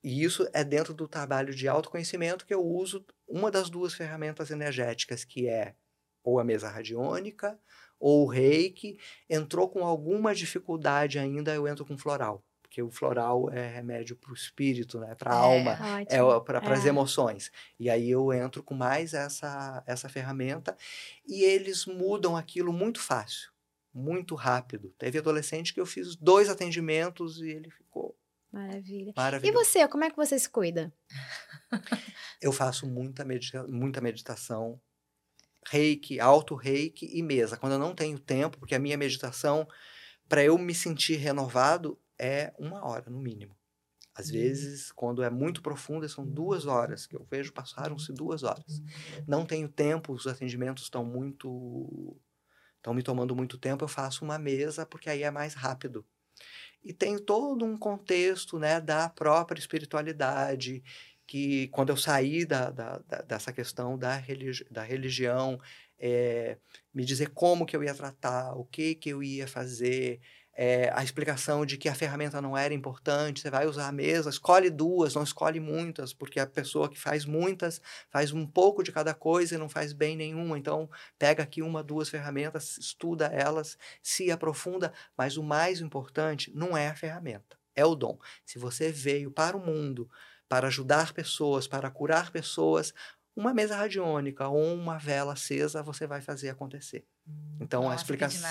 e 0.03 0.23
isso 0.23 0.49
é 0.53 0.63
dentro 0.65 0.95
do 0.95 1.09
trabalho 1.09 1.55
de 1.55 1.67
autoconhecimento 1.69 2.47
que 2.47 2.55
eu 2.55 2.65
uso 2.65 3.05
uma 3.27 3.51
das 3.51 3.69
duas 3.69 3.95
ferramentas 3.95 4.51
energéticas, 4.51 5.25
que 5.25 5.49
é 5.49 5.75
ou 6.23 6.39
a 6.39 6.45
mesa 6.45 6.69
radiônica 6.69 7.59
ou 8.01 8.27
reiki. 8.27 8.97
Entrou 9.29 9.69
com 9.69 9.85
alguma 9.85 10.35
dificuldade 10.35 11.19
ainda, 11.19 11.55
eu 11.55 11.67
entro 11.69 11.85
com 11.87 11.97
floral. 11.99 12.45
Porque 12.63 12.83
o 12.83 12.91
floral 12.91 13.51
é 13.51 13.67
remédio 13.67 14.15
para 14.15 14.31
o 14.31 14.35
espírito, 14.35 15.01
né? 15.01 15.15
para 15.15 15.33
a 15.33 15.37
É. 15.37 15.39
alma 15.39 15.79
é 16.07 16.41
para 16.45 16.75
as 16.75 16.85
É. 16.85 16.89
emoções. 16.91 17.51
E 17.81 17.89
aí 17.89 18.11
eu 18.11 18.31
entro 18.33 18.63
com 18.63 18.75
mais 18.75 19.15
essa, 19.15 19.83
essa 19.87 20.09
ferramenta 20.09 20.77
e 21.27 21.43
eles 21.45 21.87
mudam 21.87 22.37
aquilo 22.37 22.71
muito 22.73 23.01
fácil, 23.01 23.51
muito 23.93 24.35
rápido. 24.35 24.95
Teve 24.99 25.19
adolescente 25.19 25.73
que 25.73 25.81
eu 25.81 25.87
fiz 25.87 26.15
dois 26.15 26.51
atendimentos 26.51 27.41
e 27.41 27.49
ele 27.49 27.71
ficou 27.71 28.15
Maravilha. 28.53 29.11
E 29.11 29.15
maravilhoso. 29.17 29.65
você, 29.65 29.87
como 29.89 30.05
é 30.05 30.11
que 30.11 30.17
você 30.17 30.39
se 30.39 30.49
cuida? 30.49 30.93
Eu 32.41 32.53
faço 32.53 32.87
muita, 32.87 33.25
medita 33.25 33.67
muita 33.67 34.01
meditação, 34.01 34.81
reiki, 35.69 36.19
alto 36.21 36.55
reiki 36.55 37.09
e 37.13 37.23
mesa. 37.23 37.57
Quando 37.57 37.73
eu 37.73 37.79
não 37.79 37.95
tenho 37.95 38.19
tempo, 38.19 38.59
porque 38.59 38.75
a 38.75 38.79
minha 38.79 38.97
meditação, 38.97 39.67
para 40.29 40.43
eu 40.43 40.57
me 40.59 40.75
sentir 40.75 41.17
renovado, 41.17 41.99
é 42.19 42.53
uma 42.59 42.85
hora 42.87 43.11
no 43.11 43.21
mínimo. 43.21 43.57
Às 44.15 44.31
vezes, 44.31 44.91
quando 44.91 45.23
é 45.23 45.31
muito 45.31 45.63
profunda, 45.63 46.09
são 46.09 46.27
duas 46.27 46.67
horas, 46.67 47.07
que 47.07 47.15
eu 47.15 47.25
vejo 47.31 47.53
passaram-se 47.53 48.13
duas 48.13 48.43
horas. 48.43 48.83
Não 49.29 49.47
tenho 49.47 49.69
tempo, 49.69 50.13
os 50.13 50.27
atendimentos 50.27 50.83
estão 50.83 51.05
muito. 51.05 52.17
estão 52.77 52.93
me 52.93 53.03
tomando 53.03 53.37
muito 53.37 53.57
tempo, 53.57 53.85
eu 53.85 53.89
faço 53.89 54.25
uma 54.25 54.37
mesa, 54.37 54.85
porque 54.85 55.09
aí 55.09 55.23
é 55.23 55.31
mais 55.31 55.55
rápido. 55.55 56.05
E 56.83 56.93
tem 56.93 57.17
todo 57.17 57.65
um 57.65 57.77
contexto 57.77 58.59
né, 58.59 58.81
da 58.81 59.09
própria 59.09 59.61
espiritualidade, 59.61 60.83
que 61.29 61.69
quando 61.69 61.91
eu 61.91 61.97
saí 61.97 62.47
da, 62.47 62.71
da, 62.71 62.99
da 63.07 63.19
dessa 63.19 63.53
questão 63.53 63.99
da, 63.99 64.17
religi 64.17 64.65
da 64.71 64.83
religião, 64.83 65.61
é, 65.99 66.57
me 66.93 67.05
dizer 67.05 67.29
como 67.35 67.67
que 67.67 67.77
eu 67.77 67.85
ia 67.85 67.95
tratar, 67.95 68.55
o 68.55 68.65
que 68.65 68.95
que 68.95 69.11
eu 69.11 69.23
ia 69.23 69.47
fazer, 69.47 70.21
é, 70.55 70.91
a 70.95 71.05
explicação 71.05 71.67
de 71.67 71.77
que 71.77 71.87
a 71.87 71.95
ferramenta 71.95 72.41
não 72.41 72.57
era 72.57 72.73
importante, 72.73 73.41
você 73.41 73.51
vai 73.51 73.67
usar 73.67 73.89
a 73.89 73.93
mesa, 73.93 74.31
escolhe 74.31 74.71
duas, 74.71 75.15
não 75.15 75.23
escolhe 75.23 75.61
muitas, 75.61 76.15
porque 76.15 76.41
a 76.41 76.47
pessoa 76.47 76.89
que 76.89 76.99
faz 76.99 77.27
muitas 77.27 77.81
faz 78.11 78.33
um 78.33 78.47
pouco 78.47 78.83
de 78.83 78.91
cada 78.91 79.13
coisa 79.13 79.55
e 79.55 79.59
não 79.59 79.69
faz 79.69 79.93
bem 79.93 80.17
nenhuma. 80.17 80.59
Então, 80.59 80.89
pega 81.19 81.43
aqui 81.43 81.61
uma, 81.61 81.83
duas 81.83 82.09
ferramentas, 82.09 82.79
estuda 82.79 83.27
elas, 83.27 83.77
se 84.03 84.31
aprofunda, 84.31 84.95
mas 85.15 85.37
o 85.37 85.43
mais 85.43 85.83
importante 85.83 86.51
não 86.55 86.75
é 86.75 86.89
a 86.89 86.97
ferramenta, 86.97 87.59
é 87.77 87.85
o 87.85 87.95
dom. 87.95 88.19
Se 88.47 88.59
você 88.59 88.91
veio 88.91 89.31
para 89.31 89.57
o 89.57 89.65
mundo 89.65 90.09
para 90.49 90.69
ajudar 90.69 91.13
pessoas, 91.13 91.67
para 91.67 91.91
curar 91.91 92.31
pessoas, 92.31 92.93
uma 93.37 93.55
mesa 93.55 93.77
radiônica 93.77 94.49
ou 94.49 94.75
uma 94.75 94.99
vela 94.99 95.35
acesa, 95.35 95.83
você 95.83 96.07
vai 96.07 96.21
fazer 96.21 96.49
acontecer. 96.49 97.07
Então, 97.61 97.83
Nossa, 97.83 97.95
a, 97.95 97.97
explicação, 97.97 98.51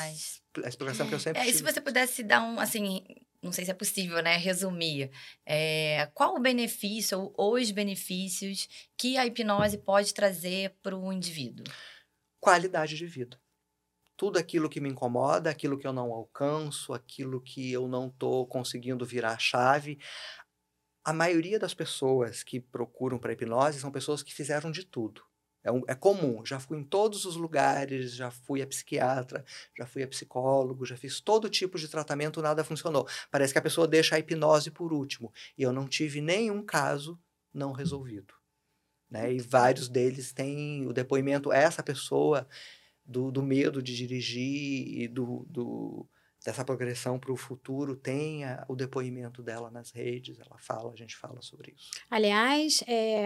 a 0.64 0.70
explicação 0.70 1.08
que 1.08 1.16
eu 1.16 1.20
sempre 1.20 1.42
é, 1.42 1.48
E 1.48 1.54
se 1.54 1.62
você 1.62 1.82
pudesse 1.82 2.24
dar 2.24 2.42
um, 2.42 2.60
assim, 2.60 3.04
não 3.42 3.52
sei 3.52 3.66
se 3.66 3.72
é 3.72 3.74
possível, 3.74 4.22
né, 4.22 4.38
resumir, 4.38 5.12
é, 5.46 6.10
qual 6.14 6.36
o 6.36 6.40
benefício 6.40 7.34
ou 7.36 7.56
os 7.56 7.72
benefícios 7.72 8.68
que 8.98 9.18
a 9.18 9.26
hipnose 9.26 9.78
pode 9.78 10.14
trazer 10.14 10.76
para 10.82 10.96
o 10.96 11.12
indivíduo? 11.12 11.66
Qualidade 12.40 12.96
de 12.96 13.06
vida. 13.06 13.38
Tudo 14.16 14.40
aquilo 14.40 14.70
que 14.70 14.80
me 14.80 14.90
incomoda, 14.90 15.50
aquilo 15.50 15.78
que 15.78 15.86
eu 15.86 15.94
não 15.94 16.12
alcanço, 16.12 16.94
aquilo 16.94 17.42
que 17.42 17.72
eu 17.72 17.88
não 17.88 18.08
estou 18.08 18.48
conseguindo 18.48 19.06
virar 19.06 19.34
a 19.34 19.38
chave, 19.38 20.00
a 21.08 21.14
maioria 21.14 21.58
das 21.58 21.74
pessoas 21.74 22.44
que 22.44 22.60
procuram 22.60 23.18
para 23.18 23.32
hipnose 23.32 23.80
são 23.80 23.90
pessoas 23.90 24.22
que 24.22 24.34
fizeram 24.34 24.70
de 24.70 24.84
tudo. 24.84 25.24
É, 25.64 25.72
um, 25.72 25.82
é, 25.88 25.96
comum, 25.96 26.46
já 26.46 26.60
fui 26.60 26.78
em 26.78 26.84
todos 26.84 27.24
os 27.24 27.38
lugares, 27.38 28.14
já 28.14 28.30
fui 28.30 28.62
a 28.62 28.68
psiquiatra, 28.68 29.46
já 29.78 29.86
fui 29.86 30.04
a 30.04 30.08
psicólogo, 30.08 30.86
já 30.86 30.98
fiz 30.98 31.22
todo 31.22 31.50
tipo 31.50 31.78
de 31.78 31.88
tratamento, 31.88 32.42
nada 32.42 32.62
funcionou. 32.62 33.08
Parece 33.32 33.54
que 33.54 33.60
a 33.60 33.62
pessoa 33.62 33.88
deixa 33.88 34.18
a 34.18 34.20
hipnose 34.20 34.70
por 34.70 34.92
último. 34.92 35.32
E 35.58 35.64
eu 35.64 35.72
não 35.72 35.88
tive 35.88 36.20
nenhum 36.20 36.62
caso 36.62 37.18
não 37.54 37.72
resolvido. 37.72 38.34
Né? 39.10 39.36
E 39.36 39.40
vários 39.40 39.88
deles 39.88 40.34
têm 40.34 40.86
o 40.88 40.92
depoimento, 40.92 41.54
essa 41.54 41.82
pessoa, 41.82 42.46
do, 43.06 43.32
do 43.32 43.42
medo 43.42 43.82
de 43.82 43.96
dirigir 43.96 45.04
e 45.04 45.08
do, 45.08 45.46
do 45.50 46.06
dessa 46.48 46.64
progressão 46.64 47.20
para 47.20 47.30
o 47.30 47.36
futuro 47.36 47.94
tenha 47.94 48.64
o 48.70 48.76
depoimento 48.76 49.44
dela 49.44 49.70
nas 49.70 49.92
redes, 49.92 50.40
ela 50.40 50.58
fala, 50.58 50.94
a 50.94 50.96
gente 50.96 51.14
fala 51.14 51.42
sobre 51.42 51.74
isso. 51.76 51.92
Aliás, 52.10 52.82
é, 52.88 53.26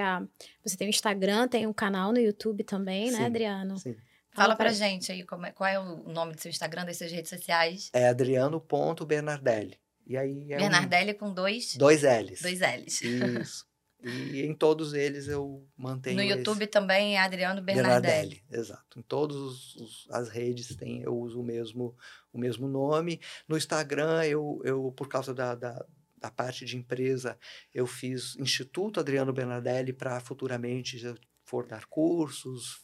você 0.66 0.76
tem 0.76 0.88
o 0.88 0.90
Instagram, 0.90 1.48
tem 1.48 1.68
um 1.68 1.74
canal 1.74 2.12
no 2.12 2.18
YouTube 2.18 2.64
também, 2.64 3.12
né, 3.12 3.18
sim, 3.18 3.20
né, 3.20 3.26
Adriano? 3.28 3.78
Sim. 3.78 3.94
Fala, 3.94 4.06
Fala 4.34 4.56
pra, 4.56 4.66
pra 4.66 4.74
gente 4.74 5.12
aí 5.12 5.24
como 5.24 5.46
é, 5.46 5.52
qual 5.52 5.70
é 5.70 5.80
o 5.80 6.10
nome 6.12 6.34
do 6.34 6.42
seu 6.42 6.50
Instagram, 6.50 6.84
das 6.84 6.98
suas 6.98 7.12
redes 7.12 7.30
sociais. 7.30 7.92
É 7.94 8.08
adriano.bernardelli. 8.08 9.78
E 10.08 10.18
aí 10.18 10.52
é 10.52 10.58
Bernardelli 10.58 11.12
um... 11.12 11.18
com 11.20 11.32
dois... 11.32 11.76
Dois 11.76 12.02
L's. 12.02 12.42
Dois 12.42 12.60
L's. 12.60 13.02
Isso. 13.04 13.68
E 14.04 14.42
em 14.42 14.54
todos 14.54 14.94
eles 14.94 15.28
eu 15.28 15.68
mantenho. 15.78 16.18
No 16.18 16.24
YouTube 16.24 16.64
esse... 16.64 16.72
também 16.72 17.16
é 17.16 17.20
Adriano 17.20 17.62
Bernardelli. 17.62 18.02
Bernardelli. 18.02 18.44
Exato. 18.50 19.00
Em 19.00 19.02
todas 19.02 20.08
as 20.10 20.30
redes 20.30 20.76
tem, 20.76 21.02
eu 21.02 21.16
uso 21.16 21.40
o 21.40 21.44
mesmo, 21.44 21.96
o 22.34 22.40
mesmo 22.40 22.68
nome. 22.68 23.20
No 23.48 23.58
Instagram, 23.58 24.24
eu, 24.26 24.60
eu 24.64 24.92
por 24.96 25.08
causa 25.08 25.34
da, 25.34 25.54
da, 25.54 25.86
da 26.18 26.32
parte 26.32 26.66
de 26.66 26.78
empresa, 26.78 27.38
eu 27.74 27.86
fiz 27.86 28.36
Instituto 28.38 29.00
Adriano 29.00 29.34
Bernardelli 29.34 29.94
para 29.94 30.20
futuramente, 30.20 31.00
se 31.00 31.06
eu 31.06 31.16
for 31.44 31.68
dar 31.68 31.86
cursos, 31.86 32.82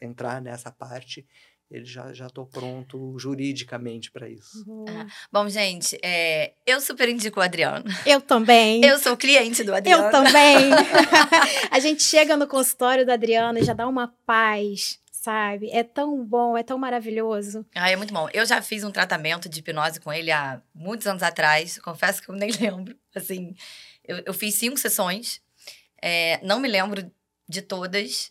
entrar 0.00 0.40
nessa 0.40 0.70
parte, 0.70 1.26
ele 1.72 1.86
já 1.86 2.12
já 2.12 2.26
estou 2.26 2.44
pronto 2.44 3.18
juridicamente 3.18 4.10
para 4.10 4.28
isso. 4.28 4.62
Uhum. 4.68 4.84
Ah, 4.86 5.06
bom, 5.32 5.48
gente, 5.48 5.98
é, 6.02 6.52
eu 6.66 6.80
super 6.80 7.08
indico 7.08 7.40
o 7.40 7.42
Adriano. 7.42 7.84
Eu 8.04 8.20
também. 8.20 8.84
Eu 8.84 8.98
sou 8.98 9.16
cliente 9.16 9.64
do 9.64 9.74
Adriano. 9.74 10.04
Eu 10.04 10.10
também. 10.10 10.70
a 11.70 11.78
gente 11.80 12.02
chega 12.02 12.36
no 12.36 12.46
consultório 12.46 13.06
do 13.06 13.10
Adriano 13.10 13.58
e 13.58 13.64
já 13.64 13.72
dá 13.72 13.88
uma 13.88 14.14
paz, 14.26 15.00
sabe? 15.10 15.70
É 15.70 15.82
tão 15.82 16.22
bom, 16.22 16.58
é 16.58 16.62
tão 16.62 16.76
maravilhoso. 16.76 17.64
Ah, 17.74 17.90
é 17.90 17.96
muito 17.96 18.12
bom. 18.12 18.28
Eu 18.34 18.44
já 18.44 18.60
fiz 18.60 18.84
um 18.84 18.90
tratamento 18.90 19.48
de 19.48 19.60
hipnose 19.60 19.98
com 19.98 20.12
ele 20.12 20.30
há 20.30 20.60
muitos 20.74 21.06
anos 21.06 21.22
atrás. 21.22 21.78
Confesso 21.78 22.22
que 22.22 22.28
eu 22.28 22.34
nem 22.34 22.50
lembro. 22.60 22.94
Assim, 23.14 23.54
eu, 24.04 24.22
eu 24.26 24.34
fiz 24.34 24.56
cinco 24.56 24.76
sessões. 24.76 25.40
É, 26.02 26.38
não 26.42 26.60
me 26.60 26.68
lembro 26.68 27.10
de 27.48 27.62
todas. 27.62 28.30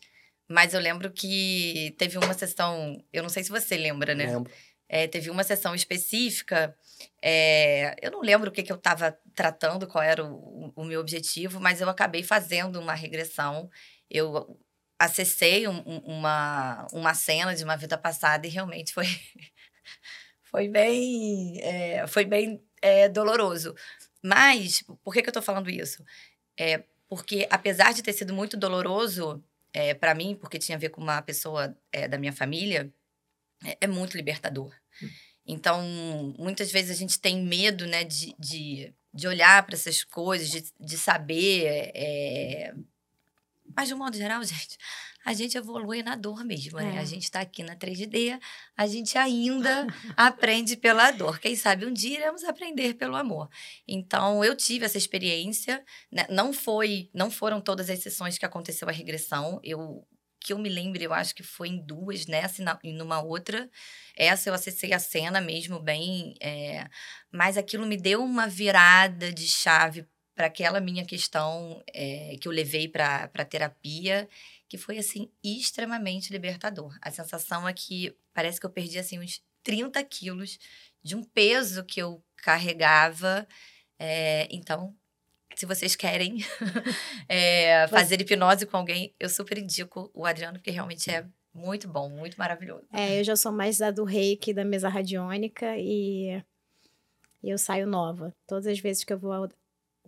Mas 0.52 0.74
eu 0.74 0.80
lembro 0.82 1.10
que 1.12 1.95
teve 1.97 2.18
uma 2.18 2.34
sessão, 2.34 3.02
eu 3.14 3.24
não 3.24 3.30
sei 3.30 3.43
se 3.43 3.49
você 3.49 3.78
lembra, 3.78 4.14
né? 4.14 4.26
Lembro. 4.26 4.52
É, 4.89 5.08
teve 5.08 5.30
uma 5.30 5.43
sessão 5.43 5.74
específica, 5.74 6.76
é, 7.24 7.95
eu 8.02 8.12
não 8.12 8.20
lembro 8.20 8.49
o 8.49 8.52
que, 8.52 8.62
que 8.62 8.72
eu 8.72 8.76
estava 8.76 9.18
tratando, 9.34 9.88
qual 9.88 10.04
era 10.04 10.22
o, 10.26 10.74
o, 10.76 10.84
meu 10.84 10.99
objetivo, 10.99 11.62
mas 11.62 11.80
eu 11.80 11.88
acabei 11.88 12.24
fazendo 12.24 12.78
uma 12.78 12.93
regressão. 12.93 13.70
Eu 14.10 14.60
acessei 14.99 15.66
um, 15.66 15.80
uma, 15.80 16.86
uma 16.91 17.14
cena 17.14 17.56
de 17.56 17.64
uma 17.64 17.78
vida 17.78 17.97
passada 17.97 18.45
e 18.45 18.49
realmente 18.49 18.93
foi, 18.93 19.06
foi 20.52 20.68
bem, 20.68 21.62
é, 21.62 22.06
foi 22.08 22.26
bem 22.26 22.62
é, 22.82 23.08
doloroso. 23.08 23.74
Mas, 24.22 24.84
por 25.02 25.14
que, 25.14 25.22
que 25.22 25.30
eu 25.30 25.32
estou 25.32 25.41
falando 25.41 25.70
isso? 25.70 26.04
É, 26.60 26.84
porque, 27.08 27.47
apesar 27.49 27.93
de 27.93 28.04
ter 28.04 28.12
sido 28.12 28.34
muito 28.34 28.58
doloroso, 28.58 29.41
é, 29.74 29.93
para 29.93 30.13
mim, 30.13 30.36
porque 30.36 30.59
tinha 30.59 30.76
a 30.76 30.80
ver 30.80 30.89
com 30.89 31.01
uma 31.01 31.22
pessoa 31.22 31.76
é, 31.91 32.07
da 32.07 32.17
minha 32.17 32.34
família, 32.34 32.93
é, 33.63 33.78
é 33.82 33.88
muito 33.88 34.17
libertador. 34.17 34.74
Então, 35.45 35.82
muitas 36.38 36.72
vezes 36.72 36.91
a 36.91 36.99
gente 36.99 37.19
tem 37.19 37.43
medo, 37.43 37.86
né, 37.88 38.03
de, 38.03 38.36
de, 38.38 38.93
de 39.13 39.28
olhar 39.28 39.65
para 39.65 39.76
essas 39.76 40.03
coisas, 40.03 40.49
de, 40.49 40.63
de 40.80 40.97
saber. 40.97 41.65
É... 41.95 42.74
Mas, 43.76 43.88
de 43.88 43.93
um 43.93 43.97
modo 43.97 44.15
geral, 44.15 44.43
gente, 44.45 44.78
a 45.24 45.34
gente 45.34 45.57
evolui 45.57 46.01
na 46.01 46.15
dor 46.15 46.43
mesmo, 46.43 46.80
né? 46.80 46.97
A 46.97 47.01
é. 47.01 47.05
gente 47.05 47.24
está 47.24 47.41
aqui 47.41 47.63
na 47.63 47.76
3D, 47.76 48.39
a 48.76 48.88
gente 48.88 49.17
ainda 49.17 49.86
aprende 50.17 50.76
pela 50.76 51.11
dor. 51.11 51.39
Quem 51.39 51.55
sabe 51.55 51.86
um 51.86 51.93
dia 51.93 52.17
iremos 52.17 52.43
aprender 52.43 52.95
pelo 52.95 53.15
amor. 53.15 53.49
Então, 53.88 54.43
eu 54.43 54.55
tive 54.55 54.86
essa 54.86 54.97
experiência, 54.97 55.84
né? 56.11 56.26
não 56.30 56.51
foi, 56.51 57.09
não 57.13 57.30
foram 57.30 57.61
todas 57.61 57.89
as 57.89 57.99
sessões 57.99 58.38
que 58.38 58.45
aconteceu 58.45 58.89
a 58.89 58.91
regressão. 58.91 59.59
Eu 59.63 60.05
que 60.43 60.53
eu 60.53 60.57
me 60.57 60.69
lembre, 60.69 61.03
eu 61.03 61.13
acho 61.13 61.36
que 61.36 61.43
foi 61.43 61.67
em 61.67 61.86
duas, 61.86 62.26
nessa 62.26 62.63
né? 62.63 62.76
e 62.84 62.91
numa 62.91 63.22
outra. 63.22 63.69
Essa 64.17 64.49
eu 64.49 64.55
acessei 64.55 64.91
a 64.91 64.97
cena 64.97 65.39
mesmo 65.39 65.80
bem, 65.80 66.34
é... 66.41 66.88
mas 67.32 67.57
aquilo 67.57 67.86
me 67.86 67.95
deu 67.95 68.24
uma 68.24 68.47
virada 68.47 69.32
de 69.32 69.47
chave 69.47 70.03
para 70.34 70.47
aquela 70.47 70.80
minha 70.80 71.05
questão 71.05 71.84
é, 71.93 72.36
que 72.41 72.47
eu 72.47 72.51
levei 72.51 72.88
para 72.88 73.30
a 73.32 73.45
terapia 73.45 74.28
que 74.72 74.78
foi 74.78 74.97
assim 74.97 75.30
extremamente 75.43 76.32
libertador. 76.32 76.97
A 77.01 77.11
sensação 77.11 77.67
é 77.67 77.74
que 77.74 78.15
parece 78.34 78.57
que 78.57 78.65
eu 78.65 78.69
perdi 78.69 78.97
assim 78.97 79.19
uns 79.19 79.43
30 79.63 80.01
quilos 80.05 80.57
de 81.03 81.13
um 81.13 81.22
peso 81.22 81.84
que 81.84 82.01
eu 82.01 82.24
carregava. 82.38 83.45
É, 83.99 84.47
então, 84.49 84.95
se 85.57 85.65
vocês 85.65 85.93
querem 85.93 86.38
é, 87.28 87.86
fazer 87.89 88.22
hipnose 88.22 88.65
com 88.65 88.78
alguém, 88.78 89.13
eu 89.19 89.28
super 89.28 89.57
indico 89.57 90.09
o 90.13 90.26
Adriano, 90.26 90.57
porque 90.57 90.72
realmente 90.72 91.11
é 91.11 91.28
muito 91.53 91.89
bom, 91.89 92.07
muito 92.07 92.38
maravilhoso. 92.38 92.88
É, 92.93 93.19
eu 93.19 93.26
já 93.26 93.36
sou 93.36 93.51
mais 93.51 93.78
da 93.78 93.91
do 93.91 94.05
reiki, 94.05 94.53
da 94.53 94.63
mesa 94.63 94.88
radiônica 94.88 95.76
e 95.78 96.41
eu 97.43 97.57
saio 97.57 97.86
nova. 97.86 98.34
Todas 98.47 98.67
as 98.67 98.80
vezes 98.80 99.03
que 99.03 99.11
eu 99.11 99.19
vou 99.19 99.34
ao 99.34 99.49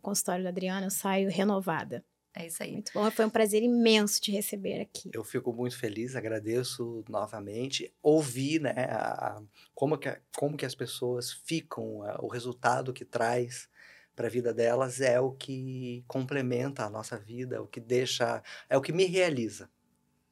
consultório 0.02 0.42
do 0.42 0.48
Adriano, 0.48 0.86
eu 0.86 0.90
saio 0.90 1.30
renovada. 1.30 2.02
É 2.36 2.48
isso 2.48 2.64
aí. 2.64 2.74
Muito 2.74 2.92
bom, 2.94 3.10
foi 3.12 3.26
um 3.26 3.30
prazer 3.30 3.62
imenso 3.62 4.20
te 4.20 4.32
receber 4.32 4.82
aqui. 4.82 5.12
Eu 5.14 5.24
fico 5.24 5.54
muito 5.54 5.78
feliz, 5.78 6.16
agradeço 6.16 7.04
novamente. 7.08 7.94
Ouvir 8.02 8.62
né, 8.62 8.74
a, 8.90 9.38
a, 9.38 9.44
como, 9.76 9.98
que, 9.98 10.20
como 10.36 10.58
que 10.58 10.66
as 10.66 10.74
pessoas 10.74 11.32
ficam, 11.32 12.02
a, 12.02 12.20
o 12.22 12.28
resultado 12.28 12.92
que 12.92 13.06
traz 13.06 13.70
para 14.16 14.28
a 14.28 14.32
vida 14.32 14.54
delas 14.54 15.00
é 15.00 15.20
o 15.20 15.32
que 15.32 16.04
complementa 16.08 16.84
a 16.84 16.90
nossa 16.90 17.18
vida, 17.18 17.56
é 17.56 17.60
o 17.60 17.68
que 17.68 17.80
deixa, 17.80 18.42
é 18.68 18.76
o 18.76 18.82
que 18.82 18.92
me 18.92 19.06
realiza. 19.06 19.70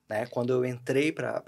Né? 0.09 0.25
Quando 0.25 0.53
eu 0.53 0.65
entrei 0.65 1.11
para 1.11 1.39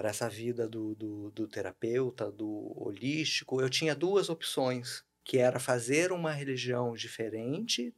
para 0.00 0.08
essa 0.08 0.30
vida 0.30 0.66
do, 0.66 0.94
do, 0.94 1.30
do 1.30 1.46
terapeuta, 1.46 2.32
do 2.32 2.72
holístico, 2.74 3.60
eu 3.60 3.68
tinha 3.68 3.94
duas 3.94 4.30
opções, 4.30 5.04
que 5.22 5.36
era 5.36 5.60
fazer 5.60 6.10
uma 6.10 6.32
religião 6.32 6.94
diferente 6.94 7.94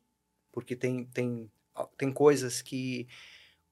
porque 0.53 0.77
tem, 0.77 1.05
tem, 1.07 1.51
tem 1.99 2.13
coisas 2.13 2.63
que, 2.63 3.09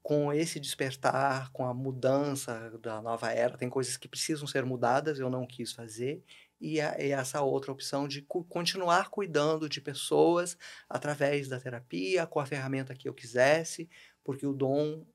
com 0.02 0.32
esse 0.32 0.58
despertar, 0.60 1.50
com 1.52 1.66
a 1.66 1.74
mudança 1.74 2.70
da 2.80 3.02
nova 3.02 3.30
era, 3.32 3.56
tem 3.58 3.68
coisas 3.70 3.96
que 3.96 4.08
precisam 4.08 4.46
ser 4.46 4.64
mudadas, 4.64 5.18
eu 5.20 5.30
não 5.30 5.46
quis 5.46 5.72
fazer. 5.72 6.24
e, 6.60 6.80
a, 6.80 6.96
e 7.00 7.10
essa 7.12 7.40
outra 7.42 7.72
opção 7.72 8.06
de 8.08 8.22
cu 8.22 8.44
continuar 8.44 9.10
cuidando 9.10 9.68
de 9.68 9.80
pessoas 9.80 10.56
através 10.88 11.48
da 11.48 11.60
terapia, 11.60 12.26
com 12.26 12.40
a 12.40 12.46
ferramenta 12.46 12.94
que 12.94 13.08
eu 13.08 13.14
quisesse, 13.14 13.88
porque 14.24 14.46
o 14.46 14.52
dom 14.52 15.06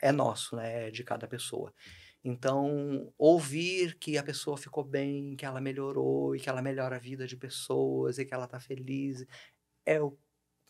é 0.00 0.12
nosso, 0.12 0.56
né? 0.56 0.88
É 0.88 0.90
de 0.90 1.04
cada 1.04 1.26
pessoa. 1.28 1.72
Então, 2.24 3.12
ouvir 3.16 3.96
que 3.98 4.18
a 4.18 4.22
pessoa 4.24 4.56
ficou 4.56 4.84
bem, 4.84 5.36
que 5.36 5.46
ela 5.46 5.60
melhorou 5.60 6.34
e 6.34 6.40
que 6.40 6.48
ela 6.48 6.60
melhora 6.62 6.96
a 6.96 6.98
vida 6.98 7.26
de 7.26 7.36
pessoas 7.36 8.18
e 8.18 8.24
que 8.24 8.34
ela 8.34 8.44
está 8.46 8.60
feliz 8.60 9.24
é 9.86 10.00
o 10.00 10.18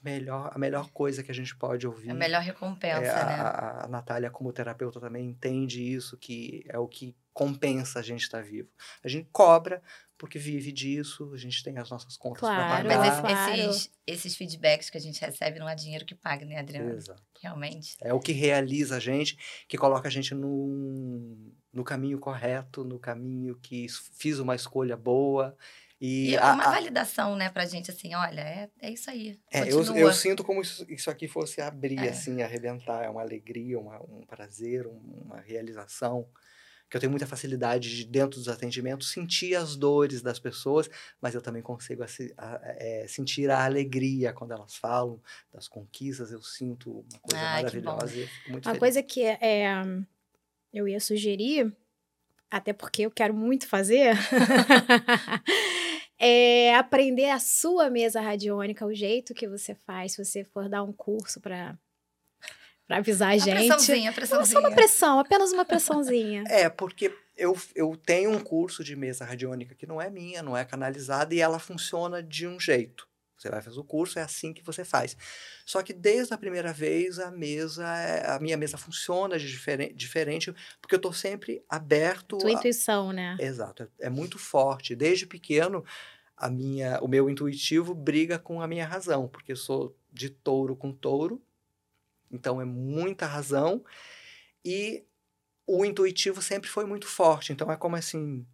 melhor, 0.02 0.50
a 0.54 0.58
melhor 0.58 0.90
coisa 0.90 1.22
que 1.22 1.30
a 1.30 1.34
gente 1.34 1.56
pode 1.56 1.86
ouvir. 1.86 2.10
A 2.10 2.14
melhor 2.14 2.42
recompensa, 2.42 3.10
é, 3.10 3.24
né? 3.24 3.34
A, 3.34 3.84
a 3.84 3.88
Natália, 3.88 4.30
como 4.30 4.52
terapeuta, 4.52 5.00
também 5.00 5.26
entende 5.26 5.82
isso, 5.82 6.16
que 6.16 6.64
é 6.68 6.78
o 6.78 6.86
que 6.86 7.16
compensa 7.32 8.00
a 8.00 8.02
gente 8.02 8.22
estar 8.22 8.38
tá 8.38 8.44
vivo. 8.44 8.68
A 9.02 9.08
gente 9.08 9.28
cobra 9.32 9.82
porque 10.18 10.38
vive 10.38 10.72
disso, 10.72 11.30
a 11.32 11.36
gente 11.36 11.62
tem 11.62 11.78
as 11.78 11.88
nossas 11.88 12.16
contas 12.16 12.40
claro, 12.40 12.88
para 12.88 12.98
pagar. 12.98 13.22
Mas 13.22 13.54
esse, 13.54 13.62
esses, 13.62 13.90
esses 14.04 14.36
feedbacks 14.36 14.90
que 14.90 14.98
a 14.98 15.00
gente 15.00 15.20
recebe 15.20 15.60
não 15.60 15.68
é 15.68 15.76
dinheiro 15.76 16.04
que 16.04 16.14
paga, 16.14 16.44
né, 16.44 16.58
Adriana? 16.58 16.92
Exato. 16.92 17.22
Realmente. 17.40 17.96
É 18.00 18.12
o 18.12 18.18
que 18.18 18.32
realiza 18.32 18.96
a 18.96 19.00
gente, 19.00 19.38
que 19.68 19.78
coloca 19.78 20.08
a 20.08 20.10
gente 20.10 20.34
no, 20.34 21.52
no 21.72 21.84
caminho 21.84 22.18
correto, 22.18 22.84
no 22.84 22.98
caminho 22.98 23.56
que 23.62 23.86
fiz 24.18 24.40
uma 24.40 24.56
escolha 24.56 24.96
boa. 24.96 25.56
E, 26.00 26.30
e 26.30 26.34
é 26.36 26.38
a, 26.38 26.52
uma 26.52 26.64
a, 26.64 26.70
validação, 26.70 27.34
né, 27.34 27.50
pra 27.50 27.66
gente, 27.66 27.90
assim, 27.90 28.14
olha, 28.14 28.40
é, 28.40 28.70
é 28.80 28.90
isso 28.90 29.10
aí. 29.10 29.38
É, 29.50 29.62
eu, 29.62 29.82
eu, 29.96 30.12
sinto 30.12 30.44
como 30.44 30.60
isso, 30.60 30.86
isso 30.88 31.10
aqui 31.10 31.26
fosse 31.26 31.60
abrir, 31.60 31.98
é. 31.98 32.10
assim, 32.10 32.40
arrebentar. 32.42 33.04
É 33.04 33.10
uma 33.10 33.22
alegria, 33.22 33.78
uma, 33.78 34.00
um 34.02 34.24
prazer, 34.26 34.86
uma 34.86 35.40
realização 35.40 36.28
que 36.88 36.96
eu 36.96 37.00
tenho 37.00 37.10
muita 37.10 37.26
facilidade 37.26 37.94
de, 37.94 38.04
dentro 38.04 38.38
dos 38.38 38.48
atendimentos, 38.48 39.10
sentir 39.10 39.54
as 39.54 39.76
dores 39.76 40.22
das 40.22 40.38
pessoas, 40.38 40.88
mas 41.20 41.34
eu 41.34 41.42
também 41.42 41.60
consigo 41.60 42.02
a, 42.02 42.06
a, 42.38 42.60
é, 42.78 43.06
sentir 43.06 43.50
a 43.50 43.64
alegria 43.64 44.32
quando 44.32 44.52
elas 44.52 44.74
falam 44.76 45.20
das 45.52 45.68
conquistas, 45.68 46.32
eu 46.32 46.42
sinto 46.42 46.90
uma 46.90 47.20
coisa 47.20 47.44
Ai, 47.44 47.62
maravilhosa 47.62 48.16
e 48.16 48.50
muito 48.50 48.66
Uma 48.66 48.74
feliz. 48.74 48.78
coisa 48.78 49.02
que 49.02 49.22
é, 49.22 49.66
eu 50.72 50.88
ia 50.88 50.98
sugerir, 50.98 51.70
até 52.50 52.72
porque 52.72 53.02
eu 53.02 53.10
quero 53.10 53.34
muito 53.34 53.66
fazer, 53.66 54.16
é 56.18 56.74
aprender 56.74 57.30
a 57.30 57.38
sua 57.38 57.88
mesa 57.88 58.20
radiônica, 58.20 58.84
o 58.84 58.94
jeito 58.94 59.34
que 59.34 59.48
você 59.48 59.74
faz, 59.74 60.12
se 60.12 60.24
você 60.24 60.44
for 60.44 60.68
dar 60.68 60.82
um 60.82 60.92
curso 60.92 61.40
para 61.40 61.78
para 62.86 62.96
avisar 62.96 63.28
a, 63.28 63.34
a 63.34 63.38
gente. 63.38 63.68
Pressãozinha, 63.68 64.12
pressãozinha. 64.12 64.60
Só 64.60 64.66
uma 64.66 64.74
pressão, 64.74 65.18
apenas 65.18 65.52
uma 65.52 65.64
pressãozinha. 65.64 66.44
é, 66.48 66.70
porque 66.70 67.14
eu, 67.36 67.56
eu 67.74 67.96
tenho 67.96 68.30
um 68.30 68.40
curso 68.40 68.82
de 68.82 68.96
mesa 68.96 69.24
radiônica 69.24 69.74
que 69.74 69.86
não 69.86 70.00
é 70.00 70.10
minha, 70.10 70.42
não 70.42 70.56
é 70.56 70.64
canalizada 70.64 71.34
e 71.34 71.40
ela 71.40 71.58
funciona 71.58 72.22
de 72.22 72.46
um 72.46 72.58
jeito. 72.58 73.07
Você 73.38 73.48
vai 73.48 73.62
fazer 73.62 73.78
o 73.78 73.84
curso, 73.84 74.18
é 74.18 74.22
assim 74.22 74.52
que 74.52 74.62
você 74.62 74.84
faz. 74.84 75.16
Só 75.64 75.82
que 75.82 75.92
desde 75.92 76.34
a 76.34 76.38
primeira 76.38 76.72
vez 76.72 77.18
a 77.18 77.30
mesa, 77.30 77.86
é, 77.86 78.30
a 78.32 78.40
minha 78.40 78.56
mesa 78.56 78.76
funciona 78.76 79.38
de 79.38 79.46
diferente, 79.46 79.94
diferente 79.94 80.54
porque 80.80 80.94
eu 80.94 80.98
estou 80.98 81.12
sempre 81.12 81.64
aberto. 81.68 82.36
Tua 82.38 82.50
a... 82.50 82.52
intuição, 82.52 83.12
né? 83.12 83.36
Exato, 83.40 83.84
é, 83.84 84.06
é 84.06 84.10
muito 84.10 84.38
forte. 84.38 84.96
Desde 84.96 85.26
pequeno, 85.26 85.84
a 86.36 86.50
minha, 86.50 86.98
o 87.00 87.08
meu 87.08 87.30
intuitivo 87.30 87.94
briga 87.94 88.38
com 88.38 88.60
a 88.60 88.66
minha 88.66 88.86
razão, 88.86 89.28
porque 89.28 89.52
eu 89.52 89.56
sou 89.56 89.96
de 90.12 90.28
touro 90.28 90.74
com 90.74 90.92
touro 90.92 91.40
então 92.30 92.60
é 92.60 92.64
muita 92.64 93.26
razão. 93.26 93.84
E 94.64 95.04
o 95.66 95.84
intuitivo 95.84 96.42
sempre 96.42 96.68
foi 96.68 96.84
muito 96.84 97.06
forte. 97.06 97.52
Então 97.52 97.70
é 97.70 97.76
como 97.76 97.96
assim: 97.96 98.46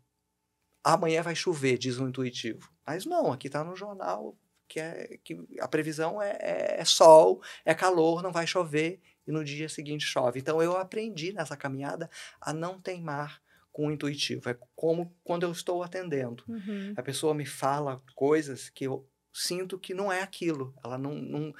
amanhã 0.83 1.23
vai 1.23 1.35
chover, 1.35 1.79
diz 1.79 1.99
o 1.99 2.09
intuitivo. 2.09 2.71
Mas 2.87 3.05
não, 3.07 3.33
aqui 3.33 3.47
está 3.47 3.65
no 3.65 3.77
jornal 3.77 4.37
que, 4.69 4.81
é, 4.81 5.19
que 5.23 5.39
a 5.61 5.69
previsão 5.69 6.21
é, 6.21 6.31
é, 6.41 6.81
é, 6.81 6.85
sol, 6.85 7.43
é 7.65 7.75
calor, 7.75 8.23
não 8.23 8.33
vai 8.33 8.47
chover 8.47 9.01
e 9.27 9.33
no 9.33 9.45
dia 9.45 9.69
seguinte 9.69 10.05
chove. 10.05 10.41
Então 10.41 10.63
eu 10.63 10.77
aprendi 10.77 11.33
nessa 11.33 11.57
caminhada 11.57 12.11
a 12.41 12.53
não 12.53 12.81
teimar 12.81 13.43
com 13.73 13.89
o 13.89 13.91
intuitivo. 13.91 14.49
É 14.49 14.57
como 14.77 15.15
quando 15.25 15.43
eu 15.45 15.53
estou 15.53 15.83
atendendo. 15.83 16.45
Uhum. 16.49 16.95
A 16.97 17.03
pessoa 17.03 17.35
me 17.35 17.47
fala 17.47 18.03
coisas 18.15 18.69
que 18.69 18.85
eu 18.85 19.09
sinto 19.33 19.79
que 19.79 19.95
não 19.95 20.13
é 20.13 20.23
aquilo. 20.23 20.75
Ela 20.85 20.97
não, 20.97 21.15
não 21.15 21.55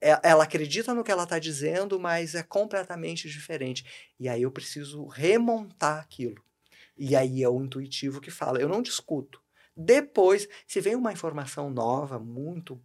é, 0.00 0.20
ela 0.22 0.44
acredita 0.44 0.92
no 0.92 1.04
que 1.04 1.12
ela 1.12 1.22
está 1.22 1.38
dizendo, 1.38 1.98
mas 1.98 2.34
é 2.34 2.42
completamente 2.42 3.28
diferente. 3.28 4.12
E 4.18 4.28
aí 4.28 4.42
eu 4.42 4.50
preciso 4.50 5.06
remontar 5.06 6.00
aquilo. 6.00 6.44
E 6.96 7.16
aí 7.16 7.42
é 7.42 7.48
o 7.48 7.62
intuitivo 7.62 8.20
que 8.20 8.30
fala. 8.30 8.60
Eu 8.60 8.68
não 8.68 8.82
discuto. 8.82 9.43
Depois, 9.76 10.48
se 10.66 10.80
vem 10.80 10.94
uma 10.94 11.12
informação 11.12 11.70
nova, 11.70 12.18
muito 12.18 12.80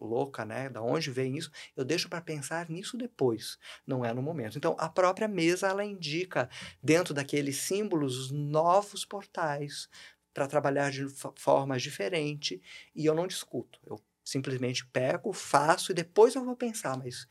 louca, 0.00 0.44
né? 0.44 0.68
Da 0.68 0.82
onde 0.82 1.10
vem 1.10 1.36
isso? 1.36 1.50
Eu 1.76 1.84
deixo 1.84 2.08
para 2.08 2.20
pensar 2.20 2.68
nisso 2.68 2.96
depois, 2.96 3.58
não 3.86 4.04
é 4.04 4.12
no 4.12 4.22
momento. 4.22 4.58
Então, 4.58 4.76
a 4.78 4.88
própria 4.88 5.28
mesa 5.28 5.68
ela 5.68 5.84
indica 5.84 6.48
dentro 6.82 7.14
daqueles 7.14 7.56
símbolos 7.58 8.30
novos 8.30 9.04
portais 9.04 9.88
para 10.34 10.46
trabalhar 10.46 10.90
de 10.90 11.06
formas 11.36 11.82
diferentes 11.82 12.60
e 12.94 13.06
eu 13.06 13.14
não 13.14 13.26
discuto. 13.26 13.78
Eu 13.86 13.98
simplesmente 14.24 14.84
pego, 14.86 15.32
faço 15.32 15.92
e 15.92 15.94
depois 15.94 16.34
eu 16.34 16.44
vou 16.44 16.56
pensar, 16.56 16.98
mas 16.98 17.26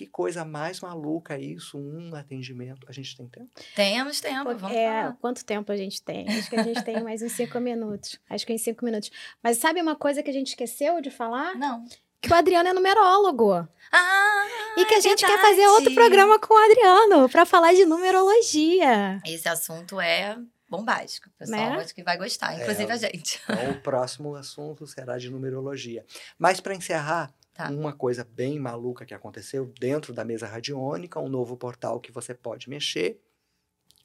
que 0.00 0.06
coisa 0.06 0.46
mais 0.46 0.80
maluca 0.80 1.38
isso, 1.38 1.76
um 1.76 2.14
atendimento. 2.14 2.86
A 2.88 2.92
gente 2.92 3.14
tem 3.14 3.28
tempo? 3.28 3.50
Temos 3.76 4.18
tempo, 4.18 4.56
vamos 4.56 4.74
é, 4.74 4.86
falar. 4.86 5.16
Quanto 5.20 5.44
tempo 5.44 5.70
a 5.70 5.76
gente 5.76 6.02
tem? 6.02 6.26
Acho 6.26 6.48
que 6.48 6.56
a 6.56 6.62
gente 6.62 6.82
tem 6.82 7.02
mais 7.02 7.20
uns 7.20 7.32
cinco 7.32 7.60
minutos. 7.60 8.18
Acho 8.30 8.46
que 8.46 8.52
em 8.54 8.56
cinco 8.56 8.82
minutos. 8.82 9.10
Mas 9.42 9.58
sabe 9.58 9.78
uma 9.82 9.94
coisa 9.94 10.22
que 10.22 10.30
a 10.30 10.32
gente 10.32 10.46
esqueceu 10.48 11.02
de 11.02 11.10
falar? 11.10 11.54
Não. 11.54 11.84
Que 12.18 12.30
o 12.30 12.34
Adriano 12.34 12.70
é 12.70 12.72
numerólogo. 12.72 13.52
Ah, 13.92 14.46
e 14.78 14.86
que 14.86 14.94
a 14.94 14.98
é 14.98 15.00
gente 15.02 15.20
verdade. 15.20 15.42
quer 15.42 15.50
fazer 15.50 15.66
outro 15.68 15.92
programa 15.94 16.38
com 16.38 16.54
o 16.54 16.56
Adriano 16.56 17.28
para 17.28 17.44
falar 17.44 17.74
de 17.74 17.84
numerologia. 17.84 19.20
Esse 19.26 19.50
assunto 19.50 20.00
é 20.00 20.38
bombástico. 20.66 21.28
O 21.28 21.32
pessoal 21.38 21.60
Né? 21.60 21.76
acho 21.76 21.94
que 21.94 22.02
vai 22.02 22.16
gostar, 22.16 22.54
inclusive 22.58 22.90
É, 22.90 22.92
a 22.92 22.96
gente. 22.96 23.38
Então, 23.44 23.70
o 23.72 23.80
próximo 23.82 24.34
assunto 24.34 24.86
será 24.86 25.18
de 25.18 25.28
numerologia. 25.28 26.06
Mas 26.38 26.58
para 26.58 26.74
encerrar, 26.74 27.30
Tá. 27.52 27.68
uma 27.68 27.92
coisa 27.92 28.24
bem 28.24 28.58
maluca 28.58 29.04
que 29.04 29.12
aconteceu 29.12 29.66
dentro 29.78 30.12
da 30.12 30.24
mesa 30.24 30.46
radiônica, 30.46 31.18
um 31.18 31.28
novo 31.28 31.56
portal 31.56 32.00
que 32.00 32.12
você 32.12 32.32
pode 32.32 32.70
mexer. 32.70 33.20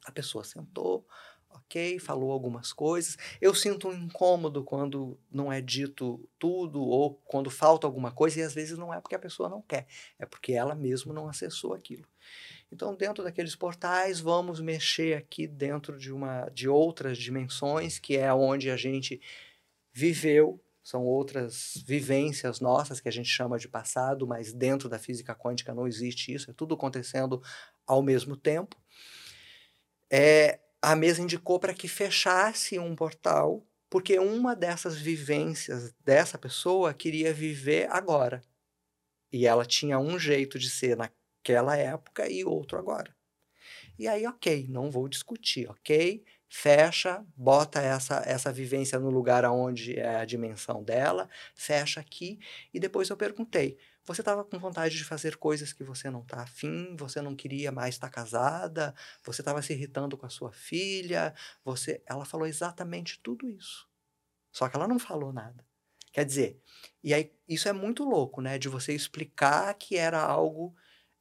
A 0.04 0.12
pessoa 0.12 0.43
sentou, 0.43 1.08
ok, 1.50 2.00
falou 2.00 2.32
algumas 2.32 2.74
coisas. 2.74 3.18
Eu 3.39 3.54
sinto 3.54 3.88
um 3.88 3.93
incômodo 3.93 4.64
quando 4.64 5.18
não 5.32 5.52
é 5.52 5.62
dito 5.62 6.28
tudo 6.38 6.82
ou 6.82 7.16
quando 7.26 7.50
falta 7.50 7.88
alguma 7.88 8.12
coisa, 8.12 8.39
e 8.39 8.43
às 8.43 8.54
vezes 8.54 8.78
não 8.78 8.93
é 8.93 9.00
porque 9.00 9.16
a 9.16 9.20
pessoa 9.20 9.50
não 9.50 9.62
quer, 9.62 9.88
é 10.20 10.26
porque 10.26 10.54
ela 10.54 10.76
mesmo 10.76 11.14
não 11.14 11.28
acessou 11.28 11.74
aquilo. 11.74 12.08
Então, 12.72 12.96
dentro 12.96 13.24
daqueles 13.24 13.56
portais, 13.56 14.20
vamos 14.20 14.60
mexer 14.60 15.18
aqui 15.18 15.48
dentro 15.48 15.98
de 15.98 16.12
uma 16.12 16.50
de 16.50 16.68
outras 16.68 17.18
dimensões, 17.18 18.00
que 18.00 18.18
é 18.18 18.34
onde 18.34 18.70
a 18.70 18.76
gente 18.76 19.22
viveu, 19.93 20.60
são 20.86 21.04
outras 21.04 21.84
vivências 21.84 22.60
nossas 22.60 23.02
que 23.02 23.10
a 23.10 23.12
gente 23.12 23.28
chama 23.28 23.58
de 23.58 23.68
passado, 23.68 24.28
mas 24.28 24.54
dentro 24.54 24.88
da 24.88 25.00
física 25.00 25.34
quântica 25.34 25.74
não 25.74 25.88
existe 25.88 26.32
isso, 26.32 26.52
é 26.52 26.54
tudo 26.54 26.76
acontecendo 26.76 27.42
ao 27.88 28.04
mesmo 28.04 28.38
tempo. 28.38 28.80
É, 30.12 30.60
a 30.80 30.96
mesa 30.96 31.24
indicou 31.24 31.60
para 31.60 31.74
que 31.74 31.88
fechasse 31.88 32.78
um 32.78 32.96
portal, 32.96 33.66
porque 33.90 34.20
uma 34.20 34.56
dessas 34.56 34.96
vivências 34.96 35.92
dessa 36.06 36.38
pessoa 36.38 36.94
queria 36.94 37.34
viver 37.34 37.90
agora. 37.90 38.44
E 39.34 39.48
ela 39.48 39.66
tinha 39.66 39.98
um 39.98 40.20
jeito 40.20 40.60
de 40.60 40.70
ser 40.70 40.96
naquela 40.96 41.76
época 41.76 42.30
e 42.30 42.46
outro 42.46 42.78
agora. 42.78 43.16
E 43.98 44.08
aí, 44.08 44.28
ok, 44.28 44.68
não 44.70 44.92
vou 44.92 45.10
discutir, 45.10 45.68
ok? 45.68 46.24
Fecha, 46.58 47.22
bota 47.36 47.82
essa, 47.82 48.24
essa 48.26 48.49
vivência 48.51 48.97
no 48.97 49.10
lugar 49.10 49.43
onde 49.43 49.99
é 49.99 50.16
a 50.16 50.26
dimensão 50.26 50.82
dela, 50.82 51.30
fecha 51.53 51.99
aqui. 51.99 52.39
E 52.74 52.80
depois 52.80 53.10
eu 53.10 53.18
perguntei: 53.18 53.78
você 54.06 54.22
estava 54.22 54.41
com 54.45 54.58
vontade 54.58 54.95
de 54.95 55.03
fazer 55.03 55.36
coisas 55.36 55.74
que 55.74 55.84
você 55.84 56.10
não 56.10 56.22
está 56.22 56.43
afim, 56.43 56.95
você 56.95 57.22
não 57.22 57.36
queria 57.36 57.74
mais 57.74 57.95
estar 57.95 58.10
casada, 58.10 58.95
você 59.22 59.41
estava 59.41 59.62
se 59.62 59.74
irritando 59.74 60.18
com 60.18 60.26
a 60.26 60.30
sua 60.30 60.51
filha, 60.53 61.36
você. 61.64 62.01
Ela 62.08 62.24
falou 62.24 62.47
exatamente 62.47 63.20
tudo 63.22 63.49
isso. 63.49 63.86
Só 64.51 64.70
que 64.70 64.78
ela 64.78 64.88
não 64.88 64.97
falou 64.97 65.34
nada. 65.34 65.66
Quer 66.14 66.24
dizer, 66.26 66.62
e 67.03 67.14
aí 67.14 67.34
isso 67.49 67.68
é 67.68 67.74
muito 67.74 68.06
louco, 68.06 68.41
né? 68.41 68.58
De 68.58 68.70
você 68.70 68.93
explicar 68.93 69.74
que 69.74 69.97
era 69.97 70.22
algo 70.22 70.74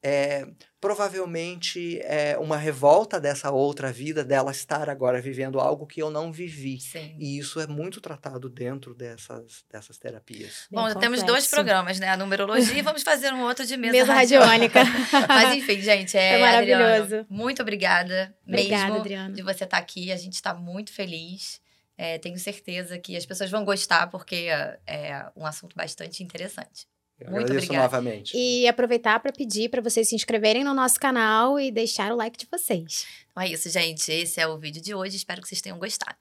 é, 0.07 0.47
provavelmente 0.79 1.99
é 2.03 2.37
uma 2.39 2.59
revolta 2.59 3.19
dessa 3.19 3.51
outra 3.51 3.91
vida, 3.91 4.23
dela 4.23 4.51
estar 4.51 4.91
agora 4.91 5.19
vivendo 5.19 5.59
algo 5.59 5.87
que 5.87 6.03
eu 6.03 6.11
não 6.11 6.31
vivi. 6.31 6.79
Sim. 6.79 7.17
E 7.19 7.39
isso 7.39 7.59
é 7.59 7.67
muito 7.67 8.03
tratado 8.03 8.51
dentro 8.51 8.95
dessas, 8.95 9.65
dessas 9.73 9.97
terapias. 9.97 10.67
Bom, 10.71 10.85
Bem 10.85 10.93
já 10.93 11.01
temos 11.01 11.23
dois 11.23 11.47
programas, 11.47 11.99
né? 11.99 12.11
A 12.11 12.19
numerologia 12.19 12.79
e 12.79 12.83
vamos 12.83 13.03
fazer 13.03 13.33
um 13.33 13.41
outro 13.45 13.65
de 13.65 13.79
mesa, 13.79 13.93
Mesa 13.95 14.13
radiônica. 14.13 14.81
Mas 15.27 15.57
enfim, 15.57 15.81
gente, 15.81 16.19
é, 16.19 16.35
É 16.35 16.39
maravilhoso. 16.39 17.03
Adriano, 17.05 17.27
muito 17.31 17.63
obrigada, 17.63 18.37
Obrigada, 18.47 18.85
mesmo 18.85 19.01
Adriano. 19.01 19.35
de 19.35 19.43
você 19.43 19.65
estar 19.65 19.79
aqui. 19.79 20.13
A 20.13 20.17
gente 20.17 20.35
está 20.35 20.53
muito 20.53 20.93
feliz 20.93 21.63
É, 21.97 22.19
tenho 22.19 22.39
certeza 22.39 22.99
que 22.99 23.17
as 23.17 23.25
pessoas 23.25 23.51
vão 23.51 23.65
gostar, 23.65 24.09
porque 24.09 24.49
é 24.87 25.27
um 25.35 25.47
assunto 25.47 25.75
bastante 25.75 26.23
interessante. 26.23 26.87
Eu 27.21 27.31
Muito 27.31 27.45
agradeço 27.45 27.67
obrigada. 27.67 27.97
novamente. 27.97 28.37
E 28.37 28.67
aproveitar 28.67 29.21
para 29.21 29.33
pedir 29.33 29.69
para 29.69 29.81
vocês 29.81 30.09
se 30.09 30.15
inscreverem 30.15 30.65
no 30.65 30.75
nosso 30.75 30.99
canal 30.99 31.59
e 31.59 31.71
deixar 31.71 32.13
o 32.13 32.17
like 32.17 32.37
de 32.37 32.47
vocês. 32.51 33.07
Então 33.31 33.43
é 33.43 33.49
isso, 33.49 33.71
gente. 33.71 34.11
Esse 34.11 34.41
é 34.41 34.47
o 34.47 34.59
vídeo 34.59 34.83
de 34.83 34.95
hoje. 34.95 35.17
Espero 35.17 35.41
que 35.41 35.49
vocês 35.49 35.61
tenham 35.61 35.79
gostado. 35.79 36.17